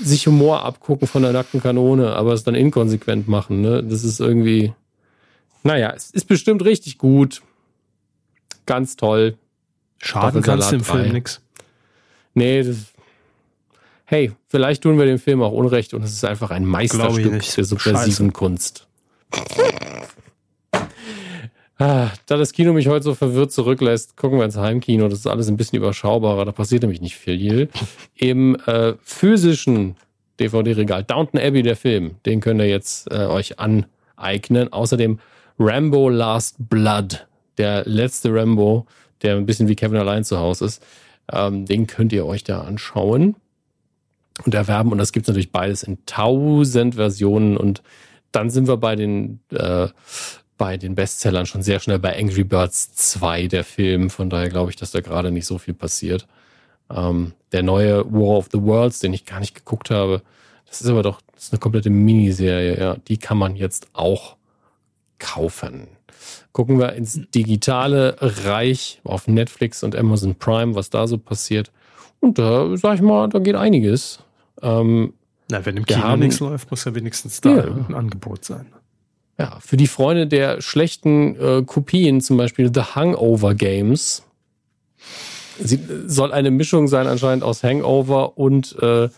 [0.00, 3.82] sich Humor abgucken von der nackten Kanone, aber es dann inkonsequent machen, ne?
[3.82, 4.72] Das ist irgendwie.
[5.62, 7.42] Naja, es ist bestimmt richtig gut.
[8.66, 9.36] Ganz toll.
[9.98, 10.84] Schaden kannst du 3.
[10.84, 11.40] Film nix.
[12.32, 12.76] Nee, das,
[14.04, 17.64] hey, vielleicht tun wir dem Film auch Unrecht und es ist einfach ein Meisterstück der
[17.64, 18.32] subversiven Scheiße.
[18.32, 18.86] Kunst.
[21.82, 25.08] Ah, da das Kino mich heute so verwirrt zurücklässt, gucken wir ins Heimkino.
[25.08, 26.44] Das ist alles ein bisschen überschaubarer.
[26.44, 27.70] Da passiert nämlich nicht viel.
[28.16, 29.96] Im äh, physischen
[30.40, 34.70] DVD-Regal Downton Abbey, der Film, den könnt ihr jetzt äh, euch aneignen.
[34.70, 35.20] Außerdem
[35.58, 37.26] Rambo Last Blood,
[37.56, 38.86] der letzte Rambo,
[39.22, 40.82] der ein bisschen wie Kevin allein zu Hause ist.
[41.32, 43.36] Ähm, den könnt ihr euch da anschauen
[44.44, 44.92] und erwerben.
[44.92, 47.82] Und das gibt es natürlich beides in tausend Versionen und
[48.32, 49.88] dann sind wir bei den, äh,
[50.58, 54.10] bei den Bestsellern schon sehr schnell bei Angry Birds 2, der Film.
[54.10, 56.26] Von daher glaube ich, dass da gerade nicht so viel passiert.
[56.90, 60.22] Ähm, der neue War of the Worlds, den ich gar nicht geguckt habe,
[60.70, 62.78] das ist aber doch das ist eine komplette Miniserie.
[62.78, 64.36] Ja, die kann man jetzt auch
[65.18, 65.88] kaufen.
[66.52, 71.72] gucken wir ins digitale Reich auf Netflix und Amazon Prime, was da so passiert.
[72.20, 74.20] Und da, sag ich mal, da geht einiges.
[74.62, 75.14] Ähm,
[75.50, 77.64] Na, wenn im Kino haben, nichts läuft, muss ja wenigstens da ja.
[77.64, 78.66] ein Angebot sein.
[79.38, 84.22] Ja, für die Freunde der schlechten äh, Kopien, zum Beispiel The Hangover Games,
[85.62, 89.08] Sie soll eine Mischung sein anscheinend aus Hangover und äh,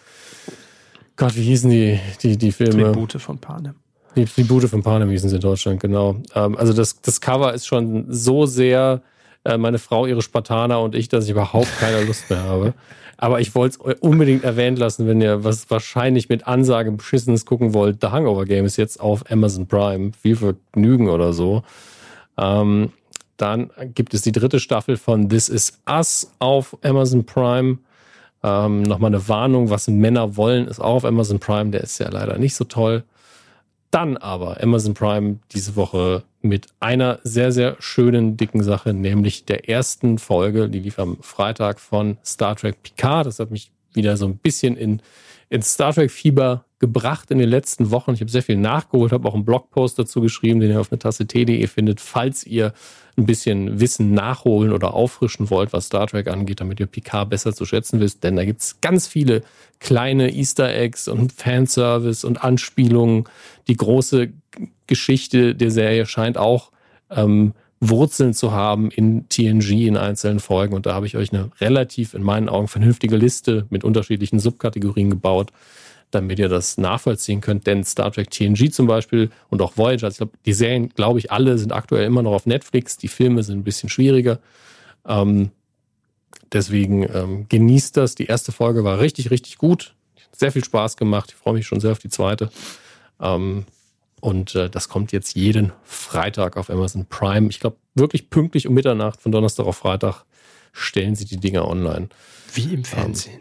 [1.17, 2.85] Gott, wie hießen die, die, die Filme?
[2.85, 3.75] Tribute von Panem.
[4.17, 6.17] Die Tribute von Panem hießen sie in Deutschland, genau.
[6.35, 9.03] Ähm, also das, das Cover ist schon so sehr
[9.45, 12.75] äh, meine Frau, ihre Spartaner und ich, dass ich überhaupt keine Lust mehr habe.
[13.23, 17.73] Aber ich wollte es unbedingt erwähnt lassen, wenn ihr was wahrscheinlich mit Ansage beschissenes gucken
[17.73, 17.99] wollt.
[18.01, 20.11] The Hangover Game ist jetzt auf Amazon Prime.
[20.21, 21.63] Viel Vergnügen oder so.
[22.37, 22.91] Ähm,
[23.37, 27.79] dann gibt es die dritte Staffel von This Is Us auf Amazon Prime.
[28.43, 31.71] Ähm, Nochmal eine Warnung, was Männer wollen, ist auch auf Amazon Prime.
[31.71, 33.05] Der ist ja leider nicht so toll.
[33.93, 39.69] Dann aber Amazon Prime diese Woche mit einer sehr, sehr schönen, dicken Sache, nämlich der
[39.69, 43.27] ersten Folge, die lief am Freitag von Star Trek Picard.
[43.27, 45.03] Das hat mich wieder so ein bisschen in,
[45.51, 48.15] in Star Trek-Fieber gebracht in den letzten Wochen.
[48.15, 50.99] Ich habe sehr viel nachgeholt, habe auch einen Blogpost dazu geschrieben, den ihr auf eine
[50.99, 52.73] Tasse T.de findet, falls ihr
[53.17, 57.53] ein bisschen Wissen nachholen oder auffrischen wollt, was Star Trek angeht, damit ihr Picard besser
[57.53, 58.25] zu schätzen wisst.
[58.25, 59.43] Denn da gibt's ganz viele
[59.81, 63.25] kleine Easter Eggs und Fanservice und Anspielungen.
[63.69, 64.31] Die große
[64.87, 66.71] Geschichte der Serie scheint auch
[67.11, 70.75] ähm, Wurzeln zu haben in TNG in einzelnen Folgen.
[70.75, 75.11] Und da habe ich euch eine relativ, in meinen Augen, vernünftige Liste mit unterschiedlichen Subkategorien
[75.11, 75.51] gebaut
[76.15, 77.67] damit ihr das nachvollziehen könnt.
[77.67, 81.33] Denn Star Trek TNG zum Beispiel und auch Voyager, ich glaube, die Serien, glaube ich,
[81.33, 82.97] alle sind aktuell immer noch auf Netflix.
[82.97, 84.39] Die Filme sind ein bisschen schwieriger.
[85.07, 85.51] Ähm,
[86.53, 88.15] deswegen ähm, genießt das.
[88.15, 89.95] Die erste Folge war richtig, richtig gut.
[90.33, 91.31] Sehr viel Spaß gemacht.
[91.31, 92.51] Ich freue mich schon sehr auf die zweite.
[93.21, 93.65] Ähm,
[94.21, 97.49] und äh, das kommt jetzt jeden Freitag auf Amazon Prime.
[97.49, 100.25] Ich glaube, wirklich pünktlich um Mitternacht von Donnerstag auf Freitag
[100.73, 102.09] stellen sie die Dinger online.
[102.55, 103.41] Wie im Fernsehen.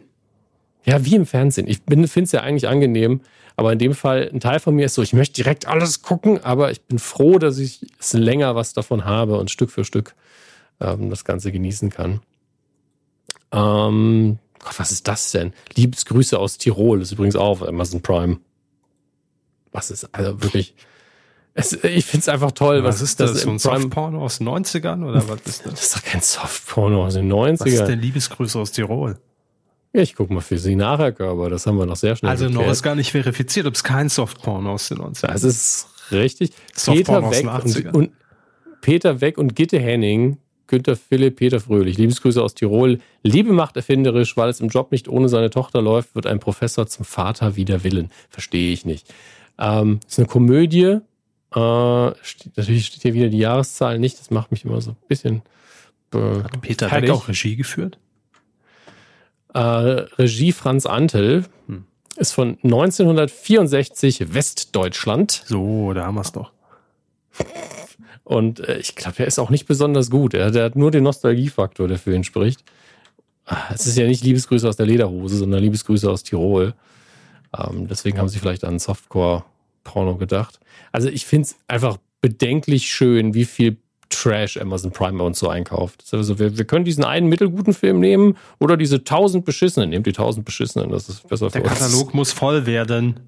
[0.83, 1.67] Ja, wie im Fernsehen.
[1.67, 3.21] Ich finde es ja eigentlich angenehm,
[3.55, 6.43] aber in dem Fall, ein Teil von mir ist so, ich möchte direkt alles gucken,
[6.43, 10.15] aber ich bin froh, dass ich es länger was davon habe und Stück für Stück
[10.79, 12.21] ähm, das Ganze genießen kann.
[13.51, 15.53] Ähm, Gott, was ist das denn?
[15.75, 18.39] Liebesgrüße aus Tirol ist übrigens auch Amazon Prime.
[19.71, 20.75] Was ist also wirklich.
[21.53, 22.83] Es, ich finde es einfach toll.
[22.83, 23.33] Was, was ist das?
[23.33, 25.73] das so ein Softporno aus den 90ern oder was ist das?
[25.73, 27.59] Das ist doch kein Softporno aus den 90ern.
[27.59, 29.17] Was ist denn Liebesgrüße aus Tirol?
[29.93, 32.45] Ja, ich gucke mal für Sie nachher, aber das haben wir noch sehr schnell Also
[32.45, 32.65] geklärt.
[32.65, 36.51] noch ist gar nicht verifiziert, ob es kein Softporn aus den 90ern Das ist richtig.
[36.85, 38.11] Peter weg, und, und,
[38.79, 40.37] Peter Weg und Gitte Henning,
[40.67, 41.97] Günter Philipp, Peter Fröhlich.
[41.97, 42.99] Liebesgrüße aus Tirol.
[43.23, 46.87] Liebe macht erfinderisch, weil es im Job nicht ohne seine Tochter läuft, wird ein Professor
[46.87, 48.09] zum Vater wider Willen.
[48.29, 49.13] Verstehe ich nicht.
[49.59, 50.99] Ähm, ist eine Komödie.
[51.53, 54.17] Äh, steht, natürlich steht hier wieder die Jahreszahl nicht.
[54.17, 55.41] Das macht mich immer so ein bisschen.
[56.13, 57.99] Äh, Hat Peter Weg auch Regie geführt?
[59.53, 61.45] Äh, Regie Franz Antel.
[61.67, 61.85] Hm.
[62.17, 65.43] Ist von 1964 Westdeutschland.
[65.45, 66.51] So, da haben wir es doch.
[68.23, 70.33] Und äh, ich glaube, der ist auch nicht besonders gut.
[70.33, 72.63] Er, der hat nur den Nostalgiefaktor, der für ihn spricht.
[73.45, 76.73] Ah, es ist ja nicht Liebesgrüße aus der Lederhose, sondern Liebesgrüße aus Tirol.
[77.57, 80.59] Ähm, deswegen haben sie vielleicht an Softcore-Porno gedacht.
[80.91, 83.77] Also ich finde es einfach bedenklich schön, wie viel
[84.11, 86.03] Trash Amazon Prime bei uns so einkauft.
[86.11, 89.89] Also wir, wir können diesen einen mittelguten Film nehmen oder diese tausend beschissenen.
[89.89, 93.19] Nehmt die tausend beschissenen, das ist besser für Der Katalog muss voll werden.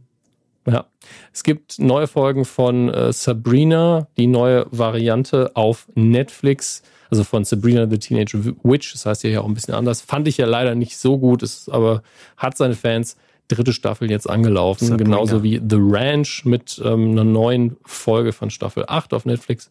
[0.68, 0.86] Ja.
[1.34, 6.84] Es gibt neue Folgen von äh, Sabrina, die neue Variante auf Netflix.
[7.10, 8.94] Also von Sabrina the Teenage Witch.
[8.94, 10.02] Das heißt ja auch ein bisschen anders.
[10.02, 12.04] Fand ich ja leider nicht so gut, ist aber
[12.38, 13.18] hat seine Fans.
[13.50, 14.88] Dritte Staffel jetzt angelaufen.
[14.88, 15.18] Sabrina.
[15.18, 19.70] Genauso wie The Ranch mit ähm, einer neuen Folge von Staffel 8 auf Netflix.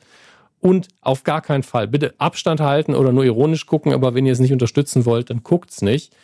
[0.62, 1.88] Und auf gar keinen Fall.
[1.88, 5.42] Bitte Abstand halten oder nur ironisch gucken, aber wenn ihr es nicht unterstützen wollt, dann
[5.42, 6.14] guckt's nicht.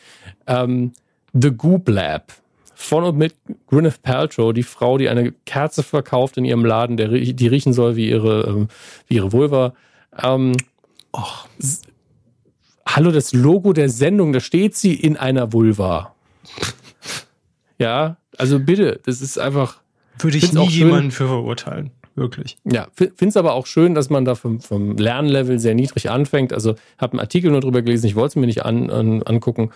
[0.46, 0.92] Ähm,
[1.32, 2.32] The Goop Lab.
[2.76, 3.34] Von und mit
[3.66, 7.96] Gwyneth Paltrow, die Frau, die eine Kerze verkauft in ihrem Laden, der, die riechen soll
[7.96, 8.68] wie ihre, ähm,
[9.08, 9.74] wie ihre Vulva.
[10.22, 10.52] Ähm,
[11.12, 11.48] Och.
[12.86, 16.14] Hallo, das Logo der Sendung, da steht sie in einer Vulva.
[17.78, 19.80] ja, also bitte, das ist einfach.
[20.20, 21.90] Würde ich nie jemanden für verurteilen.
[22.18, 22.56] Wirklich.
[22.64, 26.52] Ja, finde es aber auch schön, dass man da vom, vom Lernlevel sehr niedrig anfängt.
[26.52, 29.70] Also habe einen Artikel nur drüber gelesen, ich wollte es mir nicht an, an, angucken,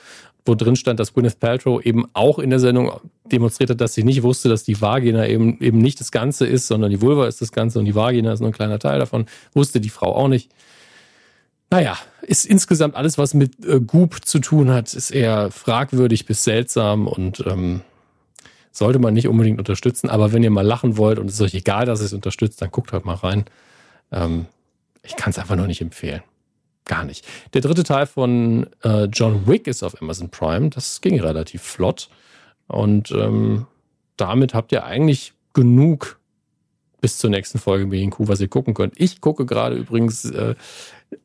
[0.44, 2.90] wo drin stand, dass Gwyneth Paltrow eben auch in der Sendung
[3.24, 6.66] demonstriert hat, dass sie nicht wusste, dass die Vagina eben, eben nicht das Ganze ist,
[6.66, 9.26] sondern die Vulva ist das Ganze und die Vagina ist nur ein kleiner Teil davon.
[9.54, 10.50] Wusste die Frau auch nicht.
[11.70, 16.42] Naja, ist insgesamt alles, was mit äh, Goop zu tun hat, ist eher fragwürdig bis
[16.42, 17.82] seltsam und ähm,
[18.72, 20.10] sollte man nicht unbedingt unterstützen.
[20.10, 22.60] Aber wenn ihr mal lachen wollt und es ist euch egal, dass ihr es unterstützt,
[22.60, 23.44] dann guckt halt mal rein.
[24.10, 24.46] ähm,
[25.04, 26.22] ich kann es einfach nur nicht empfehlen.
[26.84, 27.26] Gar nicht.
[27.54, 30.70] Der dritte Teil von äh, John Wick ist auf Amazon Prime.
[30.70, 32.08] Das ging relativ flott.
[32.66, 33.66] Und ähm,
[34.16, 36.18] damit habt ihr eigentlich genug
[37.00, 38.94] bis zur nächsten Folge BNQ, was ihr gucken könnt.
[38.96, 40.54] Ich gucke gerade übrigens äh,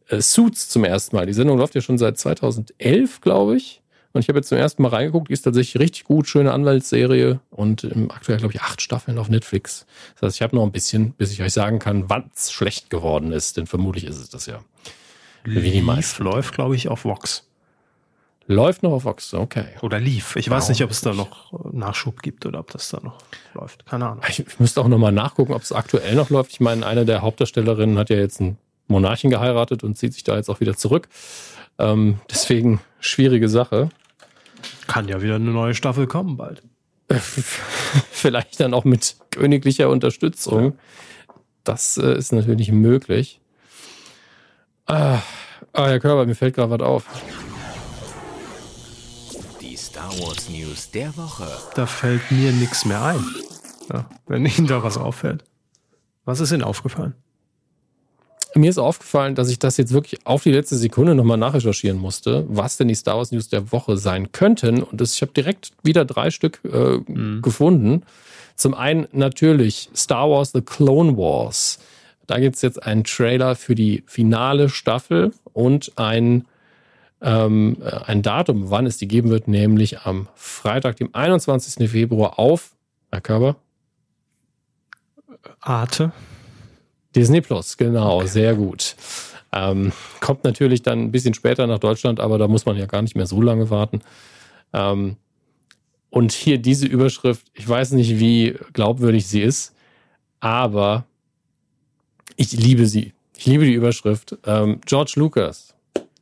[0.08, 1.26] äh, Suits zum ersten Mal.
[1.26, 3.82] Die Sendung läuft ja schon seit 2011, glaube ich.
[4.14, 5.30] Und ich habe jetzt zum ersten Mal reingeguckt.
[5.30, 9.30] Die ist tatsächlich richtig gut, schöne Anwaltsserie und im aktuell, glaube ich, acht Staffeln auf
[9.30, 9.86] Netflix.
[10.16, 12.90] Das heißt, ich habe noch ein bisschen, bis ich euch sagen kann, wann es schlecht
[12.90, 13.58] geworden ist.
[13.58, 14.60] Denn vermutlich ist es das ja.
[15.44, 16.24] Wie die meisten.
[16.24, 17.48] läuft, glaube ich, auf Vox.
[18.50, 19.66] Läuft noch auf Vox, okay.
[19.82, 20.38] Oder lief.
[20.38, 23.18] Ich weiß nicht, ob es da noch Nachschub gibt oder ob das da noch
[23.54, 23.86] läuft.
[23.86, 24.24] Keine Ahnung.
[24.30, 26.52] Ich, ich müsste auch nochmal nachgucken, ob es aktuell noch läuft.
[26.52, 28.58] Ich meine, eine der Hauptdarstellerinnen hat ja jetzt einen
[28.88, 31.10] Monarchen geheiratet und zieht sich da jetzt auch wieder zurück.
[31.80, 33.90] Ähm, deswegen schwierige Sache.
[34.88, 36.64] Kann ja wieder eine neue Staffel kommen bald.
[38.12, 40.66] Vielleicht dann auch mit königlicher Unterstützung.
[40.66, 40.74] Ja.
[41.64, 43.40] Das äh, ist natürlich möglich.
[44.86, 45.20] Ah,
[45.74, 47.06] ah, Herr Körber, mir fällt gerade was auf.
[49.98, 51.48] Star Wars News der Woche.
[51.74, 53.26] Da fällt mir nichts mehr ein,
[53.92, 55.44] ja, wenn Ihnen da was auffällt.
[56.24, 57.16] Was ist Ihnen aufgefallen?
[58.56, 62.46] Mir ist aufgefallen, dass ich das jetzt wirklich auf die letzte Sekunde nochmal nachrecherchieren musste,
[62.48, 64.84] was denn die Star Wars News der Woche sein könnten.
[64.84, 67.42] Und das, ich habe direkt wieder drei Stück äh, mhm.
[67.42, 68.04] gefunden.
[68.56, 71.80] Zum einen natürlich Star Wars The Clone Wars.
[72.26, 76.46] Da gibt es jetzt einen Trailer für die finale Staffel und ein
[77.22, 81.90] ähm, ein Datum, wann es die geben wird, nämlich am Freitag, dem 21.
[81.90, 82.76] Februar auf,
[83.12, 83.56] Herr Körber?
[85.60, 86.12] Arte.
[87.16, 88.28] Disney Plus, genau, okay.
[88.28, 88.96] sehr gut.
[89.54, 93.02] Ähm, kommt natürlich dann ein bisschen später nach Deutschland, aber da muss man ja gar
[93.02, 94.02] nicht mehr so lange warten.
[94.74, 95.16] Ähm,
[96.10, 99.74] und hier diese Überschrift, ich weiß nicht, wie glaubwürdig sie ist,
[100.40, 101.06] aber
[102.36, 103.14] ich liebe sie.
[103.38, 104.38] Ich liebe die Überschrift.
[104.46, 105.76] Ähm, George Lucas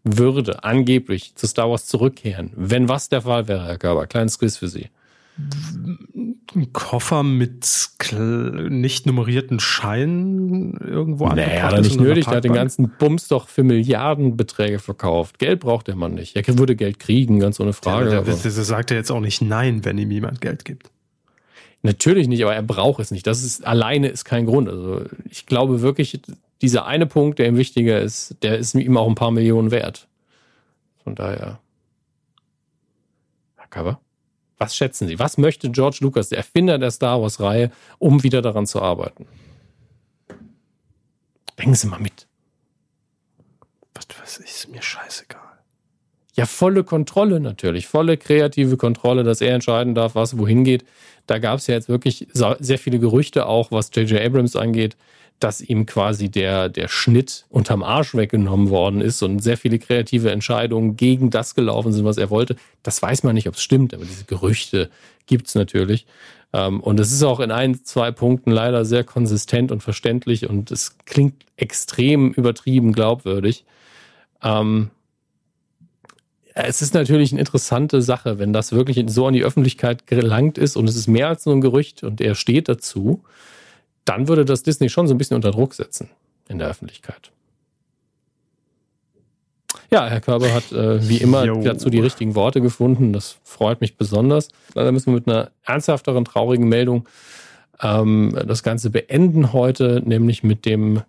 [0.03, 4.05] würde angeblich zu Star Wars zurückkehren, wenn was der Fall wäre, Herr Körber?
[4.05, 4.89] Kleines Quiz für Sie.
[5.37, 7.67] Ein Koffer mit
[8.69, 12.25] nicht nummerierten Scheinen irgendwo naja, hat er nicht nötig.
[12.25, 15.37] Der hat den ganzen Bums doch für Milliardenbeträge verkauft.
[15.39, 16.37] Geld braucht der Mann nicht.
[16.37, 18.09] Er würde Geld kriegen, ganz ohne Frage.
[18.09, 20.89] Der, der, der sagt er jetzt auch nicht nein, wenn ihm jemand Geld gibt.
[21.81, 23.27] Natürlich nicht, aber er braucht es nicht.
[23.27, 24.69] Das ist alleine ist kein Grund.
[24.69, 26.19] Also ich glaube wirklich,
[26.61, 30.07] dieser eine Punkt, der ihm wichtiger ist, der ist ihm auch ein paar Millionen wert.
[31.03, 31.59] Von daher.
[33.57, 33.99] Herr Cover,
[34.57, 35.19] was schätzen Sie?
[35.19, 39.27] Was möchte George Lucas, der Erfinder der Star Wars-Reihe, um wieder daran zu arbeiten?
[41.57, 42.27] Denken Sie mal mit.
[43.93, 45.41] Was, was ist mir scheißegal.
[46.35, 50.83] Ja, volle Kontrolle natürlich, volle kreative Kontrolle, dass er entscheiden darf, was wohin geht.
[51.27, 54.19] Da gab es ja jetzt wirklich sehr viele Gerüchte auch, was J.J.
[54.21, 54.97] Abrams angeht,
[55.39, 60.31] dass ihm quasi der, der Schnitt unterm Arsch weggenommen worden ist und sehr viele kreative
[60.31, 62.55] Entscheidungen gegen das gelaufen sind, was er wollte.
[62.83, 64.89] Das weiß man nicht, ob es stimmt, aber diese Gerüchte
[65.25, 66.05] gibt es natürlich.
[66.53, 70.71] Ähm, und es ist auch in ein, zwei Punkten leider sehr konsistent und verständlich und
[70.71, 73.65] es klingt extrem übertrieben glaubwürdig.
[74.41, 74.91] Ähm,
[76.53, 80.77] es ist natürlich eine interessante Sache, wenn das wirklich so an die Öffentlichkeit gelangt ist
[80.77, 83.23] und es ist mehr als nur ein Gerücht und er steht dazu
[84.05, 86.09] dann würde das Disney schon so ein bisschen unter Druck setzen
[86.47, 87.31] in der Öffentlichkeit.
[89.91, 91.61] Ja, Herr Körber hat äh, wie immer jo.
[91.61, 93.13] dazu die richtigen Worte gefunden.
[93.13, 94.49] Das freut mich besonders.
[94.73, 97.07] Leider müssen wir mit einer ernsthafteren, traurigen Meldung
[97.81, 101.01] ähm, das Ganze beenden heute, nämlich mit dem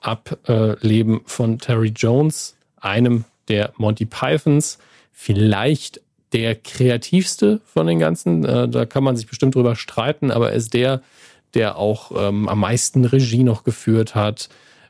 [0.00, 4.78] Ableben von Terry Jones, einem der Monty Pythons,
[5.12, 6.00] vielleicht
[6.32, 8.44] der kreativste von den ganzen.
[8.44, 11.02] Äh, da kann man sich bestimmt drüber streiten, aber er ist der,
[11.54, 14.48] der auch ähm, am meisten Regie noch geführt hat,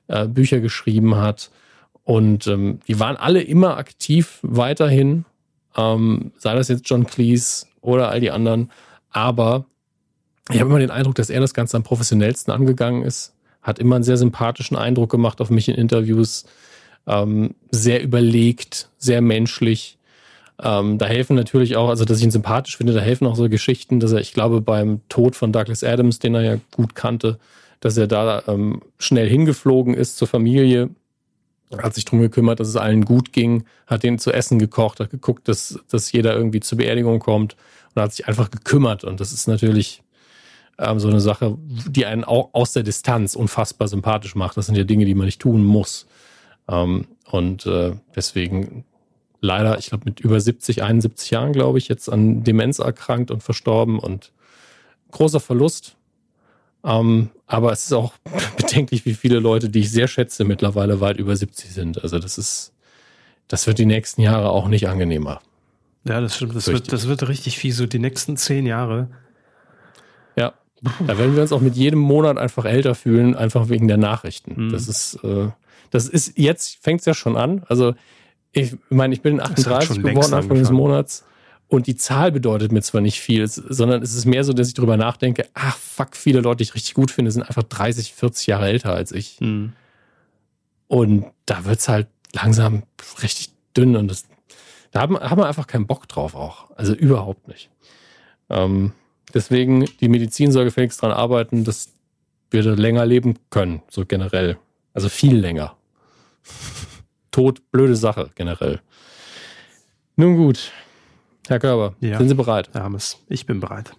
[0.09, 1.51] äh, Bücher geschrieben hat.
[2.05, 5.25] Und ähm, die waren alle immer aktiv weiterhin,
[5.77, 8.71] ähm, sei das jetzt John Cleese oder all die anderen.
[9.11, 9.67] Aber
[10.51, 13.35] ich habe immer den Eindruck, dass er das Ganze am professionellsten angegangen ist.
[13.63, 16.45] Hat immer einen sehr sympathischen Eindruck gemacht auf mich in Interviews.
[17.07, 19.99] Ähm, sehr überlegt, sehr menschlich.
[20.61, 23.49] Ähm, da helfen natürlich auch, also dass ich ihn sympathisch finde, da helfen auch so
[23.49, 27.39] Geschichten, dass er, ich glaube, beim Tod von Douglas Adams, den er ja gut kannte,
[27.81, 30.91] dass er da ähm, schnell hingeflogen ist zur Familie,
[31.79, 35.11] hat sich drum gekümmert, dass es allen gut ging, hat denen zu essen gekocht, hat
[35.11, 37.57] geguckt, dass, dass jeder irgendwie zur Beerdigung kommt
[37.95, 39.05] und hat sich einfach gekümmert.
[39.05, 40.03] Und das ist natürlich
[40.79, 44.57] ähm, so eine Sache, die einen auch aus der Distanz unfassbar sympathisch macht.
[44.57, 46.07] Das sind ja Dinge, die man nicht tun muss.
[46.69, 48.85] Ähm, und äh, deswegen
[49.43, 53.43] leider, ich glaube, mit über 70, 71 Jahren, glaube ich, jetzt an Demenz erkrankt und
[53.43, 54.33] verstorben und
[55.11, 55.97] großer Verlust.
[56.85, 58.15] Ähm, aber es ist auch
[58.57, 62.03] bedenklich, wie viele Leute, die ich sehr schätze, mittlerweile weit über 70 sind.
[62.03, 62.73] Also das ist,
[63.49, 65.41] das wird die nächsten Jahre auch nicht angenehmer.
[66.05, 66.57] Ja, das stimmt.
[66.57, 67.73] Das wird, das wird richtig viel.
[67.73, 69.09] So die nächsten zehn Jahre.
[70.37, 70.55] Ja.
[71.07, 74.67] Da werden wir uns auch mit jedem Monat einfach älter fühlen, einfach wegen der Nachrichten.
[74.67, 74.73] Mhm.
[74.73, 75.49] Das ist, äh,
[75.91, 77.65] das ist, jetzt fängt es ja schon an.
[77.69, 77.95] Also,
[78.53, 81.25] ich meine, ich bin 38 geworden Anfang des Monats.
[81.69, 84.75] Und die Zahl bedeutet mir zwar nicht viel, sondern es ist mehr so, dass ich
[84.75, 88.47] darüber nachdenke, ach fuck, viele Leute, die ich richtig gut finde, sind einfach 30, 40
[88.47, 89.41] Jahre älter als ich.
[89.41, 89.73] Mhm.
[90.87, 92.83] Und da wird's halt langsam
[93.23, 94.25] richtig dünn und das,
[94.91, 96.71] da haben, haben wir einfach keinen Bock drauf auch.
[96.77, 97.71] Also überhaupt nicht.
[98.51, 98.93] Ähm,
[99.33, 101.89] deswegen, die Medizin soll gefälligst dran arbeiten, dass
[102.51, 104.59] wir da länger leben können, so generell.
[104.93, 105.75] Also viel länger.
[107.33, 108.81] Tod, blöde Sache, generell.
[110.17, 110.71] Nun gut,
[111.49, 112.19] Herr Körber, ja.
[112.19, 112.71] sind Sie bereit?
[112.73, 113.93] Herr Hammes, ich bin bereit.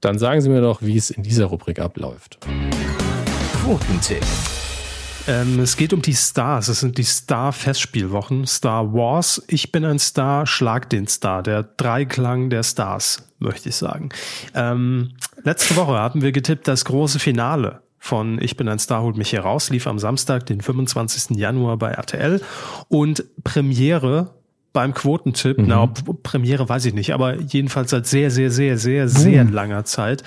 [0.00, 2.38] Dann sagen Sie mir doch, wie es in dieser Rubrik abläuft.
[3.62, 4.24] Quotentipp.
[5.28, 6.66] Ähm, es geht um die Stars.
[6.66, 8.46] Es sind die Star-Festspielwochen.
[8.46, 9.42] Star Wars.
[9.46, 11.44] Ich bin ein Star, schlag den Star.
[11.44, 14.08] Der Dreiklang der Stars, möchte ich sagen.
[14.54, 15.12] Ähm,
[15.44, 19.30] letzte Woche hatten wir getippt, das große Finale von Ich bin ein Star, holt mich
[19.30, 21.38] hier raus, lief am Samstag, den 25.
[21.38, 22.40] Januar bei RTL.
[22.88, 24.34] Und Premiere
[24.72, 25.66] beim Quotentipp, mhm.
[25.68, 25.86] na,
[26.24, 29.52] Premiere weiß ich nicht, aber jedenfalls seit sehr, sehr, sehr, sehr, sehr mhm.
[29.52, 30.24] langer Zeit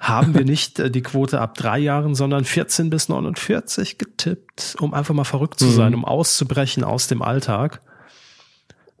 [0.00, 4.94] haben wir nicht äh, die Quote ab drei Jahren, sondern 14 bis 49 getippt, um
[4.94, 5.72] einfach mal verrückt zu mhm.
[5.72, 7.82] sein, um auszubrechen aus dem Alltag.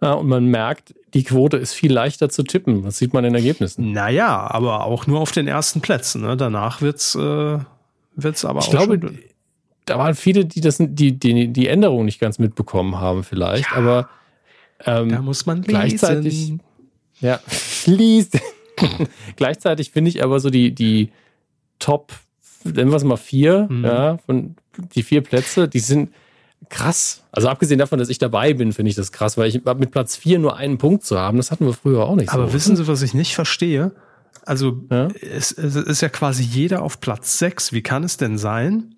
[0.02, 2.82] Ja, und man merkt, die Quote ist viel leichter zu tippen.
[2.82, 3.92] Das sieht man in Ergebnissen.
[3.92, 6.20] Naja, aber auch nur auf den ersten Plätzen.
[6.20, 6.36] Ne?
[6.36, 7.58] Danach wird's, äh,
[8.22, 9.18] wird's aber ich auch glaube, schon
[9.88, 13.76] da waren viele, die das, die, die, die Änderung nicht ganz mitbekommen haben vielleicht, ja.
[13.76, 14.08] aber
[14.84, 15.68] ähm, da muss man lesen.
[15.68, 16.52] gleichzeitig,
[17.20, 17.40] ja,
[17.86, 18.38] liest.
[19.36, 21.10] gleichzeitig finde ich aber so die, die
[21.78, 22.12] Top,
[22.64, 23.84] nennen wir es mal vier, mhm.
[23.84, 24.56] ja, von
[24.94, 26.10] die vier Plätze, die sind
[26.68, 27.24] krass.
[27.32, 30.16] Also abgesehen davon, dass ich dabei bin, finde ich das krass, weil ich mit Platz
[30.16, 32.32] vier nur einen Punkt zu haben, das hatten wir früher auch nicht.
[32.32, 32.52] Aber so.
[32.52, 33.92] wissen Sie, was ich nicht verstehe?
[34.44, 35.08] Also ja?
[35.20, 37.72] es, es ist ja quasi jeder auf Platz sechs.
[37.72, 38.94] Wie kann es denn sein,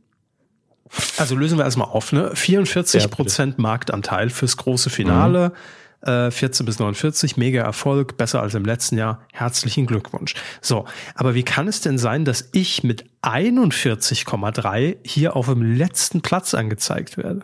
[1.19, 2.35] also lösen wir erstmal auf, ne?
[2.35, 5.51] 44 ja, Prozent Marktanteil fürs große Finale.
[5.51, 5.55] Mhm.
[6.02, 9.20] Äh, 14 bis 49, mega Erfolg, besser als im letzten Jahr.
[9.32, 10.35] Herzlichen Glückwunsch.
[10.62, 16.23] So, aber wie kann es denn sein, dass ich mit 41,3 hier auf dem letzten
[16.23, 17.43] Platz angezeigt werde?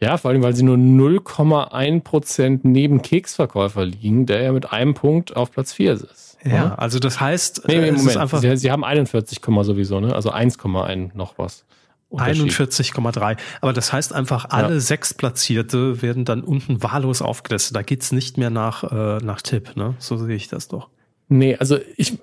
[0.00, 4.94] Ja, vor allem, weil sie nur 0,1 Prozent neben Keksverkäufer liegen, der ja mit einem
[4.94, 6.36] Punkt auf Platz 4 ist.
[6.44, 8.16] Ja, also das heißt, nee, nee, Moment.
[8.18, 10.14] einfach sie, sie, haben 41, sowieso, ne?
[10.14, 11.64] Also 1,1 noch was.
[12.12, 13.36] 41,3.
[13.60, 14.80] Aber das heißt einfach, alle ja.
[14.80, 17.74] sechs Platzierte werden dann unten wahllos aufgelistet.
[17.74, 19.94] Da geht's nicht mehr nach, äh, nach Tipp, ne?
[19.98, 20.88] So sehe ich das doch.
[21.28, 22.18] Nee, also ich,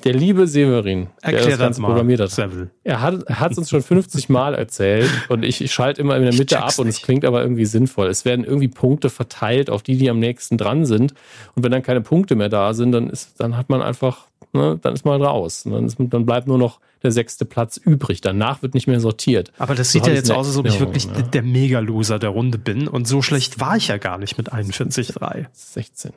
[0.00, 2.70] der liebe Severin, Erklär der das Ganze mal, programmiert hat, Seville.
[2.84, 6.34] er hat es uns schon 50 Mal erzählt und ich, ich schalte immer in der
[6.34, 8.08] Mitte ab und es klingt aber irgendwie sinnvoll.
[8.08, 11.14] Es werden irgendwie Punkte verteilt auf die, die am nächsten dran sind
[11.54, 14.78] und wenn dann keine Punkte mehr da sind, dann ist, dann hat man einfach, ne,
[14.80, 15.64] dann ist man raus.
[15.64, 18.20] Dann, ist, dann bleibt nur noch der sechste Platz übrig.
[18.20, 19.52] Danach wird nicht mehr sortiert.
[19.58, 21.22] Aber das sieht so ja jetzt aus, als ob ich wirklich ja.
[21.22, 25.46] der Mega-Loser der Runde bin und so schlecht war ich ja gar nicht mit 41,3.
[25.52, 26.12] 16.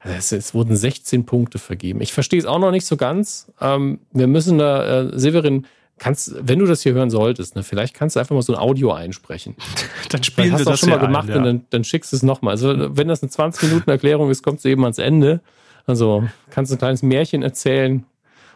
[0.00, 2.00] Also es, wurden 16 Punkte vergeben.
[2.00, 3.50] Ich verstehe es auch noch nicht so ganz.
[3.60, 5.66] Ähm, wir müssen da, äh, Severin,
[5.98, 8.58] kannst, wenn du das hier hören solltest, ne, vielleicht kannst du einfach mal so ein
[8.58, 9.56] Audio einsprechen.
[10.10, 11.36] dann spielen wir das auch schon mal gemacht ein, ja.
[11.38, 12.52] und dann, dann schickst du es nochmal.
[12.52, 15.40] Also wenn das eine 20 Minuten Erklärung ist, kommst du eben ans Ende.
[15.86, 18.04] Also kannst du ein kleines Märchen erzählen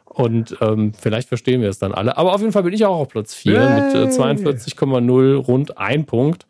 [0.04, 2.16] und ähm, vielleicht verstehen wir es dann alle.
[2.18, 3.82] Aber auf jeden Fall bin ich auch auf Platz 4 hey.
[3.84, 6.46] mit äh, 42,0 rund ein Punkt.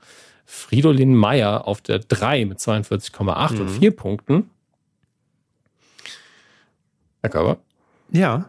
[0.46, 3.60] Fridolin Meyer auf der 3 mit 42,8 mhm.
[3.60, 4.50] und 4 Punkten.
[7.22, 7.58] Herr Körber?
[8.10, 8.46] Ja.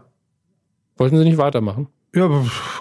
[0.98, 1.88] Wollten Sie nicht weitermachen?
[2.14, 2.30] Ja,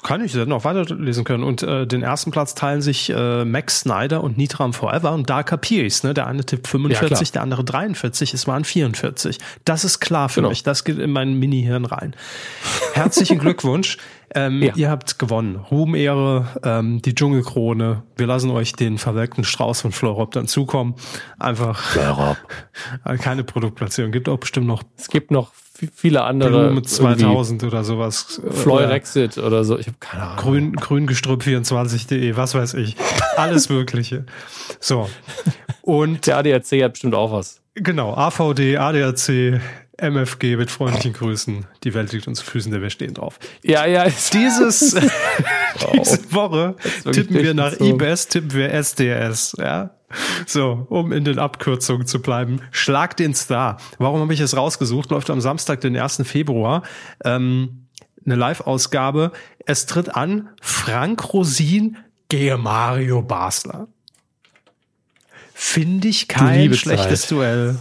[0.02, 1.44] kann ich, Sie hätten auch weiterlesen können.
[1.44, 5.12] Und äh, den ersten Platz teilen sich äh, Max Snyder und Nitram Forever.
[5.12, 6.14] Und da kapiere ich's, ne?
[6.14, 9.38] Der eine tippt 45, ja, der andere 43, es waren 44.
[9.64, 10.48] Das ist klar für genau.
[10.48, 10.64] mich.
[10.64, 12.16] Das geht in mein Mini-Hirn rein.
[12.94, 13.98] Herzlichen Glückwunsch.
[14.34, 14.74] Ähm, ja.
[14.74, 15.56] Ihr habt gewonnen.
[15.56, 18.02] Ruhm, Ehre, ähm, die Dschungelkrone.
[18.16, 20.96] Wir lassen euch den verwelkten Strauß von Florop dann zukommen.
[21.38, 21.80] Einfach.
[21.80, 22.36] Florop.
[23.20, 24.10] keine Produktplatzierung.
[24.10, 24.82] Gibt auch bestimmt noch.
[24.96, 25.52] Es gibt noch
[25.94, 26.66] viele andere.
[26.66, 28.40] Blume 2000 oder sowas.
[28.50, 29.78] Floyrexit oder, oder so.
[29.78, 30.36] Ich habe keine Ahnung.
[30.36, 32.96] Grün, grüngestrüpp24.de, was weiß ich.
[33.36, 34.26] Alles Mögliche.
[34.80, 35.08] So.
[35.82, 36.26] Und.
[36.26, 37.60] Der ADAC hat bestimmt auch was.
[37.74, 38.14] Genau.
[38.14, 39.60] AVD, ADAC,
[39.96, 41.66] MFG mit freundlichen Grüßen.
[41.84, 43.38] Die Welt liegt uns zu Füßen, der wir stehen drauf.
[43.62, 44.04] Ja, ja.
[44.04, 44.96] Dieses,
[45.92, 46.76] diese Woche
[47.10, 47.84] tippen wir nach so.
[47.84, 49.90] IBS, tippen wir SDS, ja.
[50.46, 52.60] So, um in den Abkürzungen zu bleiben.
[52.70, 53.78] Schlag den Star.
[53.98, 55.10] Warum habe ich es rausgesucht?
[55.10, 56.22] Läuft am Samstag, den 1.
[56.24, 56.82] Februar.
[57.24, 57.86] Ähm,
[58.24, 59.32] eine Live-Ausgabe.
[59.66, 61.96] Es tritt an Frank Rosin
[62.28, 63.88] gegen Mario Basler.
[65.54, 67.30] Finde ich kein schlechtes Zeit.
[67.30, 67.76] Duell,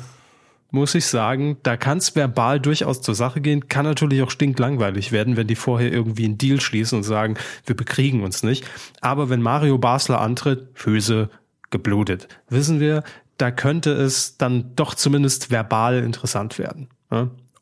[0.69, 1.57] muss ich sagen.
[1.63, 3.69] Da kann es verbal durchaus zur Sache gehen.
[3.69, 7.75] Kann natürlich auch stinklangweilig werden, wenn die vorher irgendwie einen Deal schließen und sagen, wir
[7.75, 8.65] bekriegen uns nicht.
[9.01, 11.29] Aber wenn Mario Basler antritt, Füße
[11.69, 12.27] geblutet.
[12.49, 13.03] Wissen wir,
[13.37, 16.89] da könnte es dann doch zumindest verbal interessant werden.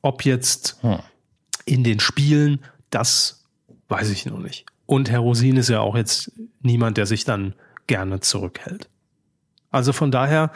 [0.02, 1.00] Ob jetzt hm.
[1.66, 2.60] in den Spielen,
[2.90, 3.46] das
[3.88, 4.66] weiß ich noch nicht.
[4.86, 6.32] Und Herr Rosin ist ja auch jetzt
[6.62, 7.54] niemand, der sich dann
[7.88, 8.90] gerne zurückhält.
[9.70, 10.52] Also von daher,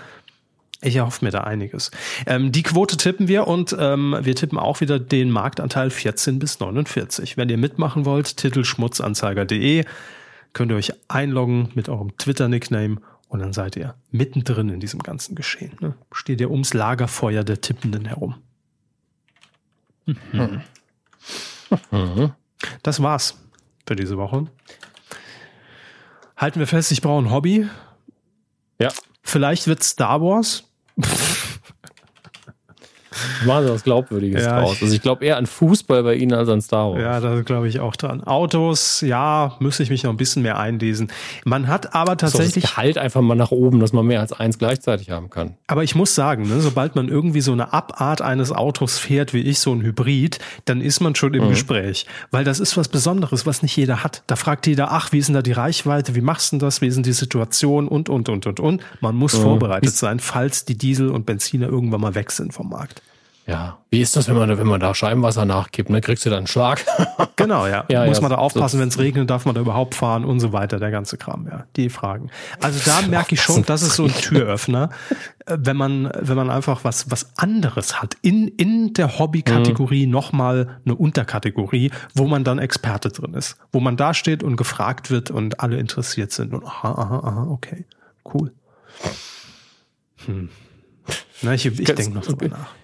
[0.81, 1.91] ich erhoffe mir da einiges.
[2.25, 6.59] Ähm, die Quote tippen wir und ähm, wir tippen auch wieder den Marktanteil 14 bis
[6.59, 7.37] 49.
[7.37, 9.85] Wenn ihr mitmachen wollt, titelschmutzanzeiger.de,
[10.53, 12.97] könnt ihr euch einloggen mit eurem Twitter-Nickname
[13.31, 15.77] und dann seid ihr mittendrin in diesem ganzen Geschehen.
[15.79, 15.95] Ne?
[16.11, 18.35] Steht ihr ums Lagerfeuer der Tippenden herum.
[20.05, 20.61] Mhm.
[21.91, 22.33] Mhm.
[22.83, 23.39] Das war's
[23.87, 24.47] für diese Woche.
[26.35, 27.69] Halten wir fest, ich brauche ein Hobby.
[28.79, 28.89] Ja.
[29.23, 30.65] Vielleicht wird Star Wars.
[33.45, 34.81] Machen Sie was Glaubwürdiges ja, draus.
[34.81, 37.01] Also ich glaube eher an Fußball bei Ihnen als an Star Wars.
[37.01, 38.23] Ja, da glaube ich auch dran.
[38.23, 41.11] Autos, ja, müsste ich mich noch ein bisschen mehr einlesen.
[41.45, 42.63] Man hat aber tatsächlich.
[42.63, 45.55] Das Gehalt einfach mal nach oben, dass man mehr als eins gleichzeitig haben kann.
[45.67, 49.41] Aber ich muss sagen, ne, sobald man irgendwie so eine Abart eines Autos fährt, wie
[49.41, 51.49] ich, so ein Hybrid, dann ist man schon im mhm.
[51.49, 52.05] Gespräch.
[52.31, 54.23] Weil das ist was Besonderes, was nicht jeder hat.
[54.27, 56.15] Da fragt jeder, ach, wie ist denn da die Reichweite?
[56.15, 56.81] Wie machst du denn das?
[56.81, 57.87] Wie ist denn die Situation?
[57.87, 58.81] Und, und, und, und, und.
[58.99, 59.43] Man muss mhm.
[59.43, 63.01] vorbereitet sein, falls die Diesel und Benziner irgendwann mal weg sind vom Markt.
[63.47, 65.89] Ja, wie ist das, wenn man, wenn man da Scheibenwasser nachkippt?
[65.89, 65.99] Ne?
[65.99, 66.85] Kriegst du dann einen Schlag?
[67.35, 67.85] genau, ja.
[67.89, 70.39] ja Muss ja, man da aufpassen, wenn es regnet, darf man da überhaupt fahren und
[70.39, 71.65] so weiter, der ganze Kram, ja.
[71.75, 72.29] Die Fragen.
[72.61, 74.91] Also da merke ich schon, das ist so ein Türöffner,
[75.47, 78.15] äh, wenn man, wenn man einfach was, was anderes hat.
[78.21, 80.11] In, in der Hobbykategorie mhm.
[80.11, 83.57] nochmal eine Unterkategorie, wo man dann Experte drin ist.
[83.71, 87.47] Wo man da steht und gefragt wird und alle interessiert sind und aha, aha, aha,
[87.49, 87.85] okay.
[88.23, 88.53] Cool.
[90.27, 90.49] Hm.
[91.41, 92.80] Na, ich, ich denke noch drüber nach.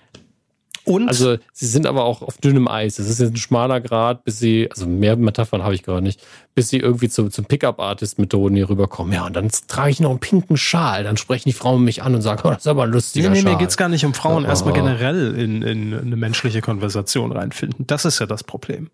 [0.87, 1.09] Und?
[1.09, 2.97] Also sie sind aber auch auf dünnem Eis.
[2.97, 6.21] Es ist jetzt ein schmaler Grad, bis sie, also mehr Metaphern habe ich gar nicht,
[6.55, 9.11] bis sie irgendwie zu, zum Pickup-Artist-Methoden hier rüberkommen.
[9.13, 11.03] Ja, und dann trage ich noch einen pinken Schal.
[11.03, 13.35] Dann sprechen die Frauen mich an und sagen, oh, das ist aber ein lustiger nee,
[13.35, 13.53] nee, Schal.
[13.53, 14.43] mir geht's gar nicht um Frauen.
[14.43, 17.85] Ja, Erstmal generell in, in eine menschliche Konversation reinfinden.
[17.85, 18.89] Das ist ja das Problem.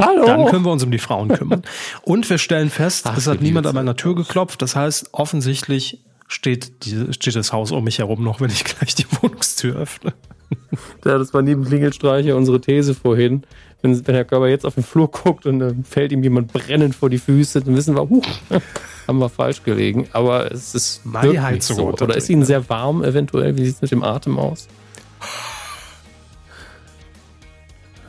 [0.00, 0.24] Hallo.
[0.24, 1.62] Dann können wir uns um die Frauen kümmern.
[2.02, 4.62] Und wir stellen fest, Ach, es hat niemand an meiner Tür geklopft.
[4.62, 8.94] Das heißt, offensichtlich steht, die, steht das Haus um mich herum noch, wenn ich gleich
[8.94, 10.14] die Wohnungstür öffne.
[11.04, 13.44] Ja, das war neben Klingelstreiche unsere These vorhin.
[13.82, 16.94] Wenn, wenn Herr Körber jetzt auf den Flur guckt und dann fällt ihm jemand brennend
[16.94, 18.26] vor die Füße, dann wissen wir, huch,
[19.06, 20.08] haben wir falsch gelegen.
[20.12, 21.88] Aber es ist wirklich Heizung so.
[21.88, 23.56] Oder ist Ihnen sehr warm eventuell?
[23.56, 24.68] Wie sieht es mit dem Atem aus?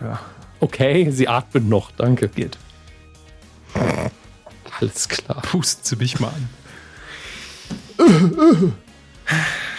[0.01, 0.19] Ja.
[0.59, 1.91] Okay, Sie atmen noch.
[1.91, 2.27] Danke.
[2.29, 2.57] Geht.
[4.79, 5.41] Alles klar.
[5.41, 6.31] Pusten Sie mich mal
[7.99, 8.73] an.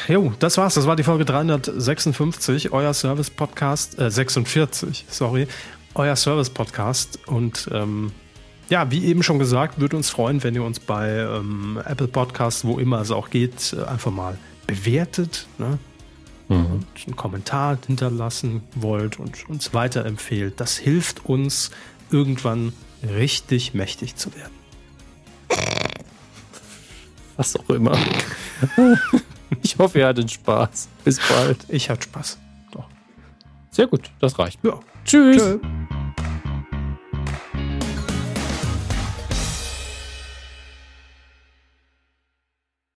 [0.09, 0.75] Jo, das war's.
[0.75, 5.47] Das war die Folge 356, euer Service-Podcast, äh, 46, sorry,
[5.95, 7.21] euer Service-Podcast.
[7.27, 8.13] Und ähm,
[8.71, 12.65] ja, wie eben schon gesagt, würde uns freuen, wenn ihr uns bei ähm, Apple Podcasts,
[12.65, 15.79] wo immer es auch geht, äh, einfach mal bewertet ne?
[16.49, 16.85] mhm.
[17.07, 20.61] einen Kommentar hinterlassen wollt und uns weiterempfehlt.
[20.61, 21.71] Das hilft uns,
[22.11, 22.73] irgendwann
[23.03, 24.53] richtig mächtig zu werden.
[27.37, 27.97] Was auch immer.
[29.63, 30.89] Ich hoffe, ihr hattet Spaß.
[31.05, 31.59] Bis bald.
[31.69, 32.39] Ich hatte Spaß.
[32.73, 32.85] Doch.
[33.71, 34.59] Sehr gut, das reicht.
[34.63, 34.79] Ja.
[35.05, 35.37] Tschüss.
[35.37, 35.59] Tschö.